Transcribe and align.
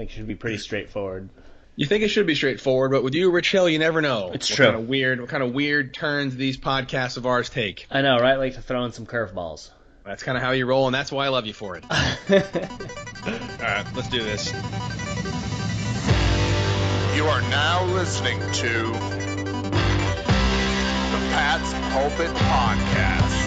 I 0.00 0.02
think 0.02 0.12
it 0.12 0.14
should 0.14 0.28
be 0.28 0.34
pretty 0.34 0.56
straightforward. 0.56 1.28
You 1.76 1.84
think 1.84 2.02
it 2.02 2.08
should 2.08 2.26
be 2.26 2.34
straightforward, 2.34 2.90
but 2.90 3.04
with 3.04 3.14
you, 3.14 3.30
Rich 3.30 3.52
Hill, 3.52 3.68
you 3.68 3.78
never 3.78 4.00
know. 4.00 4.30
It's 4.32 4.48
what 4.48 4.56
true. 4.56 4.64
Kind 4.64 4.78
of 4.78 4.88
weird, 4.88 5.20
what 5.20 5.28
kind 5.28 5.42
of 5.42 5.52
weird 5.52 5.92
turns 5.92 6.34
these 6.34 6.56
podcasts 6.56 7.18
of 7.18 7.26
ours 7.26 7.50
take. 7.50 7.86
I 7.90 8.00
know, 8.00 8.16
right? 8.18 8.36
Like 8.36 8.54
to 8.54 8.62
throw 8.62 8.86
in 8.86 8.92
some 8.92 9.04
curveballs. 9.04 9.68
That's 10.06 10.22
kind 10.22 10.38
of 10.38 10.42
how 10.42 10.52
you 10.52 10.64
roll, 10.64 10.86
and 10.86 10.94
that's 10.94 11.12
why 11.12 11.26
I 11.26 11.28
love 11.28 11.44
you 11.44 11.52
for 11.52 11.76
it. 11.76 11.84
All 11.90 11.98
right, 13.60 13.84
let's 13.94 14.08
do 14.08 14.22
this. 14.22 14.50
You 17.14 17.26
are 17.26 17.42
now 17.42 17.84
listening 17.92 18.40
to 18.40 18.72
the 18.78 18.96
Pat's 21.28 21.74
Pulpit 21.92 22.34
Podcast. 22.36 23.39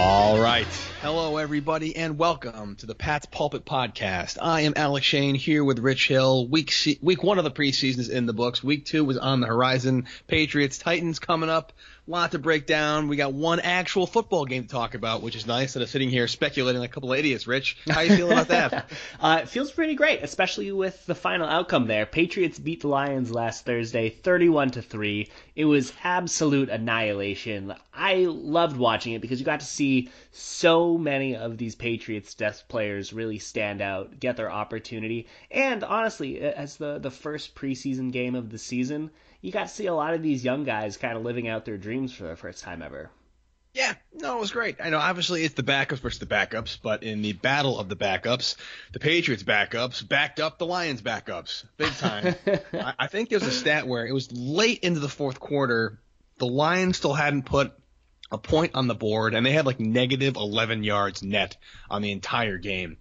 All 0.00 0.40
right. 0.40 0.64
Hello, 1.02 1.38
everybody, 1.38 1.96
and 1.96 2.16
welcome 2.16 2.76
to 2.76 2.86
the 2.86 2.94
Pat's 2.94 3.26
Pulpit 3.26 3.64
Podcast. 3.64 4.38
I 4.40 4.60
am 4.60 4.74
Alec 4.76 5.02
Shane 5.02 5.34
here 5.34 5.64
with 5.64 5.80
Rich 5.80 6.06
Hill. 6.06 6.46
Week 6.46 6.70
se- 6.70 7.00
week 7.02 7.24
one 7.24 7.38
of 7.38 7.44
the 7.44 7.50
preseason 7.50 7.98
is 7.98 8.08
in 8.08 8.26
the 8.26 8.32
books. 8.32 8.62
Week 8.62 8.84
two 8.86 9.04
was 9.04 9.18
on 9.18 9.40
the 9.40 9.48
horizon. 9.48 10.06
Patriots, 10.28 10.78
Titans 10.78 11.18
coming 11.18 11.50
up. 11.50 11.72
Lot 12.08 12.32
to 12.32 12.38
break 12.38 12.64
down. 12.64 13.08
We 13.08 13.16
got 13.16 13.34
one 13.34 13.60
actual 13.60 14.06
football 14.06 14.46
game 14.46 14.62
to 14.62 14.68
talk 14.68 14.94
about, 14.94 15.20
which 15.20 15.36
is 15.36 15.46
nice 15.46 15.64
instead 15.64 15.82
of 15.82 15.90
sitting 15.90 16.08
here 16.08 16.26
speculating 16.26 16.80
like 16.80 16.88
a 16.88 16.92
couple 16.94 17.12
of 17.12 17.18
idiots. 17.18 17.46
Rich, 17.46 17.76
how 17.86 18.00
you 18.00 18.16
feel 18.16 18.32
about 18.32 18.48
that? 18.48 18.90
uh, 19.20 19.40
it 19.42 19.50
feels 19.50 19.70
pretty 19.70 19.94
great, 19.94 20.22
especially 20.22 20.72
with 20.72 21.04
the 21.04 21.14
final 21.14 21.46
outcome 21.46 21.86
there. 21.86 22.06
Patriots 22.06 22.58
beat 22.58 22.80
the 22.80 22.88
Lions 22.88 23.30
last 23.30 23.66
Thursday, 23.66 24.08
31 24.08 24.70
to 24.70 24.80
3. 24.80 25.28
It 25.54 25.66
was 25.66 25.92
absolute 26.02 26.70
annihilation. 26.70 27.74
I 27.92 28.24
loved 28.24 28.78
watching 28.78 29.12
it 29.12 29.20
because 29.20 29.38
you 29.38 29.44
got 29.44 29.60
to 29.60 29.66
see 29.66 30.08
so 30.32 30.96
many 30.96 31.36
of 31.36 31.58
these 31.58 31.74
Patriots 31.74 32.34
best 32.34 32.68
players 32.68 33.12
really 33.12 33.38
stand 33.38 33.82
out, 33.82 34.18
get 34.18 34.38
their 34.38 34.50
opportunity. 34.50 35.26
And 35.50 35.84
honestly, 35.84 36.40
as 36.40 36.78
the 36.78 36.98
the 36.98 37.10
first 37.10 37.54
preseason 37.54 38.10
game 38.12 38.34
of 38.34 38.48
the 38.48 38.56
season, 38.56 39.10
you 39.40 39.52
got 39.52 39.68
to 39.68 39.74
see 39.74 39.86
a 39.86 39.94
lot 39.94 40.14
of 40.14 40.22
these 40.22 40.44
young 40.44 40.64
guys 40.64 40.96
kind 40.96 41.16
of 41.16 41.24
living 41.24 41.48
out 41.48 41.64
their 41.64 41.78
dreams 41.78 42.12
for 42.12 42.24
the 42.24 42.36
first 42.36 42.62
time 42.62 42.82
ever. 42.82 43.10
Yeah, 43.74 43.94
no, 44.12 44.38
it 44.38 44.40
was 44.40 44.50
great. 44.50 44.76
I 44.82 44.90
know, 44.90 44.98
obviously, 44.98 45.44
it's 45.44 45.54
the 45.54 45.62
backups 45.62 45.98
versus 45.98 46.18
the 46.18 46.26
backups, 46.26 46.78
but 46.82 47.02
in 47.02 47.22
the 47.22 47.34
battle 47.34 47.78
of 47.78 47.88
the 47.88 47.96
backups, 47.96 48.56
the 48.92 48.98
Patriots 48.98 49.42
backups 49.42 50.06
backed 50.06 50.40
up 50.40 50.58
the 50.58 50.66
Lions 50.66 51.02
backups 51.02 51.64
big 51.76 51.92
time. 51.92 52.34
I, 52.72 52.94
I 52.98 53.06
think 53.06 53.28
there's 53.28 53.44
a 53.44 53.52
stat 53.52 53.86
where 53.86 54.06
it 54.06 54.12
was 54.12 54.32
late 54.32 54.80
into 54.80 55.00
the 55.00 55.08
fourth 55.08 55.38
quarter, 55.38 56.00
the 56.38 56.46
Lions 56.46 56.96
still 56.96 57.14
hadn't 57.14 57.44
put 57.44 57.72
a 58.32 58.38
point 58.38 58.74
on 58.74 58.88
the 58.88 58.94
board, 58.94 59.34
and 59.34 59.44
they 59.44 59.52
had 59.52 59.66
like 59.66 59.80
negative 59.80 60.36
11 60.36 60.82
yards 60.82 61.22
net 61.22 61.56
on 61.88 62.02
the 62.02 62.10
entire 62.10 62.58
game. 62.58 62.96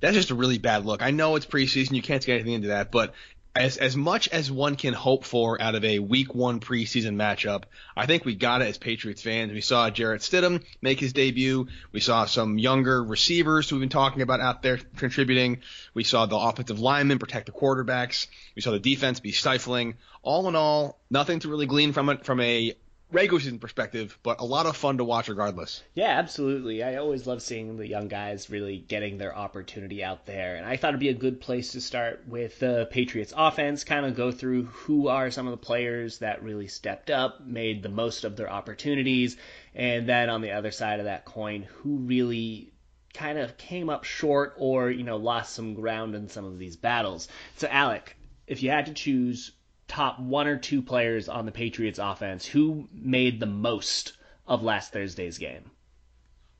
That's 0.00 0.14
just 0.14 0.30
a 0.30 0.34
really 0.34 0.58
bad 0.58 0.84
look. 0.84 1.02
I 1.02 1.10
know 1.10 1.36
it's 1.36 1.46
preseason, 1.46 1.92
you 1.92 2.02
can't 2.02 2.24
get 2.24 2.34
anything 2.34 2.54
into 2.54 2.68
that, 2.68 2.92
but 2.92 3.14
as 3.54 3.76
as 3.76 3.96
much 3.96 4.28
as 4.28 4.50
one 4.50 4.76
can 4.76 4.94
hope 4.94 5.24
for 5.24 5.60
out 5.60 5.74
of 5.74 5.84
a 5.84 5.98
week 5.98 6.34
one 6.34 6.60
preseason 6.60 7.16
matchup, 7.16 7.64
I 7.94 8.06
think 8.06 8.24
we 8.24 8.34
got 8.34 8.62
it 8.62 8.68
as 8.68 8.78
Patriots 8.78 9.22
fans. 9.22 9.52
We 9.52 9.60
saw 9.60 9.90
Jarrett 9.90 10.22
Stidham 10.22 10.62
make 10.80 10.98
his 10.98 11.12
debut. 11.12 11.68
We 11.92 12.00
saw 12.00 12.24
some 12.24 12.58
younger 12.58 13.04
receivers 13.04 13.68
who 13.68 13.76
we've 13.76 13.82
been 13.82 13.88
talking 13.90 14.22
about 14.22 14.40
out 14.40 14.62
there 14.62 14.78
contributing. 14.96 15.60
We 15.92 16.04
saw 16.04 16.24
the 16.26 16.36
offensive 16.36 16.80
linemen 16.80 17.18
protect 17.18 17.46
the 17.46 17.52
quarterbacks. 17.52 18.26
We 18.56 18.62
saw 18.62 18.70
the 18.70 18.78
defense 18.78 19.20
be 19.20 19.32
stifling. 19.32 19.94
All 20.22 20.48
in 20.48 20.56
all, 20.56 20.98
nothing 21.10 21.40
to 21.40 21.48
really 21.48 21.66
glean 21.66 21.92
from 21.92 22.08
it 22.08 22.24
from 22.24 22.40
a 22.40 22.74
regular 23.12 23.40
season 23.40 23.58
perspective, 23.58 24.18
but 24.22 24.40
a 24.40 24.44
lot 24.44 24.66
of 24.66 24.76
fun 24.76 24.98
to 24.98 25.04
watch 25.04 25.28
regardless. 25.28 25.82
Yeah, 25.94 26.18
absolutely. 26.18 26.82
I 26.82 26.96
always 26.96 27.26
love 27.26 27.42
seeing 27.42 27.76
the 27.76 27.86
young 27.86 28.08
guys 28.08 28.50
really 28.50 28.78
getting 28.78 29.18
their 29.18 29.36
opportunity 29.36 30.02
out 30.02 30.26
there. 30.26 30.56
And 30.56 30.66
I 30.66 30.76
thought 30.76 30.90
it'd 30.90 31.00
be 31.00 31.10
a 31.10 31.14
good 31.14 31.40
place 31.40 31.72
to 31.72 31.80
start 31.80 32.24
with 32.26 32.58
the 32.58 32.88
Patriots 32.90 33.34
offense, 33.36 33.84
kind 33.84 34.06
of 34.06 34.16
go 34.16 34.32
through 34.32 34.64
who 34.64 35.08
are 35.08 35.30
some 35.30 35.46
of 35.46 35.52
the 35.52 35.64
players 35.64 36.18
that 36.18 36.42
really 36.42 36.68
stepped 36.68 37.10
up, 37.10 37.44
made 37.44 37.82
the 37.82 37.88
most 37.88 38.24
of 38.24 38.36
their 38.36 38.50
opportunities, 38.50 39.36
and 39.74 40.08
then 40.08 40.30
on 40.30 40.40
the 40.40 40.52
other 40.52 40.70
side 40.70 40.98
of 40.98 41.06
that 41.06 41.24
coin, 41.24 41.62
who 41.62 41.98
really 41.98 42.72
kind 43.14 43.38
of 43.38 43.58
came 43.58 43.90
up 43.90 44.04
short 44.04 44.54
or, 44.56 44.90
you 44.90 45.04
know, 45.04 45.16
lost 45.18 45.54
some 45.54 45.74
ground 45.74 46.14
in 46.14 46.28
some 46.28 46.46
of 46.46 46.58
these 46.58 46.76
battles. 46.76 47.28
So 47.56 47.68
Alec, 47.68 48.16
if 48.46 48.62
you 48.62 48.70
had 48.70 48.86
to 48.86 48.94
choose 48.94 49.52
top 49.92 50.18
one 50.18 50.46
or 50.46 50.56
two 50.56 50.80
players 50.80 51.28
on 51.28 51.44
the 51.44 51.52
Patriots 51.52 51.98
offense 51.98 52.46
who 52.46 52.88
made 52.92 53.38
the 53.38 53.46
most 53.46 54.14
of 54.46 54.62
last 54.62 54.92
Thursday's 54.92 55.36
game? 55.36 55.70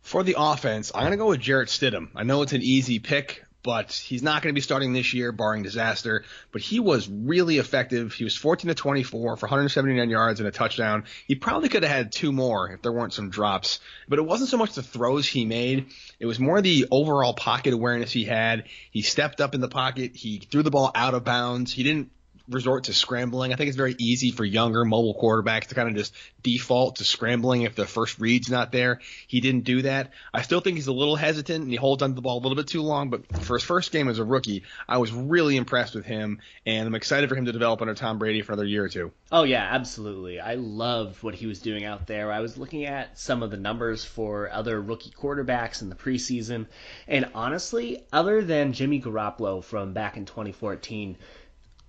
For 0.02 0.22
the 0.22 0.36
offense, 0.38 0.92
I'm 0.94 1.02
going 1.02 1.12
to 1.12 1.16
go 1.16 1.28
with 1.28 1.40
Jarrett 1.40 1.68
Stidham. 1.68 2.10
I 2.14 2.24
know 2.24 2.42
it's 2.42 2.52
an 2.52 2.60
easy 2.60 2.98
pick, 2.98 3.42
but 3.62 3.90
he's 3.92 4.22
not 4.22 4.42
going 4.42 4.52
to 4.52 4.54
be 4.54 4.60
starting 4.60 4.92
this 4.92 5.14
year, 5.14 5.32
barring 5.32 5.62
disaster. 5.62 6.24
But 6.50 6.60
he 6.60 6.78
was 6.78 7.08
really 7.08 7.56
effective. 7.56 8.12
He 8.12 8.24
was 8.24 8.36
14 8.36 8.68
to 8.68 8.74
24 8.74 9.36
for 9.38 9.46
179 9.46 10.10
yards 10.10 10.40
and 10.40 10.48
a 10.48 10.52
touchdown. 10.52 11.04
He 11.26 11.34
probably 11.34 11.70
could 11.70 11.84
have 11.84 11.92
had 11.92 12.12
two 12.12 12.32
more 12.32 12.70
if 12.70 12.82
there 12.82 12.92
weren't 12.92 13.14
some 13.14 13.30
drops. 13.30 13.80
But 14.08 14.18
it 14.18 14.26
wasn't 14.26 14.50
so 14.50 14.58
much 14.58 14.74
the 14.74 14.82
throws 14.82 15.26
he 15.26 15.46
made. 15.46 15.86
It 16.20 16.26
was 16.26 16.38
more 16.38 16.60
the 16.60 16.86
overall 16.90 17.32
pocket 17.32 17.72
awareness 17.72 18.12
he 18.12 18.24
had. 18.24 18.64
He 18.90 19.00
stepped 19.00 19.40
up 19.40 19.54
in 19.54 19.62
the 19.62 19.68
pocket. 19.68 20.16
He 20.16 20.38
threw 20.38 20.62
the 20.62 20.70
ball 20.70 20.90
out 20.94 21.14
of 21.14 21.24
bounds. 21.24 21.72
He 21.72 21.82
didn't 21.82 22.10
resort 22.48 22.84
to 22.84 22.94
scrambling. 22.94 23.52
I 23.52 23.56
think 23.56 23.68
it's 23.68 23.76
very 23.76 23.94
easy 23.98 24.30
for 24.30 24.44
younger 24.44 24.84
mobile 24.84 25.18
quarterbacks 25.20 25.66
to 25.66 25.74
kind 25.74 25.88
of 25.88 25.94
just 25.94 26.14
default 26.42 26.96
to 26.96 27.04
scrambling 27.04 27.62
if 27.62 27.74
the 27.74 27.86
first 27.86 28.18
read's 28.18 28.50
not 28.50 28.72
there. 28.72 29.00
He 29.26 29.40
didn't 29.40 29.64
do 29.64 29.82
that. 29.82 30.12
I 30.32 30.42
still 30.42 30.60
think 30.60 30.76
he's 30.76 30.86
a 30.86 30.92
little 30.92 31.16
hesitant 31.16 31.62
and 31.62 31.70
he 31.70 31.76
holds 31.76 32.02
onto 32.02 32.14
the 32.14 32.22
ball 32.22 32.38
a 32.38 32.42
little 32.42 32.56
bit 32.56 32.66
too 32.66 32.82
long, 32.82 33.10
but 33.10 33.24
for 33.42 33.56
his 33.56 33.62
first 33.62 33.92
game 33.92 34.08
as 34.08 34.18
a 34.18 34.24
rookie, 34.24 34.64
I 34.88 34.98
was 34.98 35.12
really 35.12 35.56
impressed 35.56 35.94
with 35.94 36.04
him 36.04 36.40
and 36.66 36.86
I'm 36.86 36.94
excited 36.94 37.28
for 37.28 37.36
him 37.36 37.46
to 37.46 37.52
develop 37.52 37.80
under 37.80 37.94
Tom 37.94 38.18
Brady 38.18 38.42
for 38.42 38.52
another 38.52 38.66
year 38.66 38.84
or 38.84 38.88
two. 38.88 39.12
Oh 39.30 39.44
yeah, 39.44 39.66
absolutely. 39.70 40.40
I 40.40 40.54
loved 40.56 41.22
what 41.22 41.34
he 41.34 41.46
was 41.46 41.60
doing 41.60 41.84
out 41.84 42.06
there. 42.06 42.30
I 42.30 42.40
was 42.40 42.58
looking 42.58 42.84
at 42.84 43.18
some 43.18 43.42
of 43.42 43.50
the 43.50 43.56
numbers 43.56 44.04
for 44.04 44.50
other 44.50 44.80
rookie 44.80 45.10
quarterbacks 45.10 45.80
in 45.80 45.88
the 45.88 45.94
preseason, 45.94 46.66
and 47.08 47.30
honestly, 47.34 48.04
other 48.12 48.42
than 48.42 48.72
Jimmy 48.72 49.00
Garoppolo 49.00 49.64
from 49.64 49.94
back 49.94 50.16
in 50.16 50.26
2014, 50.26 51.16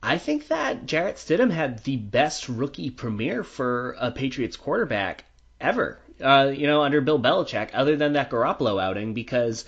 I 0.06 0.18
think 0.18 0.50
that 0.50 0.86
Jarrett 0.86 1.16
Stidham 1.16 1.50
had 1.50 1.86
the 1.86 1.96
best 1.96 2.50
rookie 2.50 2.90
premiere 2.90 3.42
for 3.42 3.96
a 3.98 4.12
Patriots 4.12 4.58
quarterback 4.58 5.24
ever. 5.62 5.98
Uh, 6.22 6.52
you 6.54 6.68
know, 6.68 6.82
under 6.82 7.00
Bill 7.00 7.20
Belichick, 7.20 7.70
other 7.74 7.96
than 7.96 8.12
that 8.14 8.30
Garoppolo 8.30 8.84
outing, 8.84 9.14
because 9.14 9.64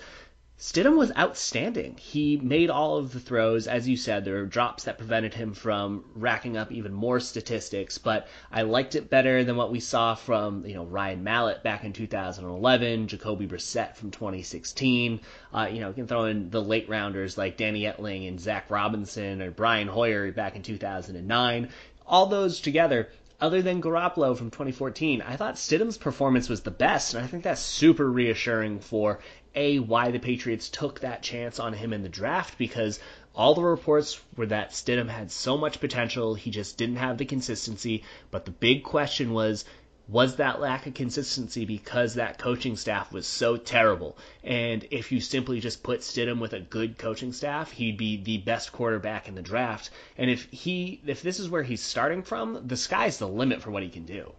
Stidham 0.58 0.96
was 0.96 1.12
outstanding. 1.18 1.98
He 1.98 2.38
made 2.38 2.70
all 2.70 2.96
of 2.96 3.12
the 3.12 3.20
throws, 3.20 3.68
as 3.68 3.86
you 3.86 3.94
said. 3.94 4.24
There 4.24 4.36
were 4.36 4.46
drops 4.46 4.84
that 4.84 4.96
prevented 4.96 5.34
him 5.34 5.52
from 5.52 6.06
racking 6.14 6.56
up 6.56 6.72
even 6.72 6.94
more 6.94 7.20
statistics, 7.20 7.98
but 7.98 8.26
I 8.50 8.62
liked 8.62 8.94
it 8.94 9.10
better 9.10 9.44
than 9.44 9.56
what 9.56 9.70
we 9.70 9.80
saw 9.80 10.14
from 10.14 10.64
you 10.64 10.72
know 10.72 10.86
Ryan 10.86 11.22
Mallett 11.22 11.62
back 11.62 11.84
in 11.84 11.92
2011, 11.92 13.06
Jacoby 13.06 13.46
Brissett 13.46 13.96
from 13.96 14.10
2016. 14.10 15.20
Uh, 15.52 15.68
you 15.70 15.80
know, 15.80 15.88
you 15.88 15.94
can 15.94 16.06
throw 16.06 16.24
in 16.24 16.48
the 16.48 16.62
late 16.62 16.88
rounders 16.88 17.36
like 17.36 17.58
Danny 17.58 17.82
Etling 17.82 18.26
and 18.26 18.40
Zach 18.40 18.70
Robinson 18.70 19.42
or 19.42 19.50
Brian 19.50 19.88
Hoyer 19.88 20.32
back 20.32 20.56
in 20.56 20.62
2009. 20.62 21.68
All 22.06 22.24
those 22.24 22.60
together, 22.62 23.10
other 23.38 23.60
than 23.60 23.82
Garoppolo 23.82 24.34
from 24.34 24.50
2014, 24.50 25.20
I 25.20 25.36
thought 25.36 25.56
Stidham's 25.56 25.98
performance 25.98 26.48
was 26.48 26.62
the 26.62 26.70
best, 26.70 27.12
and 27.12 27.22
I 27.22 27.26
think 27.26 27.42
that's 27.44 27.60
super 27.60 28.10
reassuring 28.10 28.80
for 28.80 29.18
a 29.56 29.78
why 29.80 30.10
the 30.10 30.18
Patriots 30.18 30.68
took 30.68 31.00
that 31.00 31.22
chance 31.22 31.58
on 31.58 31.72
him 31.72 31.92
in 31.92 32.02
the 32.02 32.08
draft 32.08 32.58
because 32.58 33.00
all 33.34 33.54
the 33.54 33.62
reports 33.62 34.20
were 34.36 34.46
that 34.46 34.70
Stidham 34.70 35.08
had 35.08 35.30
so 35.30 35.56
much 35.56 35.80
potential, 35.80 36.34
he 36.34 36.50
just 36.50 36.76
didn't 36.78 36.96
have 36.96 37.18
the 37.18 37.24
consistency. 37.24 38.04
But 38.30 38.44
the 38.44 38.50
big 38.50 38.82
question 38.84 39.32
was, 39.32 39.64
was 40.08 40.36
that 40.36 40.60
lack 40.60 40.86
of 40.86 40.94
consistency 40.94 41.64
because 41.64 42.14
that 42.14 42.38
coaching 42.38 42.76
staff 42.76 43.12
was 43.12 43.26
so 43.26 43.56
terrible. 43.56 44.16
And 44.44 44.86
if 44.90 45.10
you 45.10 45.20
simply 45.20 45.58
just 45.58 45.82
put 45.82 46.00
Stidham 46.00 46.38
with 46.38 46.52
a 46.52 46.60
good 46.60 46.96
coaching 46.96 47.32
staff, 47.32 47.72
he'd 47.72 47.96
be 47.96 48.16
the 48.22 48.38
best 48.38 48.72
quarterback 48.72 49.26
in 49.26 49.34
the 49.34 49.42
draft. 49.42 49.90
And 50.16 50.30
if 50.30 50.44
he 50.52 51.00
if 51.06 51.22
this 51.22 51.40
is 51.40 51.48
where 51.48 51.64
he's 51.64 51.82
starting 51.82 52.22
from, 52.22 52.68
the 52.68 52.76
sky's 52.76 53.18
the 53.18 53.28
limit 53.28 53.62
for 53.62 53.70
what 53.70 53.82
he 53.82 53.88
can 53.88 54.04
do. 54.04 54.32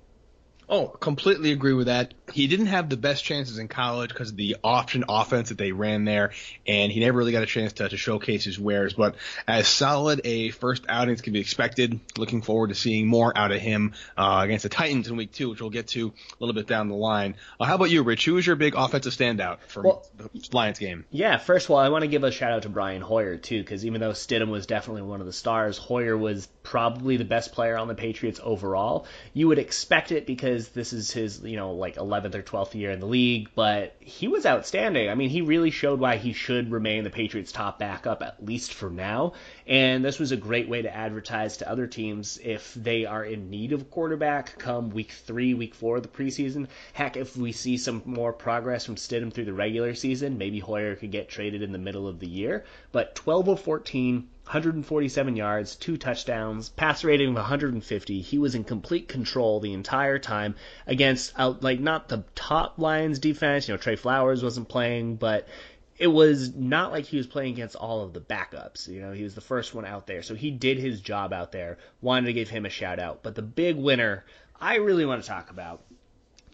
Oh, 0.70 0.88
completely 0.88 1.54
agree 1.54 1.72
with 1.72 1.88
that. 1.88 2.14
He 2.34 2.48
didn't 2.48 2.66
have 2.66 2.90
the 2.90 2.98
best 2.98 3.24
chances 3.24 3.58
in 3.58 3.70
college 3.70 4.10
because 4.10 4.32
of 4.32 4.36
the 4.36 4.58
option 4.62 5.06
offense 5.08 5.48
that 5.48 5.58
they 5.58 5.72
ran 5.72 6.04
there, 6.04 6.32
and 6.68 6.92
he 6.92 7.00
never 7.00 7.18
really 7.18 7.32
got 7.32 7.42
a 7.42 7.46
chance 7.46 7.72
to, 7.74 7.88
to 7.88 7.96
showcase 7.96 8.44
his 8.44 8.60
wares. 8.60 8.94
But 8.94 9.16
as 9.48 9.70
solid 9.70 10.20
a 10.26 10.50
first 10.50 10.84
outing 10.90 11.14
as 11.14 11.22
can 11.22 11.32
be 11.32 11.40
expected, 11.40 12.02
looking 12.18 12.42
forward 12.42 12.68
to 12.68 12.76
seeing 12.76 13.08
more 13.08 13.32
out 13.38 13.52
of 13.52 13.62
him 13.62 13.94
uh, 14.18 14.42
against 14.44 14.64
the 14.64 14.70
Titans 14.70 15.08
in 15.08 15.16
week 15.16 15.32
two, 15.32 15.50
which 15.50 15.62
we'll 15.62 15.70
get 15.70 15.88
to 15.90 16.08
a 16.08 16.36
little 16.44 16.54
bit 16.54 16.68
down 16.68 16.90
the 16.90 16.96
line. 16.96 17.36
Uh, 17.62 17.64
how 17.64 17.76
about 17.76 17.90
you, 17.90 18.04
Rich? 18.04 18.26
Who 18.26 18.34
was 18.34 18.46
your 18.46 18.58
big 18.58 18.76
offensive 18.76 19.14
standout 19.14 19.60
from 19.68 19.86
well, 19.86 20.06
the 20.18 20.30
Lions 20.52 20.80
game? 20.80 21.06
Yeah, 21.12 21.38
first 21.38 21.68
of 21.68 21.72
all, 21.72 21.78
I 21.78 21.88
want 21.88 22.02
to 22.02 22.10
give 22.10 22.26
a 22.26 22.32
shout 22.32 22.52
out 22.52 22.64
to 22.64 22.70
Brian 22.70 23.02
Hoyer, 23.02 23.38
too, 23.38 23.62
because 23.62 23.86
even 23.86 24.02
though 24.02 24.12
Stidham 24.12 24.50
was 24.50 24.66
definitely 24.66 25.04
one 25.04 25.22
of 25.22 25.28
the 25.28 25.34
stars, 25.34 25.78
Hoyer 25.78 26.18
was 26.18 26.50
probably 26.62 27.16
the 27.16 27.24
best 27.24 27.54
player 27.54 27.78
on 27.78 27.88
the 27.88 27.96
Patriots 27.96 28.42
overall. 28.44 29.06
You 29.34 29.48
would 29.48 29.60
expect 29.60 30.12
it 30.12 30.26
because 30.26 30.57
this 30.70 30.94
is 30.94 31.12
his, 31.12 31.42
you 31.42 31.56
know, 31.56 31.72
like 31.72 31.96
11th 31.96 32.36
or 32.36 32.44
12th 32.44 32.74
year 32.74 32.92
in 32.92 33.00
the 33.00 33.06
league, 33.06 33.50
but 33.56 33.96
he 34.00 34.28
was 34.28 34.46
outstanding. 34.46 35.10
I 35.10 35.16
mean, 35.16 35.30
he 35.30 35.42
really 35.42 35.72
showed 35.72 36.00
why 36.00 36.18
he 36.18 36.34
should 36.34 36.72
remain 36.72 37.04
the 37.04 37.10
Patriots' 37.10 37.52
top 37.52 37.80
backup, 37.80 38.24
at 38.24 38.46
least 38.46 38.74
for 38.74 38.90
now. 38.90 39.34
And 39.66 40.04
this 40.04 40.20
was 40.20 40.32
a 40.32 40.38
great 40.38 40.70
way 40.70 40.82
to 40.82 40.96
advertise 40.96 41.58
to 41.58 41.70
other 41.70 41.88
teams 41.88 42.40
if 42.44 42.74
they 42.74 43.06
are 43.06 43.24
in 43.24 43.50
need 43.50 43.74
of 43.74 43.82
a 43.82 43.86
quarterback 43.86 44.58
come 44.58 44.90
week 44.90 45.12
three, 45.12 45.54
week 45.54 45.76
four 45.76 45.98
of 45.98 46.04
the 46.04 46.10
preseason. 46.10 46.68
Heck, 46.94 47.18
if 47.18 47.38
we 47.38 47.52
see 47.52 47.78
some 47.78 48.02
more 48.06 48.34
progress 48.34 48.86
from 48.86 48.96
Stidham 48.96 49.32
through 49.32 49.46
the 49.46 49.54
regular 49.54 49.94
season, 49.94 50.38
maybe 50.38 50.60
Hoyer 50.60 50.96
could 50.96 51.12
get 51.12 51.30
traded 51.30 51.62
in 51.62 51.72
the 51.72 51.78
middle 51.78 52.08
of 52.08 52.20
the 52.20 52.30
year. 52.30 52.66
But 52.92 53.16
12 53.16 53.48
of 53.50 53.60
14 53.62 54.28
147 54.48 55.36
yards, 55.36 55.76
two 55.76 55.98
touchdowns, 55.98 56.70
pass 56.70 57.04
rating 57.04 57.28
of 57.28 57.36
150. 57.36 58.22
He 58.22 58.38
was 58.38 58.56
in 58.56 58.64
complete 58.64 59.10
control 59.10 59.60
the 59.60 59.74
entire 59.74 60.20
time 60.20 60.56
against 60.86 61.38
out 61.38 61.62
like 61.64 61.82
not 61.82 62.08
the 62.08 62.24
top 62.34 62.80
Lions 62.80 63.20
defense. 63.20 63.68
You 63.68 63.74
know, 63.74 63.78
Trey 63.78 63.98
Flowers 63.98 64.42
wasn't 64.42 64.70
playing, 64.70 65.18
but 65.18 65.50
it 65.98 66.08
was 66.08 66.56
not 66.56 66.94
like 66.94 67.06
he 67.06 67.18
was 67.18 67.28
playing 67.28 67.54
against 67.54 67.76
all 67.76 68.04
of 68.04 68.14
the 68.14 68.22
backups. 68.22 68.88
You 68.88 69.02
know, 69.02 69.12
he 69.12 69.24
was 69.24 69.36
the 69.36 69.42
first 69.42 69.76
one 69.76 69.84
out 69.84 70.08
there, 70.08 70.24
so 70.24 70.34
he 70.34 70.50
did 70.50 70.78
his 70.78 71.02
job 71.02 71.34
out 71.34 71.52
there. 71.52 71.78
Wanted 72.00 72.28
to 72.28 72.34
give 72.34 72.50
him 72.50 72.66
a 72.66 72.70
shout 72.70 73.00
out, 73.00 73.24
but 73.24 73.36
the 73.36 73.42
big 73.42 73.76
winner 73.76 74.24
I 74.60 74.76
really 74.76 75.06
want 75.06 75.22
to 75.22 75.28
talk 75.28 75.52
about 75.52 75.84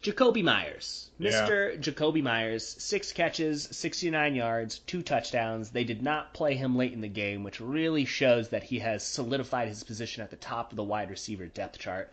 Jakobi 0.04 0.44
Meyers. 0.44 1.10
Mr. 1.18 1.72
Yeah. 1.72 1.80
Jakobi 1.80 2.22
Meyers, 2.22 2.68
six 2.68 3.14
catches, 3.14 3.70
69 3.72 4.36
yards, 4.36 4.80
two 4.80 5.02
touchdowns. 5.02 5.70
They 5.70 5.86
did 5.86 6.02
not 6.02 6.34
play 6.34 6.56
him 6.56 6.76
late 6.76 6.92
in 6.92 7.00
the 7.00 7.08
game, 7.08 7.44
which 7.44 7.62
really 7.62 8.04
shows 8.04 8.50
that 8.50 8.64
he 8.64 8.80
has 8.80 9.04
solidified 9.04 9.70
his 9.70 9.84
position 9.84 10.22
at 10.22 10.30
the 10.30 10.36
top 10.36 10.72
of 10.72 10.76
the 10.76 10.84
wide 10.84 11.10
receiver 11.10 11.46
depth 11.46 11.80
chart. 11.80 12.12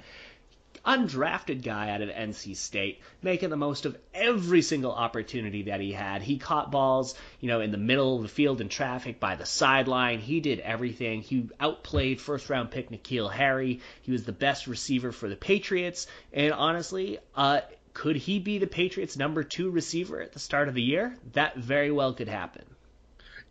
Undrafted 0.86 1.62
guy 1.62 1.90
out 1.90 2.00
of 2.00 2.08
NC 2.08 2.56
State, 2.56 3.00
making 3.22 3.50
the 3.50 3.56
most 3.56 3.84
of 3.84 3.98
every 4.14 4.62
single 4.62 4.92
opportunity 4.92 5.64
that 5.64 5.80
he 5.80 5.92
had. 5.92 6.22
He 6.22 6.38
caught 6.38 6.70
balls, 6.70 7.16
you 7.40 7.48
know, 7.48 7.60
in 7.60 7.70
the 7.70 7.76
middle 7.76 8.16
of 8.16 8.22
the 8.22 8.28
field 8.28 8.60
in 8.60 8.68
traffic 8.68 9.18
by 9.18 9.34
the 9.34 9.44
sideline. 9.44 10.20
He 10.20 10.40
did 10.40 10.60
everything. 10.60 11.22
He 11.22 11.50
outplayed 11.58 12.20
first 12.20 12.48
round 12.48 12.70
pick 12.70 12.90
N'Keal 12.90 13.30
Harry. 13.30 13.80
He 14.02 14.12
was 14.12 14.24
the 14.24 14.32
best 14.32 14.68
receiver 14.68 15.10
for 15.10 15.28
the 15.28 15.36
Patriots. 15.36 16.06
And 16.32 16.52
honestly, 16.52 17.18
uh, 17.34 17.60
could 17.92 18.16
he 18.16 18.38
be 18.38 18.58
the 18.58 18.66
Patriots' 18.66 19.16
number 19.16 19.42
two 19.42 19.70
receiver 19.70 20.20
at 20.20 20.32
the 20.32 20.38
start 20.38 20.68
of 20.68 20.74
the 20.74 20.82
year? 20.82 21.16
That 21.32 21.56
very 21.56 21.90
well 21.90 22.12
could 22.12 22.28
happen. 22.28 22.64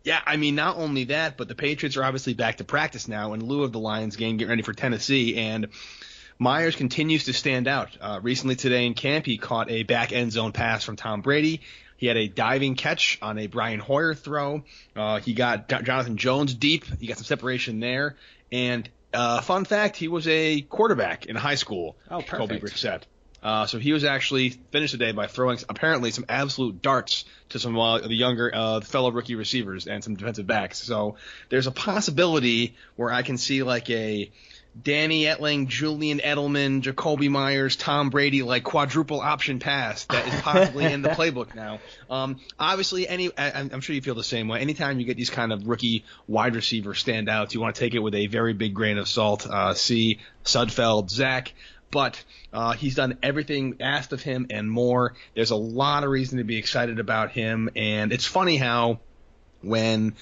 Yeah, 0.02 0.20
I 0.24 0.36
mean, 0.36 0.54
not 0.54 0.76
only 0.76 1.04
that, 1.04 1.36
but 1.36 1.48
the 1.48 1.54
Patriots 1.54 1.96
are 1.96 2.04
obviously 2.04 2.32
back 2.32 2.56
to 2.56 2.64
practice 2.64 3.06
now 3.06 3.34
in 3.34 3.44
lieu 3.44 3.64
of 3.64 3.72
the 3.72 3.78
Lions 3.78 4.16
game, 4.16 4.38
getting 4.38 4.48
ready 4.48 4.62
for 4.62 4.72
Tennessee, 4.72 5.36
and 5.36 5.68
Meyers 6.38 6.74
continues 6.74 7.24
to 7.24 7.34
stand 7.34 7.68
out. 7.68 7.90
Uh, 8.00 8.18
recently 8.22 8.56
today 8.56 8.86
in 8.86 8.94
camp, 8.94 9.26
he 9.26 9.36
caught 9.36 9.70
a 9.70 9.82
back 9.82 10.12
end 10.12 10.32
zone 10.32 10.52
pass 10.52 10.84
from 10.84 10.96
Tom 10.96 11.20
Brady. 11.20 11.60
He 11.98 12.06
had 12.06 12.16
a 12.16 12.28
diving 12.28 12.76
catch 12.76 13.18
on 13.20 13.38
a 13.38 13.46
Brian 13.46 13.78
Hoyer 13.78 14.14
throw. 14.14 14.64
Uh, 14.96 15.20
he 15.20 15.34
got 15.34 15.68
Jonathan 15.68 16.16
Jones 16.16 16.54
deep. 16.54 16.86
He 16.98 17.06
got 17.06 17.18
some 17.18 17.26
separation 17.26 17.78
there. 17.78 18.16
And 18.50 18.88
uh, 19.12 19.42
fun 19.42 19.66
fact, 19.66 19.98
he 19.98 20.08
was 20.08 20.26
a 20.26 20.62
quarterback 20.62 21.26
in 21.26 21.36
high 21.36 21.56
school. 21.56 21.94
Oh, 22.10 22.22
perfect. 22.22 22.30
Kobe 22.30 22.58
Brissett. 22.58 23.02
Uh, 23.42 23.66
so 23.66 23.78
he 23.78 23.92
was 23.92 24.04
actually 24.04 24.50
finished 24.70 24.92
the 24.92 24.98
day 24.98 25.12
by 25.12 25.26
throwing 25.26 25.58
apparently 25.68 26.10
some 26.10 26.24
absolute 26.28 26.82
darts 26.82 27.24
to 27.50 27.58
some 27.58 27.78
uh, 27.78 27.98
of 27.98 28.08
the 28.08 28.16
younger 28.16 28.50
uh, 28.54 28.80
fellow 28.80 29.10
rookie 29.10 29.34
receivers 29.34 29.86
and 29.86 30.04
some 30.04 30.14
defensive 30.14 30.46
backs. 30.46 30.82
So 30.82 31.16
there's 31.48 31.66
a 31.66 31.72
possibility 31.72 32.76
where 32.96 33.10
I 33.10 33.22
can 33.22 33.38
see 33.38 33.62
like 33.62 33.88
a 33.90 34.30
Danny 34.80 35.24
Etling, 35.24 35.66
Julian 35.66 36.20
Edelman, 36.20 36.80
Jakobi 36.80 37.28
Meyers, 37.28 37.74
Tom 37.74 38.08
Brady 38.08 38.42
like 38.42 38.62
quadruple 38.62 39.20
option 39.20 39.58
pass 39.58 40.04
that 40.04 40.28
is 40.28 40.40
possibly 40.42 40.84
in 40.84 41.02
the 41.02 41.08
playbook 41.10 41.54
now. 41.54 41.80
Um, 42.08 42.38
obviously, 42.58 43.08
any 43.08 43.36
I, 43.36 43.60
am 43.60 43.80
sure 43.80 43.96
you 43.96 44.02
feel 44.02 44.14
the 44.14 44.22
same 44.22 44.46
way. 44.46 44.60
Anytime 44.60 45.00
you 45.00 45.06
get 45.06 45.16
these 45.16 45.30
kind 45.30 45.52
of 45.52 45.66
rookie 45.66 46.04
wide 46.28 46.54
receiver 46.54 46.92
standouts, 46.92 47.52
you 47.52 47.60
want 47.60 47.74
to 47.74 47.80
take 47.80 47.94
it 47.94 47.98
with 47.98 48.14
a 48.14 48.26
very 48.28 48.52
big 48.52 48.74
grain 48.74 48.98
of 48.98 49.08
salt. 49.08 49.46
Uh, 49.46 49.74
see 49.74 50.20
Sudfeld, 50.44 51.10
Zach 51.10 51.52
but 51.90 52.22
uh, 52.52 52.72
he's 52.72 52.94
done 52.94 53.18
everything 53.22 53.76
asked 53.80 54.12
of 54.12 54.22
him 54.22 54.46
and 54.50 54.70
more. 54.70 55.14
There's 55.34 55.50
a 55.50 55.56
lot 55.56 56.04
of 56.04 56.10
reason 56.10 56.38
to 56.38 56.44
be 56.44 56.56
excited 56.56 56.98
about 56.98 57.32
him, 57.32 57.70
and 57.76 58.12
it's 58.12 58.26
funny 58.26 58.56
how 58.56 59.00
when 59.62 60.14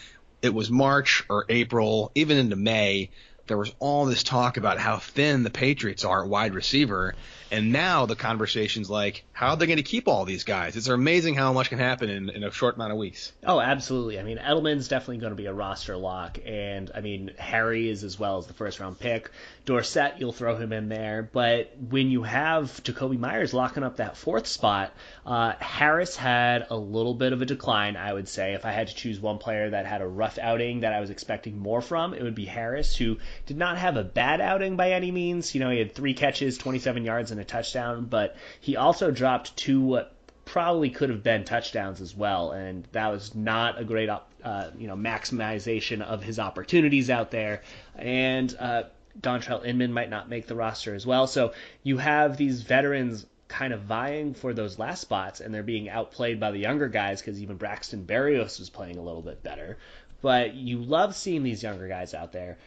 it 0.42 0.54
was 0.54 0.70
March 0.70 1.24
or 1.28 1.44
April, 1.48 2.10
even 2.14 2.38
into 2.38 2.56
May, 2.56 3.10
there 3.48 3.58
was 3.58 3.74
all 3.78 4.04
this 4.04 4.22
talk 4.22 4.56
about 4.56 4.78
how 4.78 4.98
thin 4.98 5.42
the 5.42 5.50
Patriots 5.50 6.04
are 6.04 6.22
at 6.22 6.28
wide 6.28 6.54
receiver, 6.54 7.14
and 7.50 7.72
now 7.72 8.06
the 8.06 8.14
conversation's 8.14 8.90
like, 8.90 9.24
how 9.32 9.50
are 9.50 9.56
they 9.56 9.66
going 9.66 9.78
to 9.78 9.82
keep 9.82 10.06
all 10.06 10.24
these 10.24 10.44
guys? 10.44 10.76
It's 10.76 10.88
amazing 10.88 11.34
how 11.34 11.52
much 11.52 11.70
can 11.70 11.78
happen 11.78 12.10
in, 12.10 12.28
in 12.28 12.44
a 12.44 12.50
short 12.50 12.76
amount 12.76 12.92
of 12.92 12.98
weeks. 12.98 13.32
Oh, 13.44 13.60
absolutely. 13.60 14.18
I 14.18 14.22
mean, 14.22 14.38
Edelman's 14.38 14.88
definitely 14.88 15.18
going 15.18 15.32
to 15.32 15.36
be 15.36 15.46
a 15.46 15.52
roster 15.52 15.96
lock, 15.96 16.38
and 16.44 16.90
I 16.94 17.00
mean, 17.00 17.32
Harry 17.38 17.88
is 17.88 18.04
as 18.04 18.18
well 18.18 18.38
as 18.38 18.46
the 18.46 18.54
first 18.54 18.80
round 18.80 18.98
pick. 18.98 19.30
Dorsett, 19.64 20.14
you'll 20.18 20.32
throw 20.32 20.56
him 20.56 20.72
in 20.72 20.88
there, 20.88 21.28
but 21.32 21.76
when 21.90 22.10
you 22.10 22.22
have 22.22 22.82
Jakobi 22.84 23.18
Meyers 23.18 23.52
locking 23.52 23.82
up 23.82 23.96
that 23.96 24.16
fourth 24.16 24.46
spot, 24.46 24.92
uh, 25.26 25.52
Harris 25.58 26.16
had 26.16 26.66
a 26.70 26.76
little 26.76 27.14
bit 27.14 27.32
of 27.32 27.42
a 27.42 27.46
decline, 27.46 27.96
I 27.96 28.12
would 28.12 28.28
say. 28.28 28.54
If 28.54 28.64
I 28.64 28.72
had 28.72 28.88
to 28.88 28.94
choose 28.94 29.20
one 29.20 29.38
player 29.38 29.70
that 29.70 29.86
had 29.86 30.00
a 30.00 30.06
rough 30.06 30.38
outing 30.38 30.80
that 30.80 30.92
I 30.92 31.00
was 31.00 31.10
expecting 31.10 31.58
more 31.58 31.80
from, 31.80 32.14
it 32.14 32.22
would 32.22 32.34
be 32.34 32.46
Harris, 32.46 32.96
who 32.96 33.18
did 33.46 33.56
not 33.56 33.78
have 33.78 33.96
a 33.96 34.04
bad 34.04 34.40
outing 34.40 34.76
by 34.76 34.92
any 34.92 35.10
means. 35.10 35.54
You 35.54 35.60
know, 35.60 35.70
he 35.70 35.78
had 35.78 35.94
three 35.94 36.14
catches, 36.14 36.58
27 36.58 37.04
yards, 37.04 37.30
and 37.30 37.40
a 37.40 37.44
touchdown, 37.44 38.06
but 38.06 38.36
he 38.60 38.76
also 38.76 39.10
dropped 39.10 39.56
two 39.56 39.80
what 39.80 40.14
probably 40.44 40.88
could 40.88 41.10
have 41.10 41.22
been 41.22 41.44
touchdowns 41.44 42.00
as 42.00 42.16
well, 42.16 42.52
and 42.52 42.88
that 42.92 43.08
was 43.08 43.34
not 43.34 43.78
a 43.78 43.84
great, 43.84 44.08
uh, 44.08 44.70
you 44.78 44.86
know, 44.86 44.96
maximization 44.96 46.00
of 46.00 46.22
his 46.22 46.38
opportunities 46.38 47.10
out 47.10 47.30
there. 47.30 47.62
And 47.96 48.56
uh, 48.58 48.84
Dontrelle 49.20 49.64
Inman 49.64 49.92
might 49.92 50.08
not 50.08 50.28
make 50.28 50.46
the 50.46 50.54
roster 50.54 50.94
as 50.94 51.06
well. 51.06 51.26
So 51.26 51.52
you 51.82 51.98
have 51.98 52.36
these 52.36 52.62
veterans 52.62 53.26
kind 53.48 53.72
of 53.72 53.82
vying 53.82 54.34
for 54.34 54.54
those 54.54 54.78
last 54.78 55.00
spots, 55.00 55.40
and 55.40 55.52
they're 55.52 55.62
being 55.62 55.88
outplayed 55.88 56.38
by 56.38 56.50
the 56.50 56.58
younger 56.58 56.88
guys 56.88 57.20
because 57.20 57.42
even 57.42 57.56
Braxton 57.56 58.04
Berrios 58.06 58.58
was 58.58 58.70
playing 58.70 58.98
a 58.98 59.02
little 59.02 59.22
bit 59.22 59.42
better. 59.42 59.78
But 60.20 60.54
you 60.54 60.78
love 60.78 61.14
seeing 61.14 61.42
these 61.42 61.62
younger 61.62 61.88
guys 61.88 62.14
out 62.14 62.32
there. 62.32 62.58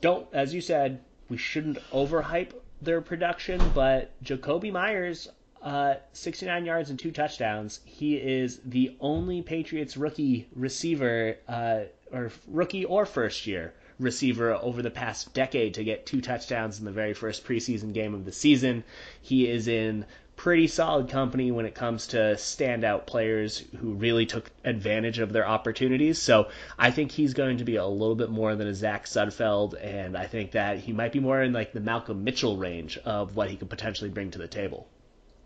Don't, 0.00 0.26
as 0.32 0.54
you 0.54 0.60
said, 0.60 1.00
we 1.28 1.36
shouldn't 1.36 1.78
overhype 1.90 2.52
their 2.82 3.00
production, 3.00 3.70
but 3.70 4.12
Jakobi 4.24 4.72
Meyers, 4.72 5.28
uh, 5.62 5.94
69 6.12 6.64
yards 6.64 6.90
and 6.90 6.98
two 6.98 7.12
touchdowns. 7.12 7.80
He 7.84 8.16
is 8.16 8.60
the 8.64 8.96
only 9.00 9.42
Patriots 9.42 9.96
rookie 9.96 10.48
receiver, 10.54 11.36
uh, 11.46 11.80
or 12.12 12.32
rookie 12.48 12.84
or 12.84 13.04
first 13.04 13.46
year 13.46 13.74
receiver 13.98 14.54
over 14.54 14.80
the 14.80 14.90
past 14.90 15.34
decade 15.34 15.74
to 15.74 15.84
get 15.84 16.06
two 16.06 16.22
touchdowns 16.22 16.78
in 16.78 16.86
the 16.86 16.90
very 16.90 17.12
first 17.12 17.44
preseason 17.44 17.92
game 17.92 18.14
of 18.14 18.24
the 18.24 18.32
season. 18.32 18.82
He 19.20 19.48
is 19.48 19.68
in 19.68 20.06
pretty 20.40 20.66
solid 20.66 21.10
company 21.10 21.50
when 21.50 21.66
it 21.66 21.74
comes 21.74 22.06
to 22.06 22.16
standout 22.16 23.04
players 23.04 23.62
who 23.78 23.92
really 23.92 24.24
took 24.24 24.50
advantage 24.64 25.18
of 25.18 25.34
their 25.34 25.46
opportunities. 25.46 26.18
So 26.18 26.48
I 26.78 26.92
think 26.92 27.12
he's 27.12 27.34
going 27.34 27.58
to 27.58 27.64
be 27.64 27.76
a 27.76 27.84
little 27.84 28.14
bit 28.14 28.30
more 28.30 28.56
than 28.56 28.66
a 28.66 28.72
Zach 28.72 29.04
Sudfeld, 29.04 29.74
and 29.78 30.16
I 30.16 30.24
think 30.24 30.52
that 30.52 30.78
he 30.78 30.94
might 30.94 31.12
be 31.12 31.20
more 31.20 31.42
in 31.42 31.52
like 31.52 31.74
the 31.74 31.80
Malcolm 31.80 32.24
Mitchell 32.24 32.56
range 32.56 32.96
of 32.96 33.36
what 33.36 33.50
he 33.50 33.56
could 33.56 33.68
potentially 33.68 34.08
bring 34.08 34.30
to 34.30 34.38
the 34.38 34.48
table. 34.48 34.88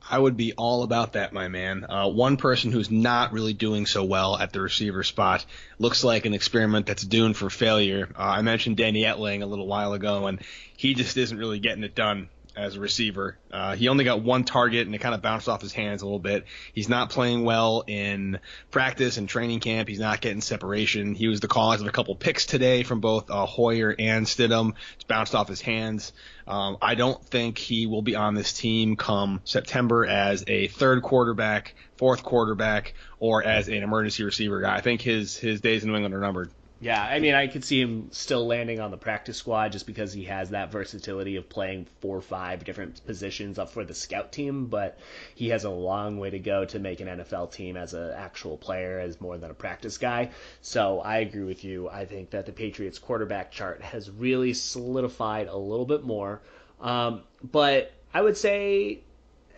I 0.08 0.16
would 0.16 0.36
be 0.36 0.52
all 0.52 0.84
about 0.84 1.14
that, 1.14 1.32
my 1.32 1.48
man. 1.48 1.84
Uh, 1.88 2.08
one 2.08 2.36
person 2.36 2.70
who's 2.70 2.88
not 2.88 3.32
really 3.32 3.52
doing 3.52 3.86
so 3.86 4.04
well 4.04 4.38
at 4.38 4.52
the 4.52 4.60
receiver 4.60 5.02
spot 5.02 5.44
looks 5.80 6.04
like 6.04 6.24
an 6.24 6.34
experiment 6.34 6.86
that's 6.86 7.02
doomed 7.02 7.36
for 7.36 7.50
failure. 7.50 8.10
Uh, 8.16 8.22
I 8.22 8.42
mentioned 8.42 8.76
Danny 8.76 9.02
Etling 9.02 9.42
a 9.42 9.46
little 9.46 9.66
while 9.66 9.92
ago, 9.92 10.28
and 10.28 10.40
he 10.76 10.94
just 10.94 11.16
isn't 11.16 11.36
really 11.36 11.58
getting 11.58 11.82
it 11.82 11.96
done 11.96 12.28
as 12.56 12.76
a 12.76 12.80
receiver. 12.80 13.38
Uh, 13.50 13.74
he 13.74 13.88
only 13.88 14.04
got 14.04 14.22
one 14.22 14.44
target 14.44 14.86
and 14.86 14.94
it 14.94 14.98
kind 14.98 15.14
of 15.14 15.22
bounced 15.22 15.48
off 15.48 15.60
his 15.60 15.72
hands 15.72 16.02
a 16.02 16.04
little 16.04 16.18
bit. 16.18 16.44
He's 16.72 16.88
not 16.88 17.10
playing 17.10 17.44
well 17.44 17.84
in 17.86 18.38
practice 18.70 19.16
and 19.16 19.28
training 19.28 19.60
camp. 19.60 19.88
He's 19.88 20.00
not 20.00 20.20
getting 20.20 20.40
separation. 20.40 21.14
He 21.14 21.28
was 21.28 21.40
the 21.40 21.48
cause 21.48 21.80
of 21.80 21.86
a 21.86 21.90
couple 21.90 22.14
picks 22.14 22.46
today 22.46 22.82
from 22.82 23.00
both 23.00 23.30
uh, 23.30 23.46
Hoyer 23.46 23.94
and 23.98 24.26
Stidham. 24.26 24.74
It's 24.94 25.04
bounced 25.04 25.34
off 25.34 25.48
his 25.48 25.60
hands. 25.60 26.12
Um, 26.46 26.76
I 26.82 26.94
don't 26.94 27.24
think 27.24 27.58
he 27.58 27.86
will 27.86 28.02
be 28.02 28.16
on 28.16 28.34
this 28.34 28.52
team 28.52 28.96
come 28.96 29.40
September 29.44 30.04
as 30.04 30.44
a 30.46 30.68
third 30.68 31.02
quarterback, 31.02 31.74
fourth 31.96 32.22
quarterback, 32.22 32.94
or 33.18 33.42
as 33.42 33.68
an 33.68 33.82
emergency 33.82 34.24
receiver 34.24 34.60
guy. 34.60 34.76
I 34.76 34.80
think 34.80 35.00
his 35.00 35.36
his 35.36 35.60
days 35.60 35.84
in 35.84 35.90
New 35.90 35.96
England 35.96 36.14
are 36.14 36.20
numbered. 36.20 36.50
Yeah, 36.84 37.02
I 37.02 37.18
mean, 37.18 37.34
I 37.34 37.46
could 37.46 37.64
see 37.64 37.80
him 37.80 38.08
still 38.10 38.46
landing 38.46 38.78
on 38.78 38.90
the 38.90 38.98
practice 38.98 39.38
squad 39.38 39.72
just 39.72 39.86
because 39.86 40.12
he 40.12 40.24
has 40.24 40.50
that 40.50 40.70
versatility 40.70 41.36
of 41.36 41.48
playing 41.48 41.86
four 42.00 42.18
or 42.18 42.20
five 42.20 42.62
different 42.62 43.06
positions 43.06 43.58
up 43.58 43.70
for 43.70 43.86
the 43.86 43.94
scout 43.94 44.32
team, 44.32 44.66
but 44.66 44.98
he 45.34 45.48
has 45.48 45.64
a 45.64 45.70
long 45.70 46.18
way 46.18 46.28
to 46.28 46.38
go 46.38 46.66
to 46.66 46.78
make 46.78 47.00
an 47.00 47.08
NFL 47.08 47.52
team 47.52 47.78
as 47.78 47.94
an 47.94 48.10
actual 48.10 48.58
player, 48.58 48.98
as 48.98 49.18
more 49.18 49.38
than 49.38 49.50
a 49.50 49.54
practice 49.54 49.96
guy. 49.96 50.32
So 50.60 51.00
I 51.00 51.20
agree 51.20 51.44
with 51.44 51.64
you. 51.64 51.88
I 51.88 52.04
think 52.04 52.28
that 52.32 52.44
the 52.44 52.52
Patriots 52.52 52.98
quarterback 52.98 53.50
chart 53.50 53.80
has 53.80 54.10
really 54.10 54.52
solidified 54.52 55.48
a 55.48 55.56
little 55.56 55.86
bit 55.86 56.04
more. 56.04 56.42
Um, 56.82 57.22
but 57.42 57.94
I 58.12 58.20
would 58.20 58.36
say 58.36 59.00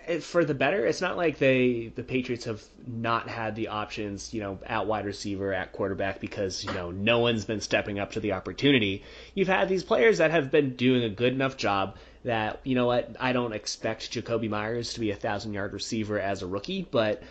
Eh, 0.06 0.20
for 0.20 0.44
the 0.44 0.54
better. 0.54 0.86
It's 0.86 1.00
not 1.00 1.16
like 1.16 1.38
they 1.38 1.92
the 1.94 2.02
Patriots 2.02 2.44
have 2.44 2.62
not 2.86 3.28
had 3.28 3.56
the 3.56 3.68
options, 3.68 4.32
you 4.32 4.40
know, 4.40 4.58
at 4.64 4.86
wide 4.86 5.04
receiver, 5.04 5.52
at 5.52 5.72
quarterback 5.72 6.20
because 6.20 6.64
you 6.64 6.72
know 6.72 6.90
no 6.90 7.18
one's 7.18 7.44
been 7.44 7.60
stepping 7.60 7.98
up 7.98 8.12
to 8.12 8.20
the 8.20 8.32
opportunity. 8.32 9.02
You've 9.34 9.48
had 9.48 9.68
these 9.68 9.82
players 9.84 10.18
that 10.18 10.30
have 10.30 10.50
been 10.50 10.76
doing 10.76 11.02
a 11.02 11.08
good 11.08 11.32
enough 11.32 11.56
job 11.56 11.96
that 12.24 12.60
you 12.64 12.74
know 12.74 12.86
what 12.86 13.16
I 13.18 13.32
don't 13.32 13.52
expect 13.52 14.12
Jakobi 14.12 14.48
Meyers 14.48 14.94
to 14.94 15.00
be 15.00 15.10
a 15.10 15.16
thousand 15.16 15.54
yard 15.54 15.72
receiver 15.72 16.18
as 16.18 16.42
a 16.42 16.46
rookie, 16.46 16.86
but. 16.90 17.22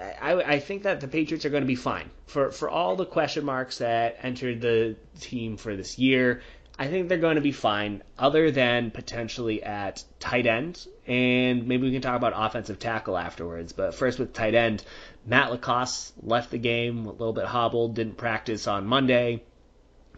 I, 0.00 0.34
I 0.34 0.58
think 0.60 0.84
that 0.84 1.00
the 1.00 1.08
Patriots 1.08 1.44
are 1.44 1.50
going 1.50 1.64
to 1.64 1.66
be 1.66 1.74
fine 1.74 2.08
for 2.26 2.52
for 2.52 2.70
all 2.70 2.94
the 2.94 3.04
question 3.04 3.44
marks 3.44 3.78
that 3.78 4.18
entered 4.22 4.60
the 4.60 4.94
team 5.18 5.56
for 5.56 5.74
this 5.74 5.98
year. 5.98 6.42
I 6.76 6.88
think 6.88 7.08
they're 7.08 7.18
going 7.18 7.36
to 7.36 7.40
be 7.40 7.52
fine, 7.52 8.02
other 8.18 8.50
than 8.50 8.90
potentially 8.90 9.62
at 9.62 10.02
tight 10.18 10.46
end, 10.46 10.84
and 11.06 11.68
maybe 11.68 11.84
we 11.84 11.92
can 11.92 12.02
talk 12.02 12.16
about 12.16 12.32
offensive 12.34 12.80
tackle 12.80 13.16
afterwards. 13.16 13.72
But 13.72 13.94
first, 13.94 14.18
with 14.18 14.32
tight 14.32 14.54
end, 14.54 14.84
Matt 15.24 15.52
LaCosse 15.52 16.12
left 16.20 16.50
the 16.50 16.58
game 16.58 17.06
a 17.06 17.12
little 17.12 17.32
bit 17.32 17.44
hobbled, 17.44 17.94
didn't 17.94 18.16
practice 18.16 18.66
on 18.66 18.86
Monday. 18.86 19.44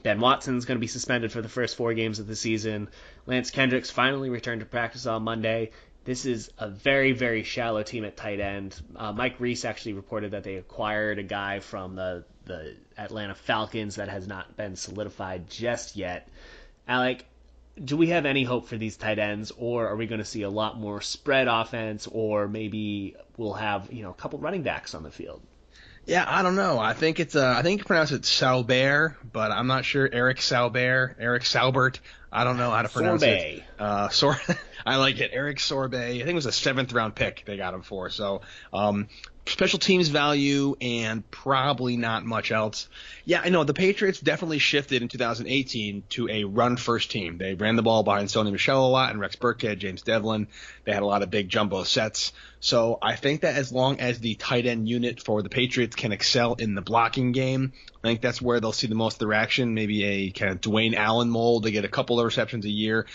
Ben 0.03 0.21
Watson's 0.21 0.65
going 0.65 0.77
to 0.77 0.81
be 0.81 0.87
suspended 0.87 1.31
for 1.31 1.43
the 1.43 1.49
first 1.49 1.77
four 1.77 1.93
games 1.93 2.21
of 2.21 2.27
the 2.27 2.37
season. 2.37 2.89
Lance 3.27 3.51
Kendricks 3.51 3.91
finally 3.91 4.31
returned 4.31 4.61
to 4.61 4.67
practice 4.67 5.05
on 5.05 5.25
Monday. 5.25 5.73
This 6.05 6.25
is 6.25 6.53
a 6.57 6.71
very, 6.71 7.13
very 7.13 7.43
shallow 7.43 7.83
team 7.83 8.05
at 8.05 8.17
tight 8.17 8.39
end. 8.39 8.81
Uh, 8.95 9.13
Mike 9.13 9.41
Reiss 9.41 9.65
actually 9.65 9.95
reported 9.95 10.31
that 10.31 10.45
they 10.45 10.55
acquired 10.55 11.19
a 11.19 11.25
guy 11.25 11.59
from 11.59 11.97
the, 11.97 12.25
the 12.47 12.75
Atlanta 12.97 13.35
Falcons 13.35 13.97
that 13.97 14.09
has 14.09 14.27
not 14.27 14.57
been 14.57 14.77
solidified 14.77 15.51
just 15.51 15.97
yet. 15.97 16.29
Alec, 16.89 17.27
do 17.85 17.97
we 17.97 18.09
have 18.09 18.25
any 18.25 18.45
hope 18.45 18.69
for 18.69 18.79
these 18.79 18.97
tight 18.97 19.19
ends, 19.19 19.53
or 19.59 19.87
are 19.89 19.97
we 19.97 20.07
going 20.07 20.21
to 20.21 20.25
see 20.25 20.43
a 20.43 20.51
lot 20.51 20.79
more 20.79 21.01
spread 21.01 21.49
offense, 21.49 22.09
or 22.11 22.49
maybe 22.49 23.15
we'll 23.37 23.53
have 23.53 23.93
you 23.93 24.03
know 24.03 24.11
a 24.11 24.15
couple 24.15 24.39
running 24.39 24.63
backs 24.63 24.95
on 24.95 25.03
the 25.03 25.11
field? 25.11 25.43
Yeah, 26.07 26.25
I 26.27 26.43
don't 26.43 26.55
know. 26.55 26.79
I 26.79 26.93
think 26.95 27.19
it's 27.19 27.35
uh, 27.35 27.55
I 27.57 27.63
think 27.63 27.81
you 27.81 27.85
pronounce 27.85 28.13
it 28.13 28.23
Saubert, 28.23 29.17
but 29.33 29.51
I'm 29.51 29.67
not 29.67 29.85
sure. 29.85 30.09
Eric 30.11 30.39
Saubert, 30.39 31.17
Eric 31.19 31.43
Saubert. 31.43 31.99
I 32.33 32.45
don't 32.45 32.59
know 32.59 32.71
how 32.71 32.83
to 32.83 32.89
pronounce 32.89 33.23
Sorbet. 33.23 33.57
it. 33.57 33.65
Uh, 33.79 34.09
Sor- 34.11 34.41
I 34.87 34.97
like 34.97 35.19
it. 35.21 35.31
Eric 35.33 35.59
Sorbet. 35.59 35.97
I 35.97 36.19
think 36.19 36.29
it 36.29 36.35
was 36.35 36.47
a 36.47 36.53
seventh 36.53 36.93
round 36.93 37.15
pick 37.17 37.43
they 37.45 37.57
got 37.57 37.75
him 37.75 37.83
for. 37.83 38.09
So, 38.11 38.43
um, 38.73 39.09
special 39.47 39.79
teams 39.79 40.09
value 40.09 40.77
and 40.81 41.29
probably 41.31 41.97
not 41.97 42.25
much 42.25 42.53
else. 42.53 42.89
Yeah, 43.25 43.41
I 43.45 43.49
know 43.49 43.65
the 43.65 43.75
Patriots 43.75 44.21
definitely 44.21 44.59
shifted 44.59 45.03
in 45.03 45.09
2018 45.09 46.05
to 46.11 46.29
a 46.29 46.45
run 46.45 46.77
first 46.77 47.11
team. 47.11 47.39
They 47.39 47.55
ran 47.55 47.77
the 47.77 47.83
ball 47.83 48.03
behind 48.03 48.29
Sony 48.29 48.53
Michel 48.53 48.85
a 48.85 48.89
lot 48.89 49.11
and 49.11 49.21
Rex 49.21 49.37
Burkhead, 49.37 49.79
James 49.79 50.03
Develin. 50.03 50.49
They 50.85 50.93
had 50.93 51.03
a 51.03 51.07
lot 51.07 51.23
of 51.23 51.31
big 51.31 51.49
jumbo 51.49 51.85
sets. 51.85 52.33
So 52.67 52.99
I 53.01 53.15
think 53.15 53.43
that 53.43 53.55
as 53.55 53.71
long 53.71 54.01
as 54.01 54.19
the 54.19 54.35
tight 54.35 54.67
end 54.67 54.89
unit 54.89 55.23
for 55.23 55.41
the 55.41 55.49
Patriots 55.49 55.95
can 55.95 56.11
excel 56.11 56.55
in 56.55 56.75
the 56.75 56.83
blocking 56.83 57.31
game, 57.31 57.73
I 58.03 58.09
think 58.09 58.23
that's 58.23 58.43
where 58.43 58.59
they'll 58.59 58.73
see 58.73 58.89
the 58.89 58.97
most 58.97 59.15
of 59.15 59.19
their 59.21 59.35
action. 59.35 59.73
Maybe 59.73 60.03
a 60.03 60.31
kind 60.33 60.51
of 60.51 60.61
Dwayne 60.63 60.97
Allen 60.97 61.31
mold. 61.31 61.63
They 61.63 61.71
get 61.71 61.85
a 61.85 61.89
couple 61.89 62.19
of 62.19 62.25
receptions 62.25 62.65
a 62.65 62.69
year. 62.69 63.07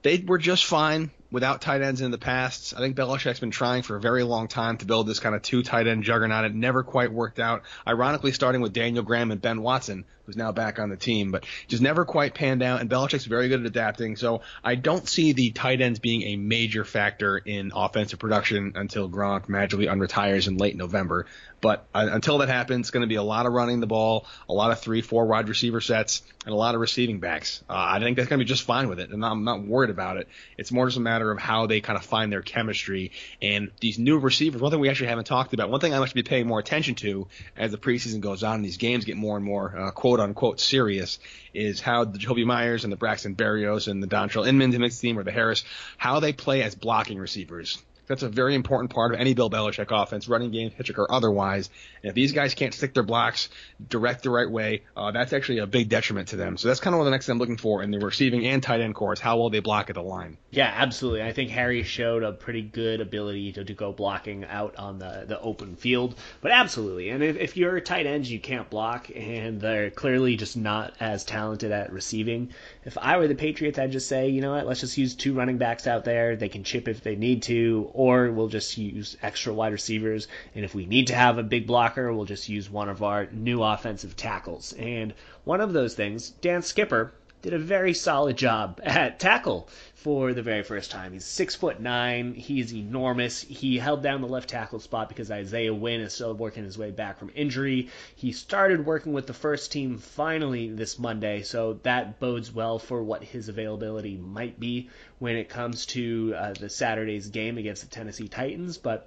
They 0.00 0.24
were 0.26 0.38
just 0.38 0.64
fine 0.64 1.10
without 1.34 1.60
tight 1.60 1.82
ends 1.82 2.00
in 2.00 2.12
the 2.12 2.16
past. 2.16 2.74
I 2.76 2.78
think 2.78 2.96
Belichick's 2.96 3.40
been 3.40 3.50
trying 3.50 3.82
for 3.82 3.96
a 3.96 4.00
very 4.00 4.22
long 4.22 4.46
time 4.46 4.76
to 4.76 4.86
build 4.86 5.08
this 5.08 5.18
kind 5.18 5.34
of 5.34 5.42
two 5.42 5.64
tight 5.64 5.88
end 5.88 6.04
juggernaut. 6.04 6.44
It 6.44 6.54
never 6.54 6.84
quite 6.84 7.12
worked 7.12 7.40
out. 7.40 7.64
Ironically, 7.84 8.30
starting 8.30 8.60
with 8.60 8.72
Daniel 8.72 9.02
Graham 9.02 9.32
and 9.32 9.42
Ben 9.42 9.60
Watson, 9.60 10.04
who's 10.24 10.36
now 10.36 10.52
back 10.52 10.78
on 10.78 10.90
the 10.90 10.96
team, 10.96 11.32
but 11.32 11.44
just 11.66 11.82
never 11.82 12.04
quite 12.04 12.34
panned 12.34 12.62
out. 12.62 12.80
And 12.80 12.88
Belichick's 12.88 13.24
very 13.24 13.48
good 13.48 13.60
at 13.60 13.66
adapting. 13.66 14.14
So 14.14 14.42
I 14.62 14.76
don't 14.76 15.08
see 15.08 15.32
the 15.32 15.50
tight 15.50 15.80
ends 15.80 15.98
being 15.98 16.22
a 16.22 16.36
major 16.36 16.84
factor 16.84 17.36
in 17.36 17.72
offensive 17.74 18.20
production 18.20 18.74
until 18.76 19.10
Gronk 19.10 19.48
magically 19.48 19.86
unretires 19.86 20.46
in 20.46 20.56
late 20.56 20.76
November. 20.76 21.26
But 21.60 21.86
uh, 21.94 22.08
until 22.12 22.38
that 22.38 22.48
happens, 22.48 22.80
it's 22.80 22.90
going 22.90 23.02
to 23.02 23.06
be 23.06 23.14
a 23.14 23.22
lot 23.22 23.46
of 23.46 23.52
running 23.52 23.80
the 23.80 23.86
ball, 23.86 24.26
a 24.48 24.52
lot 24.52 24.70
of 24.70 24.80
three, 24.80 25.00
four 25.00 25.26
wide 25.26 25.48
receiver 25.48 25.80
sets, 25.80 26.22
and 26.44 26.52
a 26.52 26.56
lot 26.56 26.74
of 26.74 26.80
receiving 26.82 27.20
backs. 27.20 27.64
Uh, 27.68 27.72
I 27.74 28.00
think 28.00 28.16
that's 28.16 28.28
going 28.28 28.38
to 28.38 28.44
be 28.44 28.48
just 28.48 28.64
fine 28.64 28.90
with 28.90 29.00
it, 29.00 29.10
and 29.10 29.24
I'm 29.24 29.44
not 29.44 29.62
worried 29.62 29.88
about 29.88 30.18
it. 30.18 30.28
It's 30.58 30.70
more 30.70 30.86
just 30.86 30.98
a 30.98 31.00
matter 31.00 31.23
of 31.30 31.38
how 31.38 31.66
they 31.66 31.80
kind 31.80 31.96
of 31.96 32.04
find 32.04 32.32
their 32.32 32.42
chemistry. 32.42 33.12
And 33.40 33.70
these 33.80 33.98
new 33.98 34.18
receivers, 34.18 34.60
one 34.60 34.70
thing 34.70 34.80
we 34.80 34.88
actually 34.88 35.08
haven't 35.08 35.26
talked 35.26 35.54
about, 35.54 35.70
one 35.70 35.80
thing 35.80 35.94
I 35.94 35.98
must 35.98 36.14
be 36.14 36.22
paying 36.22 36.46
more 36.46 36.58
attention 36.58 36.94
to 36.96 37.26
as 37.56 37.70
the 37.70 37.78
preseason 37.78 38.20
goes 38.20 38.42
on, 38.42 38.56
and 38.56 38.64
these 38.64 38.76
games 38.76 39.04
get 39.04 39.16
more 39.16 39.36
and 39.36 39.44
more 39.44 39.76
uh, 39.76 39.90
quote 39.90 40.20
unquote 40.20 40.60
serious, 40.60 41.18
is 41.52 41.80
how 41.80 42.04
the 42.04 42.18
Jakobi 42.18 42.44
Meyers 42.44 42.84
and 42.84 42.92
the 42.92 42.96
Braxton 42.96 43.34
Berrios 43.34 43.88
and 43.88 44.02
the 44.02 44.08
Dontrelle 44.08 44.46
Inman 44.46 44.72
to 44.72 44.78
mix 44.78 44.98
team 44.98 45.18
or 45.18 45.24
the 45.24 45.32
Harris, 45.32 45.64
how 45.96 46.20
they 46.20 46.32
play 46.32 46.62
as 46.62 46.74
blocking 46.74 47.18
receivers. 47.18 47.82
That's 48.06 48.22
a 48.22 48.28
very 48.28 48.54
important 48.54 48.90
part 48.90 49.14
of 49.14 49.20
any 49.20 49.34
Bill 49.34 49.50
Belichick 49.50 49.90
offense, 49.90 50.28
running 50.28 50.50
game, 50.50 50.70
pitching 50.70 50.96
or 50.98 51.10
otherwise. 51.12 51.70
And 52.02 52.10
if 52.10 52.14
these 52.14 52.32
guys 52.32 52.54
can't 52.54 52.74
stick 52.74 52.94
their 52.94 53.02
blocks, 53.02 53.48
direct 53.88 54.22
the 54.22 54.30
right 54.30 54.50
way, 54.50 54.82
uh, 54.96 55.10
that's 55.10 55.32
actually 55.32 55.58
a 55.58 55.66
big 55.66 55.88
detriment 55.88 56.28
to 56.28 56.36
them. 56.36 56.56
So 56.56 56.68
that's 56.68 56.80
kind 56.80 56.94
of 56.94 56.98
what 56.98 57.04
the 57.04 57.10
next 57.10 57.26
thing 57.26 57.34
I'm 57.34 57.38
looking 57.38 57.56
for 57.56 57.82
in 57.82 57.90
the 57.90 57.98
receiving 57.98 58.46
and 58.46 58.62
tight 58.62 58.80
end 58.80 58.94
cores, 58.94 59.20
how 59.20 59.38
well 59.38 59.50
they 59.50 59.60
block 59.60 59.90
at 59.90 59.94
the 59.94 60.02
line. 60.02 60.36
Yeah, 60.50 60.72
absolutely. 60.74 61.22
I 61.22 61.32
think 61.32 61.50
Harry 61.50 61.82
showed 61.82 62.22
a 62.22 62.32
pretty 62.32 62.62
good 62.62 63.00
ability 63.00 63.52
to, 63.52 63.64
to 63.64 63.74
go 63.74 63.92
blocking 63.92 64.44
out 64.44 64.76
on 64.76 64.98
the, 64.98 65.24
the 65.26 65.40
open 65.40 65.76
field. 65.76 66.14
But 66.40 66.52
absolutely. 66.52 67.10
And 67.10 67.22
if, 67.22 67.36
if 67.36 67.56
you're 67.56 67.76
a 67.76 67.80
tight 67.80 68.06
end, 68.06 68.26
you 68.26 68.40
can't 68.40 68.68
block, 68.70 69.10
and 69.14 69.60
they're 69.60 69.90
clearly 69.90 70.36
just 70.36 70.56
not 70.56 70.94
as 71.00 71.24
talented 71.24 71.72
at 71.72 71.92
receiving. 71.92 72.50
If 72.84 72.98
I 72.98 73.16
were 73.16 73.28
the 73.28 73.34
Patriots, 73.34 73.78
I'd 73.78 73.92
just 73.92 74.08
say, 74.08 74.28
you 74.28 74.42
know 74.42 74.52
what, 74.52 74.66
let's 74.66 74.80
just 74.80 74.98
use 74.98 75.14
two 75.14 75.32
running 75.32 75.56
backs 75.56 75.86
out 75.86 76.04
there. 76.04 76.36
They 76.36 76.50
can 76.50 76.64
chip 76.64 76.86
if 76.86 77.02
they 77.02 77.16
need 77.16 77.42
to 77.44 77.90
or 77.94 78.30
we'll 78.30 78.48
just 78.48 78.76
use 78.76 79.16
extra 79.22 79.54
wide 79.54 79.72
receivers. 79.72 80.28
And 80.54 80.64
if 80.64 80.74
we 80.74 80.84
need 80.84 81.06
to 81.06 81.14
have 81.14 81.38
a 81.38 81.42
big 81.42 81.66
blocker, 81.66 82.12
we'll 82.12 82.26
just 82.26 82.48
use 82.48 82.68
one 82.68 82.88
of 82.90 83.02
our 83.02 83.26
new 83.32 83.62
offensive 83.62 84.16
tackles. 84.16 84.74
And 84.74 85.14
one 85.44 85.60
of 85.62 85.72
those 85.72 85.94
things, 85.94 86.28
Dan 86.28 86.62
Skipper, 86.62 87.12
did 87.44 87.52
a 87.52 87.58
very 87.58 87.92
solid 87.92 88.38
job 88.38 88.80
at 88.82 89.20
tackle 89.20 89.68
for 89.96 90.32
the 90.32 90.40
very 90.40 90.62
first 90.62 90.90
time. 90.90 91.12
He's 91.12 91.26
six 91.26 91.54
foot 91.54 91.78
nine. 91.78 92.32
He's 92.32 92.72
enormous. 92.72 93.42
He 93.42 93.76
held 93.76 94.02
down 94.02 94.22
the 94.22 94.28
left 94.28 94.48
tackle 94.48 94.80
spot 94.80 95.10
because 95.10 95.30
Isaiah 95.30 95.74
Wynn 95.74 96.00
is 96.00 96.14
still 96.14 96.32
working 96.32 96.64
his 96.64 96.78
way 96.78 96.90
back 96.90 97.18
from 97.18 97.30
injury. 97.34 97.90
He 98.16 98.32
started 98.32 98.86
working 98.86 99.12
with 99.12 99.26
the 99.26 99.34
first 99.34 99.72
team 99.72 99.98
finally 99.98 100.70
this 100.70 100.98
Monday, 100.98 101.42
so 101.42 101.74
that 101.82 102.18
bodes 102.18 102.50
well 102.50 102.78
for 102.78 103.02
what 103.02 103.22
his 103.22 103.50
availability 103.50 104.16
might 104.16 104.58
be 104.58 104.88
when 105.18 105.36
it 105.36 105.50
comes 105.50 105.84
to 105.86 106.32
uh, 106.34 106.54
the 106.58 106.70
Saturday's 106.70 107.28
game 107.28 107.58
against 107.58 107.82
the 107.82 107.94
Tennessee 107.94 108.28
Titans. 108.28 108.78
But 108.78 109.06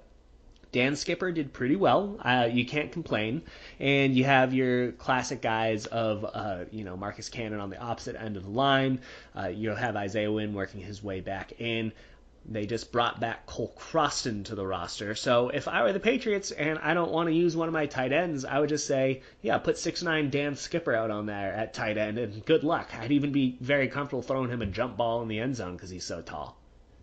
Dan 0.70 0.96
Skipper 0.96 1.32
did 1.32 1.52
pretty 1.52 1.76
well. 1.76 2.18
Uh, 2.20 2.48
you 2.50 2.66
can't 2.66 2.92
complain. 2.92 3.42
And 3.80 4.14
you 4.14 4.24
have 4.24 4.52
your 4.52 4.92
classic 4.92 5.40
guys 5.40 5.86
of, 5.86 6.24
uh, 6.24 6.64
you 6.70 6.84
know, 6.84 6.96
Marcus 6.96 7.28
Cannon 7.28 7.60
on 7.60 7.70
the 7.70 7.78
opposite 7.78 8.16
end 8.20 8.36
of 8.36 8.44
the 8.44 8.50
line. 8.50 9.00
Uh, 9.34 9.48
you'll 9.48 9.76
have 9.76 9.96
Isaiah 9.96 10.30
Wynn 10.30 10.54
working 10.54 10.80
his 10.80 11.02
way 11.02 11.20
back 11.20 11.60
in. 11.60 11.92
They 12.50 12.66
just 12.66 12.92
brought 12.92 13.20
back 13.20 13.44
Cole 13.46 13.74
Croston 13.78 14.44
to 14.46 14.54
the 14.54 14.66
roster. 14.66 15.14
So 15.14 15.50
if 15.50 15.68
I 15.68 15.82
were 15.82 15.92
the 15.92 16.00
Patriots 16.00 16.50
and 16.50 16.78
I 16.78 16.94
don't 16.94 17.12
want 17.12 17.28
to 17.28 17.34
use 17.34 17.54
one 17.56 17.68
of 17.68 17.74
my 17.74 17.86
tight 17.86 18.12
ends, 18.12 18.44
I 18.44 18.58
would 18.58 18.70
just 18.70 18.86
say, 18.86 19.22
yeah, 19.42 19.58
put 19.58 19.76
six 19.76 20.02
nine 20.02 20.30
Dan 20.30 20.56
Skipper 20.56 20.94
out 20.94 21.10
on 21.10 21.26
there 21.26 21.52
at 21.52 21.74
tight 21.74 21.98
end 21.98 22.18
and 22.18 22.44
good 22.44 22.64
luck. 22.64 22.90
I'd 22.98 23.12
even 23.12 23.32
be 23.32 23.58
very 23.60 23.88
comfortable 23.88 24.22
throwing 24.22 24.50
him 24.50 24.62
a 24.62 24.66
jump 24.66 24.96
ball 24.96 25.20
in 25.20 25.28
the 25.28 25.40
end 25.40 25.56
zone 25.56 25.76
because 25.76 25.90
he's 25.90 26.04
so 26.04 26.22
tall. 26.22 26.57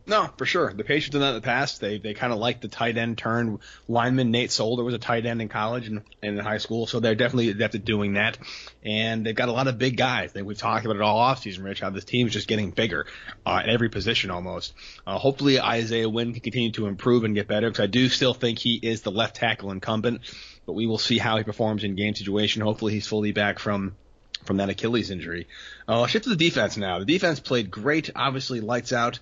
No, 0.07 0.29
for 0.37 0.45
sure. 0.45 0.71
The 0.71 0.83
Patriots 0.83 1.09
done 1.09 1.21
that 1.21 1.29
in 1.29 1.35
the 1.35 1.41
past. 1.41 1.81
They 1.81 1.97
they 1.97 2.13
kind 2.13 2.31
of 2.31 2.37
like 2.37 2.61
the 2.61 2.67
tight 2.67 2.95
end 2.95 3.17
turn 3.17 3.59
lineman. 3.87 4.29
Nate 4.29 4.51
Solder 4.51 4.83
was 4.83 4.93
a 4.93 4.99
tight 4.99 5.25
end 5.25 5.41
in 5.41 5.49
college 5.49 5.87
and, 5.87 6.03
and 6.21 6.37
in 6.37 6.45
high 6.45 6.59
school, 6.59 6.85
so 6.85 6.99
they're 6.99 7.15
definitely 7.15 7.49
adept 7.49 7.73
at 7.73 7.85
doing 7.85 8.13
that. 8.13 8.37
And 8.83 9.25
they've 9.25 9.35
got 9.35 9.49
a 9.49 9.51
lot 9.51 9.67
of 9.67 9.79
big 9.79 9.97
guys. 9.97 10.31
They, 10.31 10.43
we've 10.43 10.57
talked 10.57 10.85
about 10.85 10.97
it 10.97 11.01
all 11.01 11.17
offseason, 11.17 11.63
Rich, 11.63 11.79
how 11.79 11.89
this 11.89 12.05
team 12.05 12.27
is 12.27 12.33
just 12.33 12.47
getting 12.47 12.69
bigger 12.69 13.07
uh, 13.45 13.61
at 13.63 13.69
every 13.69 13.89
position 13.89 14.29
almost. 14.29 14.73
Uh, 15.07 15.17
hopefully 15.17 15.59
Isaiah 15.59 16.09
Wynn 16.09 16.33
can 16.33 16.41
continue 16.41 16.71
to 16.73 16.85
improve 16.85 17.23
and 17.23 17.33
get 17.33 17.47
better 17.47 17.67
because 17.67 17.83
I 17.83 17.87
do 17.87 18.07
still 18.09 18.35
think 18.35 18.59
he 18.59 18.75
is 18.75 19.01
the 19.01 19.11
left 19.11 19.37
tackle 19.37 19.71
incumbent, 19.71 20.21
but 20.67 20.73
we 20.73 20.85
will 20.85 20.99
see 20.99 21.17
how 21.17 21.37
he 21.37 21.43
performs 21.43 21.83
in 21.83 21.95
game 21.95 22.13
situation. 22.13 22.61
Hopefully 22.61 22.93
he's 22.93 23.07
fully 23.07 23.31
back 23.31 23.57
from 23.57 23.95
from 24.43 24.57
that 24.57 24.69
Achilles 24.69 25.09
injury. 25.09 25.47
Uh, 25.87 26.05
shift 26.05 26.25
to 26.25 26.29
the 26.29 26.35
defense 26.35 26.77
now. 26.77 26.99
The 26.99 27.05
defense 27.05 27.39
played 27.39 27.71
great, 27.71 28.11
obviously 28.15 28.61
lights 28.61 28.93
out 28.93 29.19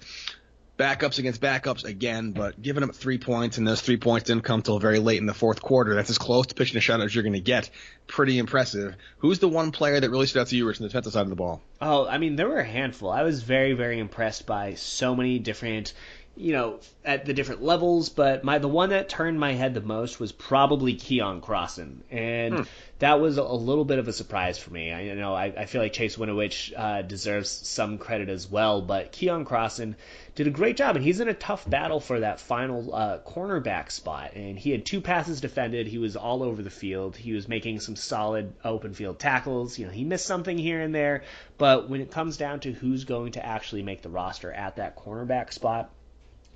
backups 0.78 1.20
against 1.20 1.42
backups 1.42 1.84
again, 1.84 2.32
but 2.32 2.62
giving 2.62 2.84
up 2.84 2.96
three 2.96 3.18
points, 3.18 3.58
and 3.58 3.68
those 3.68 3.82
three 3.82 3.98
points 3.98 4.28
didn't 4.28 4.44
come 4.44 4.62
till 4.62 4.80
very 4.80 5.00
late 5.00 5.20
in 5.20 5.26
the 5.26 5.34
fourth 5.34 5.62
quarter. 5.62 5.96
That's 5.96 6.10
as 6.10 6.18
close 6.18 6.48
to 6.48 6.56
pitching 6.56 6.78
a 6.78 6.80
shutout 6.80 7.06
as 7.06 7.14
you're 7.14 7.24
going 7.24 7.34
to 7.34 7.40
get. 7.40 7.70
Pretty 8.08 8.38
impressive. 8.38 8.96
Who's 9.20 9.40
the 9.40 9.48
one 9.48 9.72
player 9.72 10.00
that 10.00 10.10
really 10.10 10.26
stood 10.26 10.42
out 10.42 10.48
to 10.48 10.56
you, 10.56 10.68
Rich, 10.68 10.80
on 10.80 10.84
the 10.84 10.90
defensive 10.90 11.14
side 11.14 11.22
of 11.22 11.30
the 11.30 11.36
ball? 11.36 11.62
Oh, 11.82 12.08
I 12.08 12.18
mean, 12.18 12.36
there 12.36 12.50
were 12.50 12.60
a 12.60 12.66
handful. 12.66 13.10
I 13.10 13.24
was 13.24 13.44
very, 13.44 13.74
very 13.74 14.00
impressed 14.00 14.46
by 14.46 14.74
so 14.74 15.16
many 15.16 15.40
different 15.40 15.94
you 16.36 16.52
know, 16.52 16.80
at 17.06 17.26
the 17.26 17.34
different 17.34 17.62
levels, 17.62 18.10
but 18.10 18.44
my 18.44 18.58
the 18.58 18.68
one 18.68 18.90
that 18.90 19.08
turned 19.08 19.40
my 19.40 19.54
head 19.54 19.76
the 19.76 19.82
most 19.82 20.20
was 20.20 20.32
probably 20.32 20.96
Keion 20.96 21.42
Crossen, 21.42 21.98
and 22.10 22.56
hmm. 22.56 22.62
that 22.98 23.22
was 23.22 23.38
a, 23.38 23.44
little 23.44 23.86
bit 23.86 24.00
of 24.00 24.08
a 24.08 24.14
surprise 24.14 24.58
for 24.58 24.72
me. 24.72 24.92
I 24.92 25.02
you 25.02 25.16
know 25.16 25.36
I, 25.36 25.54
I 25.56 25.66
feel 25.68 25.80
like 25.80 25.94
Chase 25.94 26.18
Winovich 26.18 26.74
uh, 26.76 27.04
deserves 27.04 27.50
some 27.52 28.00
credit 28.00 28.30
as 28.30 28.50
well, 28.50 28.82
but 28.82 29.12
Keion 29.12 29.46
Crossen 29.46 29.94
did 30.34 30.48
a 30.48 30.50
great 30.50 30.76
job, 30.76 30.96
and 30.96 31.06
he's 31.06 31.20
in 31.20 31.28
a 31.28 31.36
tough 31.36 31.70
battle 31.70 32.00
for 32.00 32.22
that 32.22 32.40
final 32.40 32.96
uh, 32.96 33.20
cornerback 33.20 33.92
spot. 33.92 34.32
And 34.34 34.58
he 34.58 34.72
had 34.72 34.88
two 34.88 35.02
passes 35.02 35.40
defended. 35.40 35.86
He 35.86 36.00
was 36.00 36.16
all 36.16 36.42
over 36.42 36.64
the 36.64 36.72
field. 36.72 37.16
He 37.16 37.34
was 37.34 37.48
making 37.48 37.80
some 37.80 37.96
solid 37.96 38.56
open 38.64 38.96
field 38.96 39.20
tackles. 39.20 39.78
You 39.78 39.86
know, 39.86 39.92
he 39.92 40.04
missed 40.04 40.26
something 40.26 40.58
here 40.58 40.82
and 40.82 40.96
there, 40.96 41.24
but 41.60 41.90
when 41.90 42.02
it 42.02 42.10
comes 42.10 42.38
down 42.38 42.62
to 42.62 42.72
who's 42.72 43.04
going 43.04 43.34
to 43.34 43.46
actually 43.46 43.84
make 43.84 44.02
the 44.02 44.10
roster 44.10 44.52
at 44.52 44.78
that 44.78 44.98
cornerback 44.98 45.54
spot 45.54 45.92